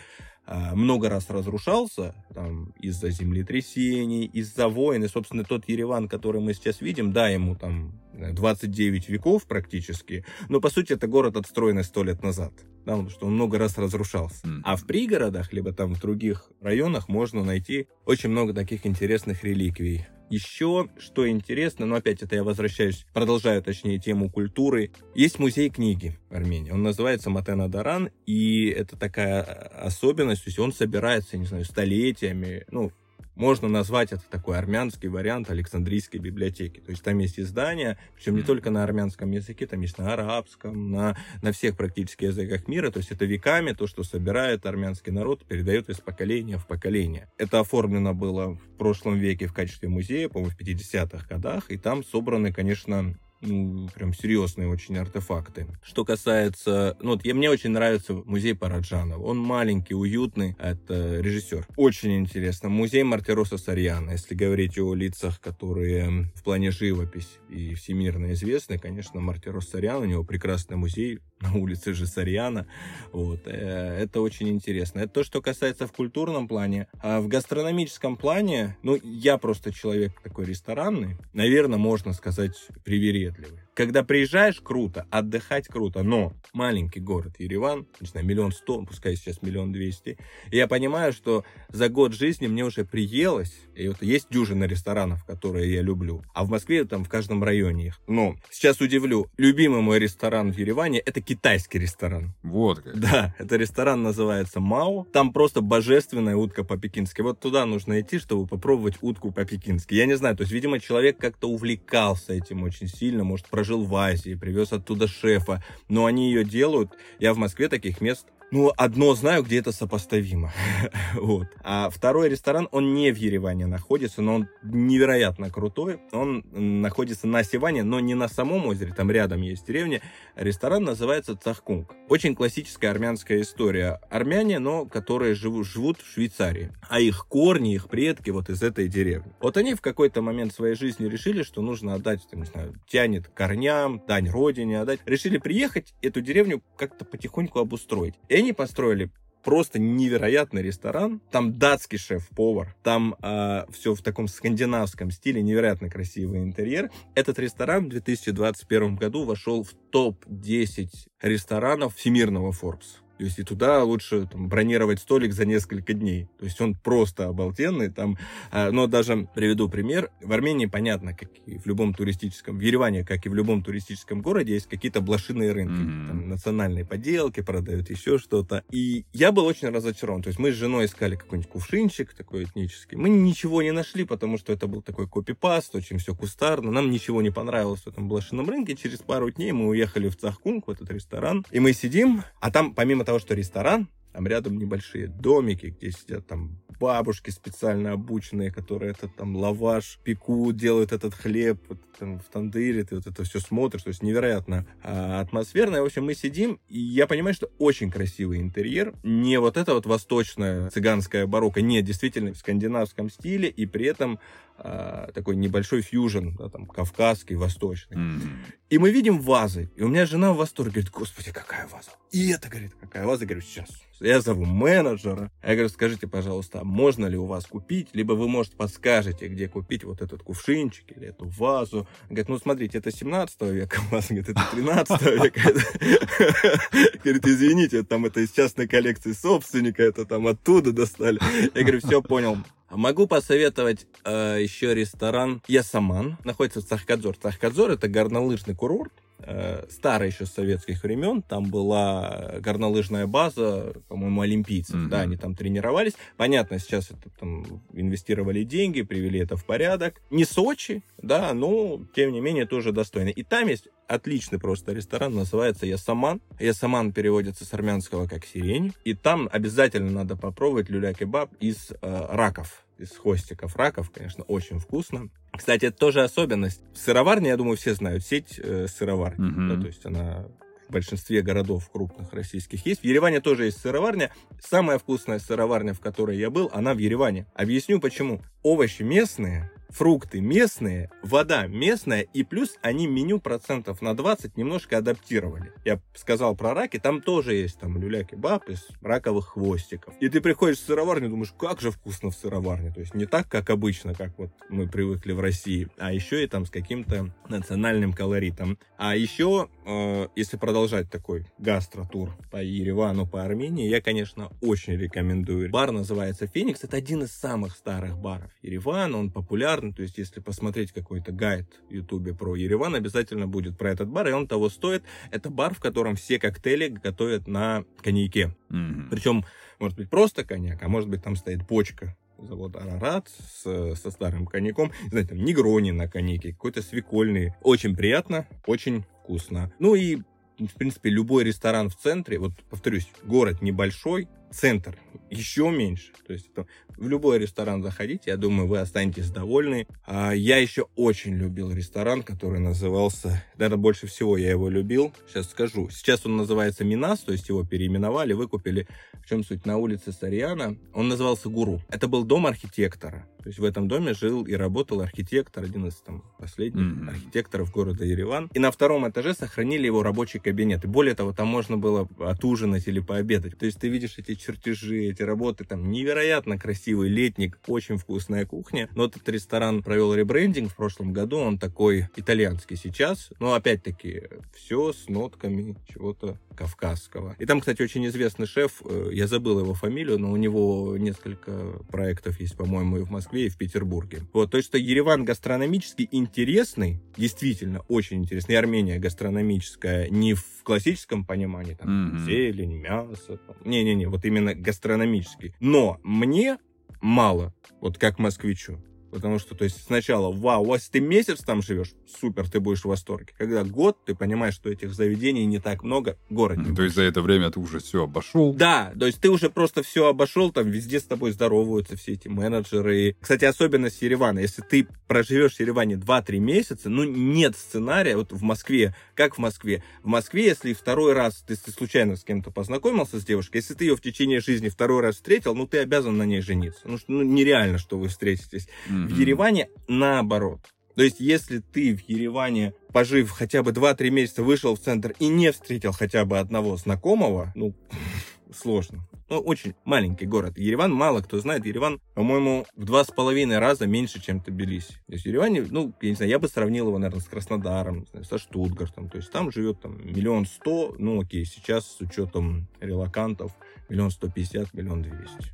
а, 0.47 0.75
много 0.75 1.07
раз 1.07 1.29
разрушался 1.29 2.15
там, 2.33 2.73
из-за 2.79 3.11
землетрясений, 3.11 4.25
из-за 4.25 4.67
войн. 4.67 5.03
И, 5.03 5.07
собственно, 5.07 5.43
тот 5.43 5.69
Ереван, 5.69 6.09
который 6.09 6.41
мы 6.41 6.55
сейчас 6.55 6.81
видим, 6.81 7.13
да, 7.13 7.29
ему 7.29 7.55
там 7.55 8.01
29 8.15 9.09
веков 9.09 9.45
практически, 9.45 10.25
но, 10.49 10.59
по 10.59 10.69
сути, 10.69 10.93
это 10.93 11.07
город, 11.07 11.37
отстроенный 11.37 11.83
сто 11.83 12.03
лет 12.03 12.23
назад. 12.23 12.53
Да, 12.85 12.91
потому 12.91 13.09
что 13.09 13.25
он 13.25 13.33
много 13.33 13.57
раз 13.57 13.77
разрушался. 13.77 14.45
Mm. 14.45 14.61
А 14.63 14.75
в 14.75 14.85
пригородах, 14.85 15.51
либо 15.53 15.73
там 15.73 15.95
в 15.95 15.99
других 15.99 16.51
районах 16.61 17.09
можно 17.09 17.43
найти 17.43 17.87
очень 18.05 18.29
много 18.29 18.53
таких 18.53 18.85
интересных 18.85 19.43
реликвий. 19.43 20.05
Еще, 20.29 20.89
что 20.97 21.29
интересно, 21.29 21.85
но 21.85 21.95
опять 21.95 22.23
это 22.23 22.35
я 22.35 22.43
возвращаюсь, 22.43 23.05
продолжаю, 23.13 23.61
точнее, 23.61 23.99
тему 23.99 24.29
культуры. 24.31 24.91
Есть 25.13 25.37
музей 25.37 25.69
книги 25.69 26.17
в 26.29 26.35
Армении. 26.35 26.71
Он 26.71 26.81
называется 26.81 27.29
Матена 27.29 27.69
Даран, 27.69 28.09
и 28.25 28.67
это 28.67 28.97
такая 28.97 29.41
особенность, 29.41 30.43
то 30.43 30.49
есть 30.49 30.59
он 30.59 30.73
собирается, 30.73 31.37
не 31.37 31.45
знаю, 31.45 31.63
столетиями, 31.63 32.65
ну, 32.71 32.91
можно 33.35 33.67
назвать 33.67 34.11
это 34.11 34.23
такой 34.29 34.57
армянский 34.57 35.09
вариант 35.09 35.49
Александрийской 35.49 36.19
библиотеки. 36.19 36.79
То 36.79 36.91
есть 36.91 37.03
там 37.03 37.17
есть 37.19 37.39
издания, 37.39 37.97
причем 38.15 38.35
не 38.35 38.41
только 38.41 38.71
на 38.71 38.83
армянском 38.83 39.31
языке, 39.31 39.67
там 39.67 39.81
есть 39.81 39.97
на 39.97 40.13
арабском, 40.13 40.91
на, 40.91 41.17
на 41.41 41.51
всех 41.51 41.75
практически 41.77 42.25
языках 42.25 42.67
мира. 42.67 42.91
То 42.91 42.99
есть 42.99 43.11
это 43.11 43.25
веками 43.25 43.73
то, 43.73 43.87
что 43.87 44.03
собирает 44.03 44.65
армянский 44.65 45.11
народ, 45.11 45.45
передает 45.45 45.89
из 45.89 45.99
поколения 45.99 46.57
в 46.57 46.65
поколение. 46.65 47.29
Это 47.37 47.59
оформлено 47.59 48.13
было 48.13 48.55
в 48.55 48.77
прошлом 48.77 49.17
веке 49.17 49.47
в 49.47 49.53
качестве 49.53 49.89
музея, 49.89 50.29
по-моему, 50.29 50.51
в 50.51 50.59
50-х 50.59 51.27
годах, 51.27 51.69
и 51.69 51.77
там 51.77 52.03
собраны, 52.03 52.53
конечно, 52.53 53.17
прям 53.45 54.13
серьезные 54.13 54.67
очень 54.67 54.97
артефакты. 54.97 55.67
Что 55.83 56.05
касается... 56.05 56.97
Ну, 57.01 57.11
вот, 57.11 57.25
я, 57.25 57.33
мне 57.33 57.49
очень 57.49 57.71
нравится 57.71 58.13
музей 58.13 58.55
Параджанова. 58.55 59.21
Он 59.23 59.37
маленький, 59.37 59.93
уютный. 59.93 60.55
Это 60.59 61.19
режиссер. 61.19 61.67
Очень 61.75 62.17
интересно. 62.17 62.69
Музей 62.69 63.03
Мартироса 63.03 63.57
Сарьяна. 63.57 64.11
Если 64.11 64.35
говорить 64.35 64.77
о 64.77 64.93
лицах, 64.93 65.39
которые 65.39 66.31
в 66.35 66.43
плане 66.43 66.71
живопись 66.71 67.39
и 67.49 67.75
всемирно 67.75 68.33
известны, 68.33 68.77
конечно, 68.77 69.19
Мартирос 69.19 69.69
Сарьян, 69.69 70.01
у 70.01 70.05
него 70.05 70.23
прекрасный 70.23 70.77
музей 70.77 71.19
на 71.45 71.59
улице 71.59 71.93
же 71.93 72.07
Сарьяна. 72.07 72.67
Вот. 73.11 73.41
Э, 73.45 73.97
это 73.99 74.21
очень 74.21 74.49
интересно. 74.49 74.99
Это 74.99 75.09
то, 75.09 75.23
что 75.23 75.41
касается 75.41 75.87
в 75.87 75.91
культурном 75.91 76.47
плане. 76.47 76.87
А 77.01 77.21
в 77.21 77.27
гастрономическом 77.27 78.17
плане, 78.17 78.77
ну, 78.83 78.97
я 79.03 79.37
просто 79.37 79.71
человек 79.71 80.19
такой 80.21 80.45
ресторанный, 80.45 81.17
наверное, 81.33 81.77
можно 81.77 82.13
сказать, 82.13 82.53
привередливый. 82.83 83.64
Когда 83.75 84.03
приезжаешь, 84.03 84.61
круто, 84.61 85.05
отдыхать 85.11 85.67
круто, 85.67 86.01
но 86.01 86.31
маленький 86.53 87.01
город 87.01 87.33
Ереван, 87.39 87.85
не 87.99 88.07
знаю, 88.07 88.25
миллион 88.25 88.53
сто, 88.53 88.81
пускай 88.83 89.17
сейчас 89.17 89.41
миллион 89.41 89.73
двести, 89.73 90.17
я 90.49 90.67
понимаю, 90.67 91.11
что 91.11 91.43
за 91.67 91.89
год 91.89 92.13
жизни 92.13 92.47
мне 92.47 92.63
уже 92.63 92.85
приелось, 92.85 93.53
и 93.75 93.89
вот 93.89 94.01
есть 94.01 94.27
дюжина 94.29 94.63
ресторанов, 94.63 95.25
которые 95.25 95.73
я 95.73 95.81
люблю, 95.81 96.23
а 96.33 96.45
в 96.45 96.49
Москве 96.49 96.85
там 96.85 97.03
в 97.03 97.09
каждом 97.09 97.43
районе 97.43 97.87
их. 97.87 97.99
Но 98.07 98.37
сейчас 98.49 98.79
удивлю, 98.79 99.27
любимый 99.35 99.81
мой 99.81 99.99
ресторан 99.99 100.53
в 100.53 100.57
Ереване 100.57 100.99
это 100.99 101.19
китайский 101.19 101.77
ресторан. 101.77 102.33
Вот 102.43 102.79
как. 102.79 102.97
Да, 102.97 103.35
это 103.37 103.57
ресторан 103.57 104.03
называется 104.03 104.61
Мао, 104.61 105.03
там 105.11 105.33
просто 105.33 105.59
божественная 105.59 106.37
утка 106.37 106.63
по-пекински. 106.63 107.19
Вот 107.19 107.41
туда 107.41 107.65
нужно 107.65 107.99
идти, 107.99 108.19
чтобы 108.19 108.47
попробовать 108.47 108.95
утку 109.01 109.33
по-пекински. 109.33 109.95
Я 109.95 110.05
не 110.05 110.15
знаю, 110.15 110.37
то 110.37 110.43
есть, 110.43 110.53
видимо, 110.53 110.79
человек 110.79 111.17
как-то 111.17 111.49
увлекался 111.49 112.31
этим 112.31 112.63
очень 112.63 112.87
сильно, 112.87 113.25
может, 113.25 113.47
прожил 113.49 113.64
в 113.73 113.95
Азии, 113.95 114.35
привез 114.35 114.73
оттуда 114.73 115.07
шефа, 115.07 115.63
но 115.89 116.05
они 116.05 116.27
ее 116.29 116.43
делают. 116.43 116.91
Я 117.19 117.33
в 117.33 117.37
Москве 117.37 117.67
таких 117.67 118.01
мест 118.01 118.27
ну, 118.55 118.71
одно 118.77 119.13
знаю, 119.15 119.43
где 119.43 119.59
это 119.59 119.73
сопоставимо. 119.73 120.53
вот. 121.15 121.47
А 121.61 121.89
второй 121.89 122.29
ресторан, 122.29 122.69
он 122.71 122.93
не 122.93 123.11
в 123.11 123.17
Ереване 123.17 123.65
находится, 123.65 124.21
но 124.21 124.35
он 124.35 124.47
невероятно 124.63 125.49
крутой. 125.49 125.99
Он 126.13 126.41
находится 126.53 127.27
на 127.27 127.43
Сиване, 127.43 127.83
но 127.83 127.99
не 127.99 128.13
на 128.13 128.29
самом 128.29 128.65
озере, 128.65 128.93
там 128.93 129.11
рядом 129.11 129.41
есть 129.41 129.67
деревня. 129.67 130.01
Ресторан 130.37 130.85
называется 130.85 131.35
Цахкунг. 131.35 131.93
Очень 132.07 132.33
классическая 132.33 132.87
армянская 132.87 133.41
история. 133.41 133.99
Армяне, 134.09 134.59
но 134.59 134.85
которые 134.85 135.35
живут, 135.35 135.67
живут 135.67 135.99
в 135.99 136.09
Швейцарии. 136.13 136.71
А 136.87 137.01
их 137.01 137.27
корни, 137.27 137.73
их 137.73 137.89
предки 137.89 138.29
вот 138.29 138.49
из 138.49 138.63
этой 138.63 138.87
деревни. 138.87 139.33
Вот 139.41 139.57
они 139.57 139.73
в 139.73 139.81
какой-то 139.81 140.21
момент 140.21 140.53
своей 140.53 140.75
жизни 140.75 141.09
решили, 141.09 141.43
что 141.43 141.61
нужно 141.61 141.95
отдать, 141.95 142.21
там, 142.31 142.39
не 142.39 142.45
знаю, 142.45 142.73
тянет 142.87 143.27
корням, 143.27 144.01
дань 144.07 144.29
родине 144.29 144.79
отдать. 144.79 145.01
Решили 145.05 145.39
приехать, 145.39 145.93
эту 146.01 146.21
деревню 146.21 146.63
как-то 146.77 147.03
потихоньку 147.03 147.59
обустроить. 147.59 148.13
И 148.29 148.44
они 148.45 148.53
построили 148.53 149.09
просто 149.43 149.79
невероятный 149.79 150.61
ресторан. 150.61 151.19
Там 151.31 151.57
датский 151.57 151.97
шеф-повар, 151.97 152.75
там 152.83 153.13
э, 153.13 153.17
а, 153.21 153.67
все 153.71 153.93
в 153.95 154.01
таком 154.01 154.27
скандинавском 154.27 155.11
стиле, 155.11 155.41
невероятно 155.41 155.89
красивый 155.89 156.43
интерьер. 156.43 156.91
Этот 157.15 157.39
ресторан 157.39 157.85
в 157.85 157.89
2021 157.89 158.95
году 158.95 159.25
вошел 159.25 159.63
в 159.63 159.73
топ-10 159.91 160.89
ресторанов 161.21 161.95
всемирного 161.95 162.51
Forbes. 162.51 163.04
То 163.17 163.23
есть 163.23 163.39
и 163.39 163.43
туда 163.43 163.83
лучше 163.83 164.27
там, 164.31 164.49
бронировать 164.49 164.99
столик 164.99 165.33
за 165.33 165.45
несколько 165.45 165.93
дней. 165.93 166.27
То 166.37 166.45
есть 166.45 166.59
он 166.59 166.75
просто 166.75 167.25
обалденный. 167.25 167.89
Там, 167.89 168.17
э, 168.51 168.71
но 168.71 168.87
даже 168.87 169.27
приведу 169.33 169.69
пример. 169.69 170.09
В 170.21 170.31
Армении, 170.33 170.65
понятно, 170.65 171.13
как 171.13 171.29
и 171.45 171.57
в 171.57 171.65
любом 171.65 171.93
туристическом, 171.93 172.57
в 172.57 172.61
Ереване, 172.61 173.05
как 173.05 173.25
и 173.25 173.29
в 173.29 173.35
любом 173.35 173.63
туристическом 173.63 174.21
городе, 174.21 174.53
есть 174.53 174.67
какие-то 174.67 175.01
блошиные 175.01 175.51
рынки. 175.51 175.73
Mm-hmm. 175.73 176.07
Там 176.07 176.29
национальные 176.29 176.85
поделки 176.85 177.41
продают, 177.41 177.89
еще 177.89 178.17
что-то. 178.17 178.63
И 178.71 179.05
я 179.13 179.31
был 179.31 179.45
очень 179.45 179.69
разочарован. 179.69 180.21
То 180.21 180.27
есть 180.27 180.39
мы 180.39 180.51
с 180.51 180.55
женой 180.55 180.85
искали 180.85 181.15
какой-нибудь 181.15 181.51
кувшинчик 181.51 182.13
такой 182.13 182.43
этнический. 182.43 182.97
Мы 182.97 183.09
ничего 183.09 183.61
не 183.61 183.71
нашли, 183.71 184.03
потому 184.03 184.37
что 184.37 184.51
это 184.51 184.67
был 184.67 184.81
такой 184.81 185.07
копипаст, 185.07 185.75
очень 185.75 185.97
все 185.99 186.13
кустарно. 186.13 186.71
Нам 186.71 186.91
ничего 186.91 187.21
не 187.21 187.31
понравилось 187.31 187.81
в 187.81 187.87
этом 187.87 188.09
блошином 188.09 188.49
рынке. 188.49 188.75
Через 188.75 188.99
пару 188.99 189.31
дней 189.31 189.51
мы 189.51 189.67
уехали 189.67 190.09
в 190.09 190.17
Цахкунг, 190.17 190.67
в 190.67 190.71
этот 190.71 190.91
ресторан. 190.91 191.45
И 191.51 191.59
мы 191.59 191.73
сидим, 191.73 192.23
а 192.39 192.51
там 192.51 192.73
помимо 192.73 193.04
того, 193.05 193.19
что 193.19 193.33
ресторан, 193.33 193.87
там 194.11 194.27
рядом 194.27 194.57
небольшие 194.57 195.07
домики, 195.07 195.75
где 195.77 195.91
сидят 195.91 196.25
там 196.25 196.57
бабушки 196.79 197.29
специально 197.29 197.91
обученные, 197.93 198.51
которые 198.51 198.91
этот 198.91 199.15
там 199.15 199.35
лаваш 199.35 199.99
пекут, 200.03 200.55
делают 200.55 200.91
этот 200.91 201.13
хлеб 201.13 201.61
вот, 201.69 201.79
там, 201.97 202.19
в 202.19 202.25
тандыре, 202.25 202.83
ты 202.83 202.95
вот 202.95 203.07
это 203.07 203.23
все 203.23 203.39
смотришь, 203.39 203.83
то 203.83 203.89
есть 203.89 204.03
невероятно 204.03 204.65
а, 204.83 205.21
атмосферно. 205.21 205.81
В 205.81 205.85
общем, 205.85 206.05
мы 206.05 206.15
сидим, 206.15 206.59
и 206.67 206.79
я 206.79 207.07
понимаю, 207.07 207.33
что 207.33 207.49
очень 207.57 207.91
красивый 207.91 208.39
интерьер, 208.39 208.93
не 209.03 209.39
вот 209.39 209.57
это 209.57 209.73
вот 209.73 209.85
восточная 209.85 210.69
цыганская 210.69 211.27
барокко, 211.27 211.61
нет, 211.61 211.85
действительно 211.85 212.33
в 212.33 212.37
скандинавском 212.37 213.09
стиле, 213.09 213.49
и 213.49 213.65
при 213.65 213.85
этом 213.85 214.19
а, 214.57 215.11
такой 215.13 215.35
небольшой 215.35 215.81
фьюжн, 215.81 216.29
да, 216.37 216.49
там, 216.49 216.65
кавказский, 216.65 217.35
восточный. 217.35 217.97
Mm-hmm. 217.97 218.29
И 218.69 218.77
мы 218.77 218.91
видим 218.91 219.19
вазы, 219.19 219.69
и 219.75 219.83
у 219.83 219.89
меня 219.89 220.05
жена 220.05 220.33
в 220.33 220.37
восторге, 220.37 220.71
говорит, 220.71 220.91
господи, 220.91 221.31
какая 221.31 221.67
ваза. 221.67 221.91
И 222.11 222.29
это, 222.29 222.47
говорит, 222.47 222.71
какая 222.79 223.05
ваза, 223.05 223.23
я 223.23 223.27
говорю, 223.27 223.41
сейчас, 223.41 223.69
я 223.99 224.21
зову 224.21 224.45
менеджера. 224.45 225.31
Я 225.43 225.53
говорю, 225.53 225.69
скажите, 225.69 226.07
пожалуйста, 226.07 226.61
а 226.61 226.63
можно 226.63 227.05
ли 227.05 227.17
у 227.17 227.25
вас 227.25 227.45
купить? 227.45 227.89
Либо 227.93 228.13
вы, 228.13 228.27
может, 228.27 228.55
подскажете, 228.55 229.27
где 229.27 229.47
купить 229.47 229.83
вот 229.83 230.01
этот 230.01 230.23
кувшинчик 230.23 230.91
или 230.95 231.07
эту 231.07 231.27
вазу. 231.27 231.79
Он 231.79 232.09
говорит, 232.09 232.29
ну, 232.29 232.37
смотрите, 232.37 232.77
это 232.77 232.91
17 232.91 233.41
века 233.41 233.81
ваза, 233.91 234.07
говорит, 234.13 234.29
это 234.29 234.47
13 234.51 235.01
века. 235.23 235.41
Говорит, 237.03 237.27
извините, 237.27 237.83
там 237.83 238.05
это 238.05 238.19
из 238.21 238.31
частной 238.31 238.67
коллекции 238.67 239.13
собственника, 239.13 239.83
это 239.83 240.05
там 240.05 240.27
оттуда 240.27 240.71
достали. 240.71 241.19
Я 241.53 241.61
говорю, 241.61 241.79
все, 241.79 242.01
понял. 242.01 242.37
Могу 242.69 243.07
посоветовать 243.07 243.85
э, 244.03 244.39
еще 244.41 244.73
ресторан 244.73 245.41
Ясаман. 245.47 246.17
Находится 246.23 246.61
в 246.61 246.65
Цахкадзор. 246.65 247.15
Цахкадзор 247.17 247.71
это 247.71 247.87
горнолыжный 247.87 248.55
курорт. 248.55 248.91
Э, 249.19 249.65
старый 249.69 250.09
еще 250.09 250.25
с 250.25 250.31
советских 250.31 250.83
времен. 250.83 251.21
Там 251.21 251.45
была 251.45 252.35
горнолыжная 252.39 253.07
база, 253.07 253.73
по-моему, 253.87 254.21
олимпийцев. 254.21 254.75
Mm-hmm. 254.75 254.89
Да, 254.89 255.01
они 255.01 255.17
там 255.17 255.35
тренировались. 255.35 255.93
Понятно, 256.17 256.59
сейчас 256.59 256.91
это 256.91 257.09
там 257.19 257.61
инвестировали 257.73 258.43
деньги, 258.43 258.81
привели 258.81 259.19
это 259.19 259.35
в 259.37 259.45
порядок. 259.45 260.01
Не 260.09 260.25
Сочи, 260.25 260.83
да, 261.01 261.33
но 261.33 261.81
тем 261.95 262.11
не 262.11 262.19
менее 262.19 262.45
тоже 262.45 262.71
достойно. 262.71 263.09
И 263.09 263.23
там 263.23 263.47
есть 263.47 263.69
отличный 263.87 264.39
просто 264.39 264.73
ресторан, 264.73 265.15
называется 265.15 265.65
Ясаман. 265.65 266.21
Ясаман 266.39 266.91
переводится 266.91 267.45
с 267.45 267.53
армянского 267.53 268.07
как 268.07 268.25
сирень. 268.25 268.73
И 268.83 268.93
там 268.93 269.29
обязательно 269.31 269.91
надо 269.91 270.15
попробовать 270.15 270.69
люля-кебаб 270.69 271.31
из 271.39 271.71
э, 271.71 272.05
раков 272.09 272.64
из 272.77 272.91
хвостиков 272.91 273.55
раков, 273.55 273.91
конечно, 273.91 274.23
очень 274.25 274.59
вкусно. 274.59 275.09
Кстати, 275.31 275.65
это 275.65 275.77
тоже 275.77 276.03
особенность. 276.03 276.61
Сыроварня, 276.73 277.29
я 277.29 277.37
думаю, 277.37 277.57
все 277.57 277.73
знают, 277.73 278.05
сеть 278.05 278.39
э, 278.41 278.67
сыроварни. 278.67 279.27
Mm-hmm. 279.27 279.55
Да, 279.55 279.61
то 279.61 279.67
есть 279.67 279.85
она 279.85 280.25
в 280.67 280.71
большинстве 280.71 281.21
городов 281.21 281.69
крупных 281.69 282.11
российских 282.13 282.65
есть. 282.65 282.81
В 282.81 282.83
Ереване 282.85 283.21
тоже 283.21 283.45
есть 283.45 283.59
сыроварня. 283.59 284.11
Самая 284.41 284.79
вкусная 284.79 285.19
сыроварня, 285.19 285.73
в 285.73 285.79
которой 285.79 286.17
я 286.17 286.29
был, 286.29 286.49
она 286.53 286.73
в 286.73 286.77
Ереване. 286.77 287.27
Объясню 287.35 287.79
почему. 287.79 288.21
Овощи 288.41 288.81
местные, 288.81 289.51
фрукты 289.75 290.21
местные, 290.21 290.89
вода 291.03 291.47
местная, 291.47 292.01
и 292.01 292.23
плюс 292.23 292.57
они 292.61 292.87
меню 292.87 293.19
процентов 293.19 293.81
на 293.81 293.95
20 293.95 294.37
немножко 294.37 294.77
адаптировали. 294.77 295.51
Я 295.65 295.81
сказал 295.93 296.35
про 296.35 296.53
раки, 296.53 296.79
там 296.79 297.01
тоже 297.01 297.33
есть 297.33 297.59
там 297.59 297.77
люля-кебаб 297.77 298.49
из 298.49 298.67
раковых 298.81 299.29
хвостиков. 299.33 299.93
И 299.99 300.07
ты 300.07 300.21
приходишь 300.21 300.59
в 300.59 300.65
сыроварню, 300.65 301.09
думаешь, 301.09 301.33
как 301.37 301.59
же 301.59 301.71
вкусно 301.71 302.09
в 302.09 302.15
сыроварне. 302.15 302.71
То 302.71 302.79
есть 302.79 302.95
не 302.95 303.05
так, 303.05 303.27
как 303.27 303.49
обычно, 303.49 303.93
как 303.93 304.17
вот 304.17 304.29
мы 304.49 304.67
привыкли 304.67 305.11
в 305.11 305.19
России, 305.19 305.67
а 305.77 305.91
еще 305.91 306.23
и 306.23 306.27
там 306.27 306.45
с 306.45 306.49
каким-то 306.49 307.13
национальным 307.27 307.91
колоритом. 307.91 308.57
А 308.77 308.95
еще, 308.95 309.49
э, 309.65 310.07
если 310.15 310.37
продолжать 310.37 310.89
такой 310.89 311.25
гастротур 311.37 312.15
по 312.31 312.41
Еревану, 312.41 313.05
по 313.05 313.23
Армении, 313.23 313.67
я, 313.67 313.81
конечно, 313.81 314.31
очень 314.41 314.73
рекомендую. 314.77 315.49
Бар 315.49 315.71
называется 315.71 316.27
«Феникс». 316.27 316.63
Это 316.63 316.77
один 316.77 317.03
из 317.03 317.11
самых 317.11 317.57
старых 317.57 317.97
баров 317.97 318.31
Еревана, 318.41 318.97
он 318.99 319.11
популярный 319.11 319.64
популярный, 319.65 319.73
то 319.73 319.81
есть 319.81 319.97
если 319.97 320.19
посмотреть 320.19 320.71
какой-то 320.71 321.11
гайд 321.11 321.47
в 321.69 321.73
Ютубе 321.73 322.13
про 322.13 322.35
Ереван, 322.35 322.75
обязательно 322.75 323.27
будет 323.27 323.57
про 323.57 323.71
этот 323.71 323.89
бар, 323.89 324.07
и 324.07 324.11
он 324.11 324.27
того 324.27 324.49
стоит. 324.49 324.83
Это 325.11 325.29
бар, 325.29 325.53
в 325.53 325.59
котором 325.59 325.95
все 325.95 326.19
коктейли 326.19 326.67
готовят 326.67 327.27
на 327.27 327.63
коньяке. 327.81 328.35
Mm-hmm. 328.49 328.89
Причем, 328.89 329.25
может 329.59 329.77
быть, 329.77 329.89
просто 329.89 330.23
коньяк, 330.23 330.61
а 330.63 330.67
может 330.67 330.89
быть, 330.89 331.03
там 331.03 331.15
стоит 331.15 331.47
почка 331.47 331.95
завод 332.17 332.55
Арарат 332.55 333.09
с, 333.09 333.75
со 333.75 333.91
старым 333.91 334.25
коньяком. 334.25 334.71
Знаете, 334.89 335.09
там 335.09 335.19
негрони 335.19 335.71
на 335.71 335.87
коньяке, 335.87 336.31
какой-то 336.31 336.61
свекольный. 336.61 337.33
Очень 337.41 337.75
приятно, 337.75 338.25
очень 338.45 338.85
вкусно. 339.03 339.51
Ну 339.59 339.75
и 339.75 340.01
в 340.37 340.55
принципе, 340.55 340.89
любой 340.89 341.23
ресторан 341.23 341.69
в 341.69 341.75
центре, 341.77 342.19
вот 342.19 342.33
повторюсь, 342.49 342.89
город 343.03 343.41
небольшой, 343.41 344.09
центр 344.31 344.77
еще 345.09 345.49
меньше. 345.49 345.91
То 346.05 346.13
есть 346.13 346.29
это, 346.31 346.45
в 346.77 346.87
любой 346.87 347.19
ресторан 347.19 347.63
заходите, 347.63 348.11
я 348.11 348.17
думаю, 348.17 348.47
вы 348.47 348.59
останетесь 348.59 349.09
довольны. 349.09 349.67
А 349.85 350.11
я 350.11 350.37
еще 350.37 350.67
очень 350.75 351.15
любил 351.15 351.51
ресторан, 351.51 352.03
который 352.03 352.39
назывался, 352.39 353.23
наверное, 353.37 353.57
больше 353.57 353.87
всего 353.87 354.17
я 354.17 354.29
его 354.29 354.49
любил. 354.49 354.93
Сейчас 355.07 355.29
скажу. 355.29 355.69
Сейчас 355.69 356.05
он 356.05 356.17
называется 356.17 356.63
Минас, 356.63 356.99
то 356.99 357.11
есть 357.11 357.29
его 357.29 357.43
переименовали, 357.43 358.13
выкупили. 358.13 358.67
В 359.03 359.07
чем 359.07 359.23
суть? 359.23 359.45
На 359.45 359.57
улице 359.57 359.91
Сарьяна. 359.91 360.57
Он 360.73 360.87
назывался 360.87 361.29
Гуру. 361.29 361.61
Это 361.69 361.87
был 361.87 362.03
дом 362.03 362.25
архитектора. 362.25 363.07
То 363.25 363.29
есть 363.29 363.39
в 363.39 363.43
этом 363.43 363.67
доме 363.67 363.95
жил 363.95 364.23
и 364.23 364.33
работал 364.33 364.81
архитектор, 364.81 365.43
один 365.43 365.65
из 365.65 365.75
там 365.77 366.03
последних 366.19 366.63
mm-hmm. 366.63 366.89
архитекторов 366.89 367.51
города 367.51 367.83
Ереван. 367.83 368.29
И 368.33 368.39
на 368.39 368.51
втором 368.51 368.87
этаже 368.87 369.15
сохранили 369.15 369.65
его 369.65 369.81
рабочий 369.81 370.19
кабинет. 370.19 370.63
И 370.63 370.67
более 370.67 370.93
того, 370.93 371.11
там 371.11 371.27
можно 371.27 371.57
было 371.57 371.89
отужинать 371.99 372.67
или 372.67 372.79
пообедать. 372.79 373.37
То 373.37 373.47
есть 373.47 373.59
ты 373.59 373.67
видишь 373.67 373.97
эти 373.97 374.14
чертежи, 374.15 374.85
эти 374.85 375.01
работы, 375.03 375.43
там 375.45 375.69
невероятно 375.71 376.37
красивый 376.37 376.89
летник, 376.89 377.39
очень 377.47 377.77
вкусная 377.77 378.25
кухня. 378.25 378.69
Но 378.75 378.85
этот 378.85 379.07
ресторан 379.09 379.63
провел 379.63 379.93
ребрендинг 379.93 380.51
в 380.51 380.55
прошлом 380.55 380.93
году, 380.93 381.17
он 381.17 381.37
такой 381.37 381.89
итальянский 381.95 382.55
сейчас, 382.55 383.09
но 383.19 383.33
опять-таки 383.33 384.03
все 384.33 384.73
с 384.73 384.89
нотками 384.89 385.55
чего-то 385.67 386.17
кавказского. 386.35 387.15
И 387.17 387.25
там, 387.25 387.39
кстати, 387.39 387.61
очень 387.61 387.85
известный 387.87 388.27
шеф, 388.27 388.61
э, 388.65 388.89
я 388.91 389.07
забыл 389.07 389.39
его 389.39 389.53
фамилию, 389.53 389.97
но 389.97 390.11
у 390.11 390.17
него 390.17 390.75
несколько 390.77 391.31
проектов 391.69 392.19
есть, 392.19 392.35
по-моему, 392.35 392.77
и 392.77 392.81
в 392.81 392.91
Москве, 392.91 393.27
и 393.27 393.29
в 393.29 393.37
Петербурге. 393.37 394.01
Вот, 394.13 394.31
то 394.31 394.37
есть, 394.37 394.49
что 394.49 394.57
Ереван 394.57 395.05
гастрономически 395.05 395.87
интересный, 395.91 396.81
действительно 396.97 397.61
очень 397.67 398.03
интересный, 398.03 398.33
и 398.33 398.37
Армения 398.37 398.79
гастрономическая 398.79 399.89
не 399.89 400.13
в 400.13 400.43
классическом 400.43 401.05
понимании, 401.05 401.55
там, 401.55 401.95
mm-hmm. 401.95 402.05
зелень, 402.05 402.57
мясо, 402.57 403.19
не-не-не, 403.43 403.87
вот 403.87 404.04
именно 404.05 404.33
гастрономический. 404.33 405.33
Но 405.39 405.79
мне 405.83 406.37
мало, 406.81 407.33
вот 407.61 407.77
как 407.77 407.99
москвичу. 407.99 408.63
Потому 408.95 409.19
что, 409.19 409.35
то 409.35 409.43
есть, 409.43 409.61
сначала, 409.65 410.09
вау, 410.09 410.53
если 410.53 410.71
ты 410.71 410.79
месяц 410.79 411.19
там 411.19 411.41
живешь, 411.41 411.73
супер, 411.99 412.29
ты 412.29 412.39
будешь 412.39 412.61
в 412.61 412.65
восторге. 412.65 413.13
Когда 413.17 413.43
год, 413.43 413.77
ты 413.83 413.93
понимаешь, 413.93 414.35
что 414.35 414.49
этих 414.49 414.73
заведений 414.73 415.25
не 415.25 415.39
так 415.39 415.63
много, 415.63 415.97
город 416.09 416.37
не 416.37 416.55
То 416.55 416.63
есть, 416.63 416.75
за 416.75 416.83
это 416.83 417.01
время 417.01 417.29
ты 417.29 417.41
уже 417.41 417.59
все 417.59 417.83
обошел? 417.83 418.33
Да, 418.33 418.71
то 418.79 418.85
есть, 418.85 419.01
ты 419.01 419.09
уже 419.09 419.29
просто 419.29 419.63
все 419.63 419.89
обошел, 419.89 420.31
там 420.31 420.49
везде 420.49 420.79
с 420.79 420.85
тобой 420.85 421.11
здороваются 421.11 421.75
все 421.75 421.91
эти 421.91 422.07
менеджеры. 422.07 422.95
Кстати, 423.01 423.25
особенность 423.25 423.81
Еревана, 423.81 424.19
если 424.19 424.41
ты 424.41 424.65
проживешь 424.87 425.35
в 425.35 425.39
Ереване 425.41 425.75
2-3 425.75 426.19
месяца, 426.19 426.69
ну, 426.69 426.85
нет 426.85 427.35
сценария, 427.35 427.97
вот 427.97 428.13
в 428.13 428.23
Москве, 428.23 428.73
как 428.93 429.15
в 429.15 429.17
Москве? 429.17 429.61
В 429.83 429.87
Москве, 429.87 430.27
если 430.27 430.53
второй 430.53 430.93
раз 430.93 431.21
ты, 431.27 431.35
ты 431.35 431.51
случайно 431.51 431.97
с 431.97 432.05
кем-то 432.05 432.31
познакомился 432.31 432.97
с 432.97 433.03
девушкой, 433.03 433.37
если 433.37 433.55
ты 433.55 433.65
ее 433.65 433.75
в 433.75 433.81
течение 433.81 434.21
жизни 434.21 434.47
второй 434.47 434.81
раз 434.81 434.95
встретил, 434.95 435.35
ну, 435.35 435.47
ты 435.47 435.57
обязан 435.57 435.97
на 435.97 436.03
ней 436.03 436.21
жениться. 436.21 436.61
Ну, 436.63 436.77
ну 436.87 437.01
нереально, 437.01 437.57
что 437.57 437.77
вы 437.77 437.89
встретитесь. 437.89 438.47
Mm 438.69 438.84
в 438.85 438.97
Ереване 438.97 439.49
наоборот. 439.67 440.39
То 440.75 440.83
есть, 440.83 440.99
если 440.99 441.39
ты 441.39 441.75
в 441.75 441.81
Ереване, 441.87 442.53
пожив 442.73 443.09
хотя 443.11 443.43
бы 443.43 443.51
2-3 443.51 443.89
месяца, 443.89 444.23
вышел 444.23 444.55
в 444.55 444.59
центр 444.59 444.93
и 444.99 445.07
не 445.07 445.31
встретил 445.31 445.71
хотя 445.71 446.03
бы 446.05 446.19
одного 446.19 446.57
знакомого, 446.57 447.31
ну, 447.33 447.53
сложно. 448.33 448.85
Ну, 449.07 449.19
очень 449.19 449.53
маленький 449.65 450.07
город. 450.07 450.37
Ереван 450.37 450.73
мало 450.73 451.01
кто 451.01 451.19
знает. 451.19 451.45
Ереван, 451.45 451.79
по-моему, 451.93 452.45
в 452.55 452.65
два 452.65 452.83
с 452.83 452.87
половиной 452.87 453.37
раза 453.37 453.67
меньше, 453.67 454.01
чем 454.01 454.19
Тбилиси. 454.19 454.73
То 454.87 454.93
есть 454.93 455.05
Ереване, 455.05 455.45
ну, 455.49 455.73
я 455.79 455.89
не 455.89 455.95
знаю, 455.95 456.09
я 456.09 456.19
бы 456.19 456.27
сравнил 456.27 456.67
его, 456.67 456.79
наверное, 456.79 457.01
с 457.01 457.05
Краснодаром, 457.05 457.85
знаю, 457.91 458.03
со 458.03 458.17
Штутгартом. 458.17 458.89
То 458.89 458.97
есть 458.97 459.11
там 459.11 459.31
живет 459.31 459.61
там 459.61 459.77
миллион 459.85 460.25
сто, 460.25 460.75
ну, 460.79 461.01
окей, 461.01 461.23
сейчас 461.25 461.77
с 461.77 461.81
учетом 461.81 462.47
релакантов 462.59 463.31
миллион 463.69 463.91
сто 463.91 464.09
пятьдесят, 464.09 464.53
миллион 464.53 464.81
двести. 464.81 465.31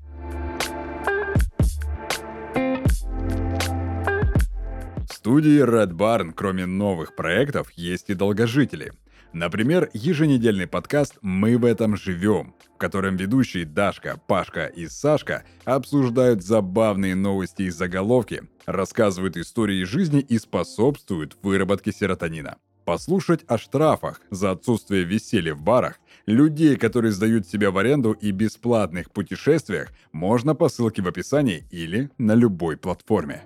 Студии 5.21 5.63
Red 5.63 5.91
Barn, 5.91 6.31
кроме 6.35 6.65
новых 6.65 7.15
проектов, 7.15 7.69
есть 7.75 8.09
и 8.09 8.15
долгожители. 8.15 8.91
Например, 9.33 9.87
еженедельный 9.93 10.65
подкаст 10.65 11.19
«Мы 11.21 11.59
в 11.59 11.65
этом 11.65 11.95
живем», 11.95 12.55
в 12.73 12.79
котором 12.79 13.17
ведущие 13.17 13.65
Дашка, 13.65 14.19
Пашка 14.25 14.65
и 14.65 14.87
Сашка 14.87 15.43
обсуждают 15.63 16.41
забавные 16.41 17.13
новости 17.13 17.61
и 17.61 17.69
заголовки, 17.69 18.41
рассказывают 18.65 19.37
истории 19.37 19.83
жизни 19.83 20.21
и 20.21 20.39
способствуют 20.39 21.37
выработке 21.43 21.91
серотонина. 21.91 22.57
Послушать 22.83 23.41
о 23.47 23.59
штрафах 23.59 24.21
за 24.31 24.49
отсутствие 24.49 25.03
веселья 25.03 25.53
в 25.53 25.61
барах, 25.61 25.99
людей, 26.25 26.77
которые 26.77 27.11
сдают 27.11 27.47
себя 27.47 27.69
в 27.69 27.77
аренду 27.77 28.13
и 28.13 28.31
бесплатных 28.31 29.11
путешествиях, 29.11 29.89
можно 30.13 30.55
по 30.55 30.67
ссылке 30.67 31.03
в 31.03 31.07
описании 31.07 31.67
или 31.69 32.09
на 32.17 32.33
любой 32.33 32.75
платформе. 32.75 33.43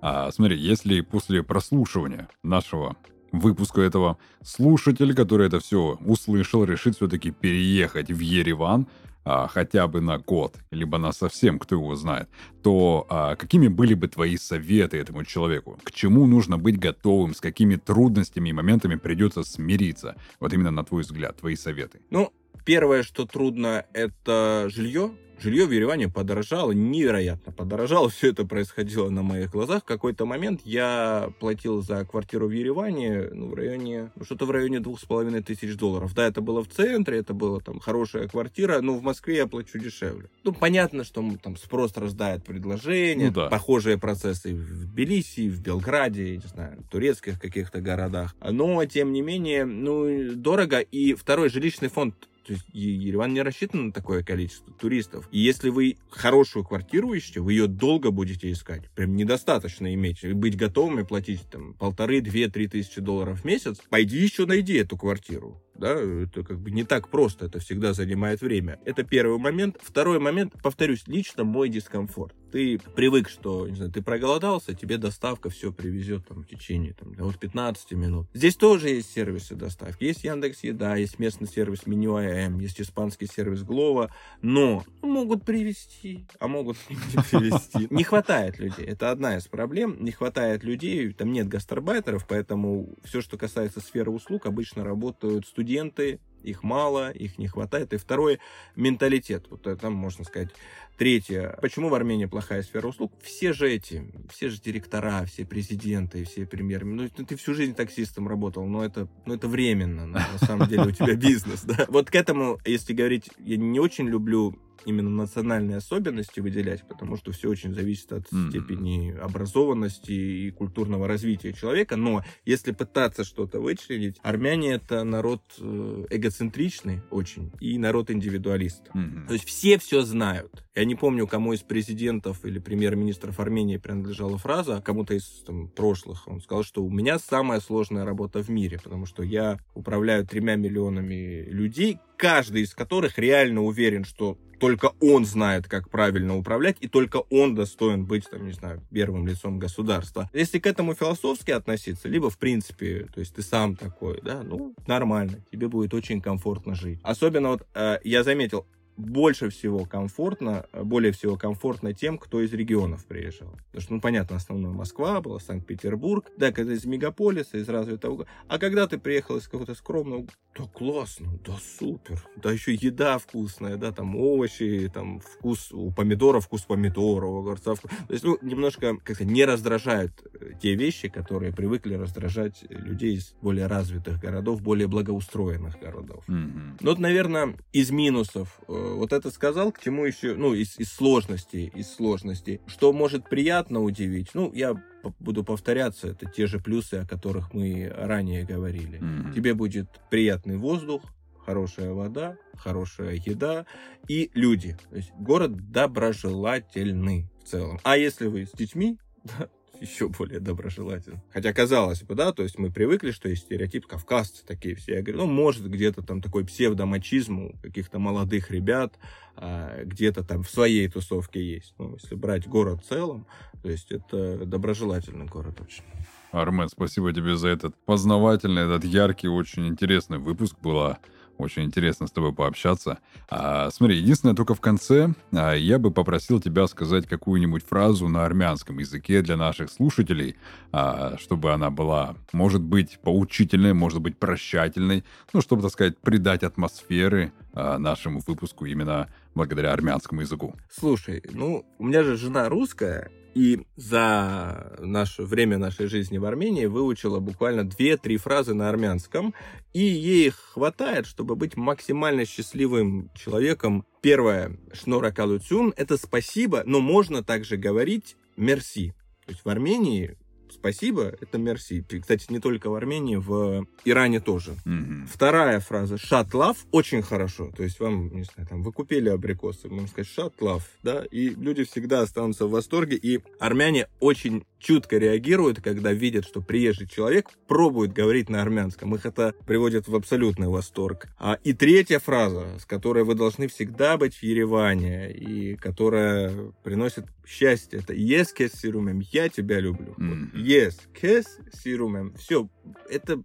А 0.00 0.30
смотри, 0.32 0.58
если 0.58 1.00
после 1.00 1.42
прослушивания 1.42 2.28
нашего 2.42 2.96
выпуска 3.32 3.80
этого 3.80 4.18
слушатель, 4.42 5.14
который 5.14 5.46
это 5.46 5.60
все 5.60 5.98
услышал, 6.04 6.64
решит 6.64 6.96
все-таки 6.96 7.30
переехать 7.30 8.10
в 8.10 8.18
Ереван, 8.18 8.86
а, 9.24 9.46
хотя 9.48 9.86
бы 9.86 10.00
на 10.00 10.18
год, 10.18 10.56
либо 10.70 10.98
на 10.98 11.12
совсем, 11.12 11.58
кто 11.58 11.74
его 11.74 11.94
знает, 11.94 12.28
то 12.62 13.06
а, 13.08 13.36
какими 13.36 13.68
были 13.68 13.94
бы 13.94 14.08
твои 14.08 14.36
советы 14.36 14.96
этому 14.96 15.24
человеку? 15.24 15.78
К 15.84 15.92
чему 15.92 16.26
нужно 16.26 16.56
быть 16.56 16.78
готовым, 16.78 17.34
с 17.34 17.40
какими 17.40 17.76
трудностями 17.76 18.48
и 18.48 18.52
моментами 18.52 18.96
придется 18.96 19.44
смириться? 19.44 20.16
Вот 20.40 20.52
именно 20.52 20.70
на 20.70 20.84
твой 20.84 21.02
взгляд, 21.02 21.36
твои 21.36 21.54
советы. 21.54 22.00
Ну, 22.10 22.32
первое, 22.64 23.02
что 23.02 23.26
трудно, 23.26 23.84
это 23.92 24.68
жилье, 24.68 25.12
Жилье 25.42 25.64
в 25.64 25.70
Ереване 25.70 26.08
подорожало, 26.08 26.72
невероятно 26.72 27.50
подорожало. 27.50 28.10
Все 28.10 28.28
это 28.28 28.44
происходило 28.44 29.08
на 29.08 29.22
моих 29.22 29.50
глазах. 29.50 29.82
В 29.82 29.86
какой-то 29.86 30.26
момент 30.26 30.60
я 30.64 31.32
платил 31.40 31.80
за 31.80 32.04
квартиру 32.04 32.46
в 32.46 32.50
Ереване 32.50 33.30
ну, 33.32 33.48
в 33.48 33.54
районе, 33.54 34.10
ну, 34.16 34.24
что-то 34.24 34.44
в 34.44 34.50
районе 34.50 34.80
двух 34.80 35.00
с 35.00 35.04
половиной 35.06 35.42
тысяч 35.42 35.76
долларов. 35.76 36.14
Да, 36.14 36.26
это 36.26 36.42
было 36.42 36.62
в 36.62 36.68
центре, 36.68 37.18
это 37.18 37.32
была 37.32 37.60
там 37.60 37.80
хорошая 37.80 38.28
квартира, 38.28 38.82
но 38.82 38.94
в 38.94 39.02
Москве 39.02 39.36
я 39.36 39.46
плачу 39.46 39.78
дешевле. 39.78 40.28
Ну, 40.44 40.52
понятно, 40.52 41.04
что 41.04 41.24
там 41.42 41.56
спрос 41.56 41.96
рождает 41.96 42.44
предложение, 42.44 43.28
ну, 43.28 43.32
да. 43.32 43.48
похожие 43.48 43.96
процессы 43.96 44.54
в 44.54 44.84
Тбилиси, 44.92 45.48
в 45.48 45.62
Белграде, 45.62 46.36
не 46.36 46.48
знаю, 46.48 46.82
в 46.86 46.90
турецких 46.90 47.40
каких-то 47.40 47.80
городах. 47.80 48.34
Но, 48.42 48.84
тем 48.84 49.12
не 49.12 49.22
менее, 49.22 49.64
ну, 49.64 50.34
дорого. 50.34 50.80
И 50.80 51.14
второй 51.14 51.48
жилищный 51.48 51.88
фонд 51.88 52.14
то 52.50 52.54
есть 52.54 52.66
Ереван 52.72 53.32
не 53.32 53.42
рассчитан 53.42 53.86
на 53.86 53.92
такое 53.92 54.24
количество 54.24 54.72
туристов. 54.72 55.28
И 55.32 55.38
если 55.38 55.68
вы 55.68 55.96
хорошую 56.10 56.64
квартиру 56.64 57.12
ищете, 57.12 57.40
вы 57.40 57.52
ее 57.52 57.66
долго 57.66 58.10
будете 58.10 58.50
искать. 58.50 58.88
Прям 58.94 59.14
недостаточно 59.14 59.92
иметь. 59.94 60.24
Быть 60.34 60.56
готовыми 60.56 61.02
платить 61.02 61.42
там 61.50 61.74
полторы, 61.74 62.20
две, 62.20 62.48
три 62.48 62.66
тысячи 62.66 63.00
долларов 63.00 63.40
в 63.40 63.44
месяц. 63.44 63.78
Пойди 63.88 64.18
еще 64.18 64.46
найди 64.46 64.74
эту 64.74 64.96
квартиру 64.96 65.62
да, 65.74 65.94
это 65.94 66.42
как 66.42 66.60
бы 66.60 66.70
не 66.70 66.84
так 66.84 67.08
просто, 67.08 67.46
это 67.46 67.58
всегда 67.58 67.94
занимает 67.94 68.42
время. 68.42 68.78
Это 68.84 69.02
первый 69.02 69.38
момент. 69.38 69.78
Второй 69.80 70.18
момент, 70.18 70.54
повторюсь, 70.62 71.04
лично 71.06 71.44
мой 71.44 71.70
дискомфорт. 71.70 72.34
Ты 72.52 72.80
привык, 72.96 73.28
что, 73.28 73.68
не 73.68 73.76
знаю, 73.76 73.92
ты 73.92 74.02
проголодался, 74.02 74.74
тебе 74.74 74.98
доставка 74.98 75.50
все 75.50 75.72
привезет 75.72 76.26
там 76.26 76.42
в 76.42 76.48
течение 76.48 76.94
там, 76.94 77.14
от 77.26 77.38
15 77.38 77.92
минут. 77.92 78.26
Здесь 78.34 78.56
тоже 78.56 78.88
есть 78.88 79.12
сервисы 79.12 79.54
доставки. 79.54 80.04
Есть 80.04 80.24
Яндекс 80.24 80.64
Еда, 80.64 80.96
есть 80.96 81.18
местный 81.18 81.46
сервис 81.46 81.86
Меню 81.86 82.16
АМ, 82.16 82.58
есть 82.58 82.80
испанский 82.80 83.26
сервис 83.26 83.62
Глова, 83.62 84.12
но 84.42 84.84
могут 85.00 85.44
привезти, 85.44 86.26
а 86.40 86.48
могут 86.48 86.76
не 86.90 86.96
привезти. 86.96 87.86
Не 87.88 88.02
хватает 88.02 88.58
людей. 88.58 88.84
Это 88.84 89.12
одна 89.12 89.36
из 89.36 89.46
проблем. 89.46 89.96
Не 90.00 90.10
хватает 90.10 90.64
людей, 90.64 91.12
там 91.12 91.32
нет 91.32 91.48
гастарбайтеров, 91.48 92.26
поэтому 92.26 92.90
все, 93.04 93.22
что 93.22 93.38
касается 93.38 93.80
сферы 93.80 94.10
услуг, 94.10 94.46
обычно 94.46 94.84
работают 94.84 95.46
студенты 95.46 95.59
студенты, 95.60 96.20
их 96.42 96.62
мало, 96.62 97.10
их 97.10 97.36
не 97.36 97.46
хватает. 97.46 97.92
И 97.92 97.98
второе, 97.98 98.38
менталитет. 98.76 99.44
Вот 99.50 99.68
там 99.78 99.92
можно 99.92 100.24
сказать. 100.24 100.48
Третье, 100.96 101.58
почему 101.60 101.88
в 101.90 101.94
Армении 101.94 102.24
плохая 102.24 102.62
сфера 102.62 102.86
услуг? 102.86 103.12
Все 103.22 103.52
же 103.52 103.70
эти, 103.70 104.10
все 104.30 104.48
же 104.48 104.58
директора, 104.60 105.24
все 105.26 105.44
президенты, 105.44 106.24
все 106.24 106.46
премьеры. 106.46 106.86
Ну, 106.86 107.08
ты 107.08 107.36
всю 107.36 107.54
жизнь 107.54 107.74
таксистом 107.74 108.26
работал, 108.26 108.66
но 108.66 108.84
это, 108.84 109.06
ну, 109.26 109.34
это 109.34 109.48
временно. 109.48 110.06
На 110.06 110.38
самом 110.38 110.66
деле 110.66 110.88
у 110.88 110.90
тебя 110.90 111.14
бизнес, 111.28 111.62
да. 111.62 111.86
Вот 111.88 112.10
к 112.10 112.14
этому, 112.14 112.58
если 112.64 112.94
говорить, 112.94 113.30
я 113.38 113.58
не 113.58 113.80
очень 113.80 114.08
люблю 114.08 114.58
именно 114.84 115.10
национальные 115.10 115.78
особенности 115.78 116.40
выделять, 116.40 116.86
потому 116.86 117.16
что 117.16 117.32
все 117.32 117.48
очень 117.48 117.74
зависит 117.74 118.12
от 118.12 118.24
mm-hmm. 118.24 118.48
степени 118.50 119.10
образованности 119.12 120.12
и 120.12 120.50
культурного 120.50 121.06
развития 121.06 121.52
человека. 121.52 121.96
Но 121.96 122.24
если 122.44 122.72
пытаться 122.72 123.24
что-то 123.24 123.60
вычленить, 123.60 124.16
армяне 124.22 124.72
это 124.72 125.04
народ 125.04 125.42
э, 125.58 126.06
эгоцентричный 126.10 127.02
очень 127.10 127.52
и 127.60 127.78
народ 127.78 128.10
индивидуалист. 128.10 128.90
Mm-hmm. 128.94 129.26
То 129.26 129.32
есть 129.34 129.44
все 129.46 129.78
все 129.78 130.02
знают. 130.02 130.64
Я 130.74 130.84
не 130.84 130.94
помню, 130.94 131.26
кому 131.26 131.52
из 131.52 131.60
президентов 131.60 132.44
или 132.44 132.58
премьер-министров 132.58 133.40
Армении 133.40 133.76
принадлежала 133.76 134.38
фраза, 134.38 134.80
кому-то 134.80 135.14
из 135.14 135.42
там, 135.44 135.68
прошлых. 135.68 136.28
Он 136.28 136.40
сказал, 136.40 136.62
что 136.62 136.84
у 136.84 136.90
меня 136.90 137.18
самая 137.18 137.60
сложная 137.60 138.04
работа 138.04 138.42
в 138.42 138.48
мире, 138.48 138.78
потому 138.82 139.04
что 139.04 139.22
я 139.22 139.58
управляю 139.74 140.26
тремя 140.26 140.56
миллионами 140.56 141.44
людей, 141.48 141.98
каждый 142.20 142.62
из 142.62 142.74
которых 142.74 143.18
реально 143.18 143.62
уверен, 143.62 144.04
что 144.04 144.36
только 144.58 144.92
он 145.00 145.24
знает, 145.24 145.66
как 145.66 145.88
правильно 145.88 146.36
управлять, 146.36 146.76
и 146.80 146.86
только 146.86 147.22
он 147.30 147.54
достоин 147.54 148.04
быть, 148.04 148.28
там, 148.30 148.46
не 148.46 148.52
знаю, 148.52 148.82
первым 148.92 149.26
лицом 149.26 149.58
государства. 149.58 150.28
Если 150.34 150.58
к 150.58 150.66
этому 150.66 150.94
философски 150.94 151.50
относиться, 151.50 152.08
либо, 152.08 152.28
в 152.28 152.36
принципе, 152.36 153.08
то 153.14 153.20
есть 153.20 153.34
ты 153.34 153.42
сам 153.42 153.74
такой, 153.74 154.20
да, 154.22 154.42
ну, 154.42 154.74
нормально, 154.86 155.42
тебе 155.50 155.68
будет 155.68 155.94
очень 155.94 156.20
комфортно 156.20 156.74
жить. 156.74 157.00
Особенно 157.02 157.48
вот 157.48 157.66
э, 157.74 158.00
я 158.04 158.22
заметил, 158.22 158.66
больше 159.00 159.50
всего 159.50 159.84
комфортно, 159.84 160.66
более 160.72 161.12
всего 161.12 161.36
комфортно 161.36 161.92
тем, 161.92 162.18
кто 162.18 162.40
из 162.40 162.52
регионов 162.52 163.06
приезжал. 163.06 163.50
Потому 163.66 163.82
что, 163.82 163.94
ну, 163.94 164.00
понятно, 164.00 164.36
основная 164.36 164.72
Москва 164.72 165.20
была, 165.20 165.40
Санкт-Петербург, 165.40 166.30
да, 166.36 166.52
когда 166.52 166.74
из 166.74 166.84
мегаполиса, 166.84 167.58
из 167.58 167.68
развитого... 167.68 168.26
А 168.48 168.58
когда 168.58 168.86
ты 168.86 168.98
приехал 168.98 169.36
из 169.36 169.44
какого-то 169.44 169.74
скромного, 169.74 170.26
да 170.56 170.64
классно, 170.64 171.38
да 171.44 171.56
супер, 171.78 172.22
да 172.36 172.52
еще 172.52 172.74
еда 172.74 173.18
вкусная, 173.18 173.76
да, 173.76 173.92
там 173.92 174.16
овощи, 174.16 174.90
там 174.92 175.20
вкус 175.20 175.72
у 175.72 175.92
помидора, 175.92 176.40
вкус 176.40 176.62
помидора, 176.62 177.26
у 177.26 177.38
огурца. 177.38 177.74
Вкус... 177.74 177.90
То 178.08 178.12
есть, 178.12 178.24
ну, 178.24 178.38
немножко, 178.42 178.96
как 178.96 179.16
сказать, 179.16 179.32
не 179.32 179.44
раздражают 179.44 180.12
э, 180.34 180.52
те 180.60 180.74
вещи, 180.74 181.08
которые 181.08 181.52
привыкли 181.52 181.94
раздражать 181.94 182.64
людей 182.68 183.16
из 183.16 183.34
более 183.40 183.66
развитых 183.66 184.20
городов, 184.20 184.60
более 184.60 184.88
благоустроенных 184.88 185.78
городов. 185.78 186.24
Mm-hmm. 186.28 186.78
Ну, 186.80 186.90
вот, 186.90 186.98
наверное, 186.98 187.56
из 187.72 187.90
минусов 187.90 188.60
э, 188.68 188.72
вот 188.96 189.12
это 189.12 189.30
сказал, 189.30 189.72
к 189.72 189.80
чему 189.80 190.04
еще, 190.04 190.34
ну, 190.34 190.54
из, 190.54 190.78
из 190.78 190.92
сложностей, 190.92 191.72
из 191.74 191.92
сложностей. 191.92 192.60
Что 192.66 192.92
может 192.92 193.28
приятно 193.28 193.82
удивить? 193.82 194.30
Ну, 194.34 194.52
я 194.52 194.74
буду 195.18 195.44
повторяться, 195.44 196.08
это 196.08 196.26
те 196.26 196.46
же 196.46 196.58
плюсы, 196.58 196.94
о 196.94 197.06
которых 197.06 197.54
мы 197.54 197.92
ранее 197.94 198.44
говорили. 198.44 198.98
Mm-hmm. 199.00 199.34
Тебе 199.34 199.54
будет 199.54 199.88
приятный 200.10 200.56
воздух, 200.56 201.02
хорошая 201.44 201.92
вода, 201.92 202.36
хорошая 202.56 203.14
еда 203.14 203.66
и 204.08 204.30
люди. 204.34 204.76
То 204.90 204.96
есть 204.96 205.10
город 205.18 205.72
доброжелательный 205.72 207.28
в 207.42 207.48
целом. 207.48 207.80
А 207.82 207.96
если 207.96 208.26
вы 208.26 208.46
с 208.46 208.52
детьми, 208.52 208.98
еще 209.80 210.08
более 210.08 210.40
доброжелателен. 210.40 211.20
Хотя 211.32 211.52
казалось 211.52 212.02
бы, 212.02 212.14
да, 212.14 212.32
то 212.32 212.42
есть 212.42 212.58
мы 212.58 212.70
привыкли, 212.70 213.10
что 213.10 213.28
есть 213.28 213.42
стереотип 213.42 213.86
кавказцы 213.86 214.44
такие 214.46 214.74
все. 214.74 214.96
Я 214.96 215.02
говорю, 215.02 215.24
ну, 215.24 215.26
может, 215.26 215.68
где-то 215.68 216.02
там 216.02 216.20
такой 216.20 216.44
псевдомачизм 216.44 217.38
у 217.38 217.52
каких-то 217.62 217.98
молодых 217.98 218.50
ребят, 218.50 218.98
а, 219.36 219.82
где-то 219.84 220.22
там 220.22 220.42
в 220.42 220.50
своей 220.50 220.88
тусовке 220.88 221.42
есть. 221.42 221.74
Ну, 221.78 221.94
если 222.00 222.14
брать 222.14 222.46
город 222.46 222.82
в 222.84 222.88
целом, 222.88 223.26
то 223.62 223.70
есть 223.70 223.90
это 223.90 224.44
доброжелательный 224.44 225.26
город 225.26 225.60
очень. 225.60 225.84
Армен, 226.32 226.68
спасибо 226.68 227.12
тебе 227.12 227.36
за 227.36 227.48
этот 227.48 227.74
познавательный, 227.86 228.62
этот 228.62 228.84
яркий, 228.84 229.28
очень 229.28 229.66
интересный 229.66 230.18
выпуск. 230.18 230.56
Была 230.62 230.98
очень 231.40 231.64
интересно 231.64 232.06
с 232.06 232.10
тобой 232.10 232.32
пообщаться. 232.32 232.98
А, 233.28 233.70
смотри, 233.70 233.96
единственное, 233.96 234.34
только 234.34 234.54
в 234.54 234.60
конце 234.60 235.14
а, 235.32 235.54
я 235.54 235.78
бы 235.78 235.90
попросил 235.90 236.40
тебя 236.40 236.66
сказать 236.66 237.06
какую-нибудь 237.06 237.64
фразу 237.64 238.08
на 238.08 238.24
армянском 238.24 238.78
языке 238.78 239.22
для 239.22 239.36
наших 239.36 239.70
слушателей, 239.70 240.36
а, 240.72 241.16
чтобы 241.18 241.52
она 241.52 241.70
была, 241.70 242.16
может 242.32 242.62
быть, 242.62 242.98
поучительной, 243.02 243.72
может 243.72 244.00
быть, 244.00 244.16
прощательной, 244.18 245.04
ну, 245.32 245.40
чтобы, 245.40 245.62
так 245.62 245.72
сказать, 245.72 245.98
придать 245.98 246.42
атмосферы 246.42 247.32
а, 247.52 247.78
нашему 247.78 248.20
выпуску 248.26 248.66
именно 248.66 249.08
благодаря 249.34 249.72
армянскому 249.72 250.20
языку. 250.20 250.54
Слушай, 250.70 251.22
ну, 251.32 251.64
у 251.78 251.84
меня 251.84 252.02
же 252.02 252.16
жена 252.16 252.48
русская, 252.48 253.10
и 253.34 253.60
за 253.76 254.76
наше 254.78 255.22
время 255.22 255.58
нашей 255.58 255.86
жизни 255.86 256.18
в 256.18 256.24
Армении 256.24 256.66
выучила 256.66 257.20
буквально 257.20 257.62
2-3 257.62 258.16
фразы 258.16 258.54
на 258.54 258.68
армянском, 258.68 259.34
и 259.72 259.80
ей 259.80 260.30
хватает, 260.30 261.06
чтобы 261.06 261.36
быть 261.36 261.56
максимально 261.56 262.24
счастливым 262.24 263.10
человеком. 263.14 263.86
Первое, 264.02 264.58
шнора 264.72 265.10
калуцюн, 265.10 265.72
это 265.76 265.96
спасибо, 265.96 266.62
но 266.66 266.80
можно 266.80 267.22
также 267.22 267.56
говорить 267.56 268.16
мерси. 268.36 268.94
То 269.26 269.32
есть 269.32 269.44
в 269.44 269.48
Армении 269.48 270.16
спасибо, 270.52 271.14
это 271.20 271.38
мерси. 271.38 271.84
Кстати, 272.00 272.26
не 272.30 272.40
только 272.40 272.70
в 272.70 272.74
Армении, 272.74 273.16
в 273.16 273.66
Иране 273.84 274.20
тоже. 274.20 274.52
Mm-hmm. 274.66 275.06
Вторая 275.12 275.60
фраза 275.60 275.98
шат 275.98 276.28
love 276.28 276.56
очень 276.70 277.02
хорошо. 277.02 277.50
То 277.56 277.62
есть 277.62 277.80
вам, 277.80 278.14
не 278.14 278.24
знаю, 278.24 278.48
там, 278.48 278.62
вы 278.62 278.72
купили 278.72 279.08
абрикосы, 279.08 279.68
можно 279.68 279.88
сказать 279.88 280.08
шат 280.08 280.34
love, 280.40 280.62
да, 280.82 281.04
и 281.10 281.30
люди 281.30 281.64
всегда 281.64 282.02
останутся 282.02 282.46
в 282.46 282.50
восторге, 282.50 282.96
и 282.96 283.20
армяне 283.38 283.88
очень 284.00 284.44
чутко 284.58 284.98
реагируют, 284.98 285.60
когда 285.60 285.92
видят, 285.92 286.26
что 286.26 286.40
приезжий 286.40 286.86
человек 286.86 287.30
пробует 287.48 287.92
говорить 287.92 288.28
на 288.28 288.42
армянском. 288.42 288.94
Их 288.94 289.06
это 289.06 289.34
приводит 289.46 289.88
в 289.88 289.94
абсолютный 289.96 290.48
восторг. 290.48 291.08
А, 291.18 291.38
и 291.42 291.52
третья 291.52 291.98
фраза, 291.98 292.58
с 292.60 292.66
которой 292.66 293.04
вы 293.04 293.14
должны 293.14 293.48
всегда 293.48 293.96
быть 293.96 294.14
в 294.14 294.22
Ереване, 294.22 295.10
и 295.10 295.56
которая 295.56 296.52
приносит 296.62 297.06
счастье, 297.30 297.78
это 297.78 297.94
«Yes, 297.94 298.28
kes 298.36 298.52
sirumem», 298.62 299.00
«Я 299.12 299.28
тебя 299.28 299.60
люблю». 299.60 299.94
«Yes, 300.34 300.80
kes 301.00 301.26
sirumem». 301.52 302.16
Все, 302.18 302.48
это 302.88 303.22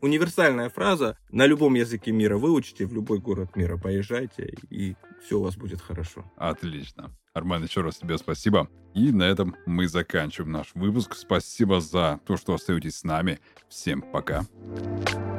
универсальная 0.00 0.70
фраза. 0.70 1.18
На 1.30 1.46
любом 1.46 1.74
языке 1.74 2.12
мира 2.12 2.38
выучите, 2.38 2.86
в 2.86 2.94
любой 2.94 3.18
город 3.18 3.56
мира 3.56 3.76
поезжайте, 3.76 4.54
и 4.70 4.94
все 5.24 5.38
у 5.38 5.42
вас 5.42 5.56
будет 5.56 5.80
хорошо. 5.80 6.24
Отлично. 6.36 7.10
Армен, 7.34 7.64
еще 7.64 7.82
раз 7.82 7.98
тебе 7.98 8.16
спасибо. 8.18 8.68
И 8.94 9.12
на 9.12 9.24
этом 9.24 9.54
мы 9.66 9.88
заканчиваем 9.88 10.52
наш 10.52 10.70
выпуск. 10.74 11.14
Спасибо 11.14 11.80
за 11.80 12.20
то, 12.26 12.36
что 12.36 12.54
остаетесь 12.54 12.96
с 12.96 13.04
нами. 13.04 13.38
Всем 13.68 14.02
пока. 14.02 14.46
Пока. 15.04 15.37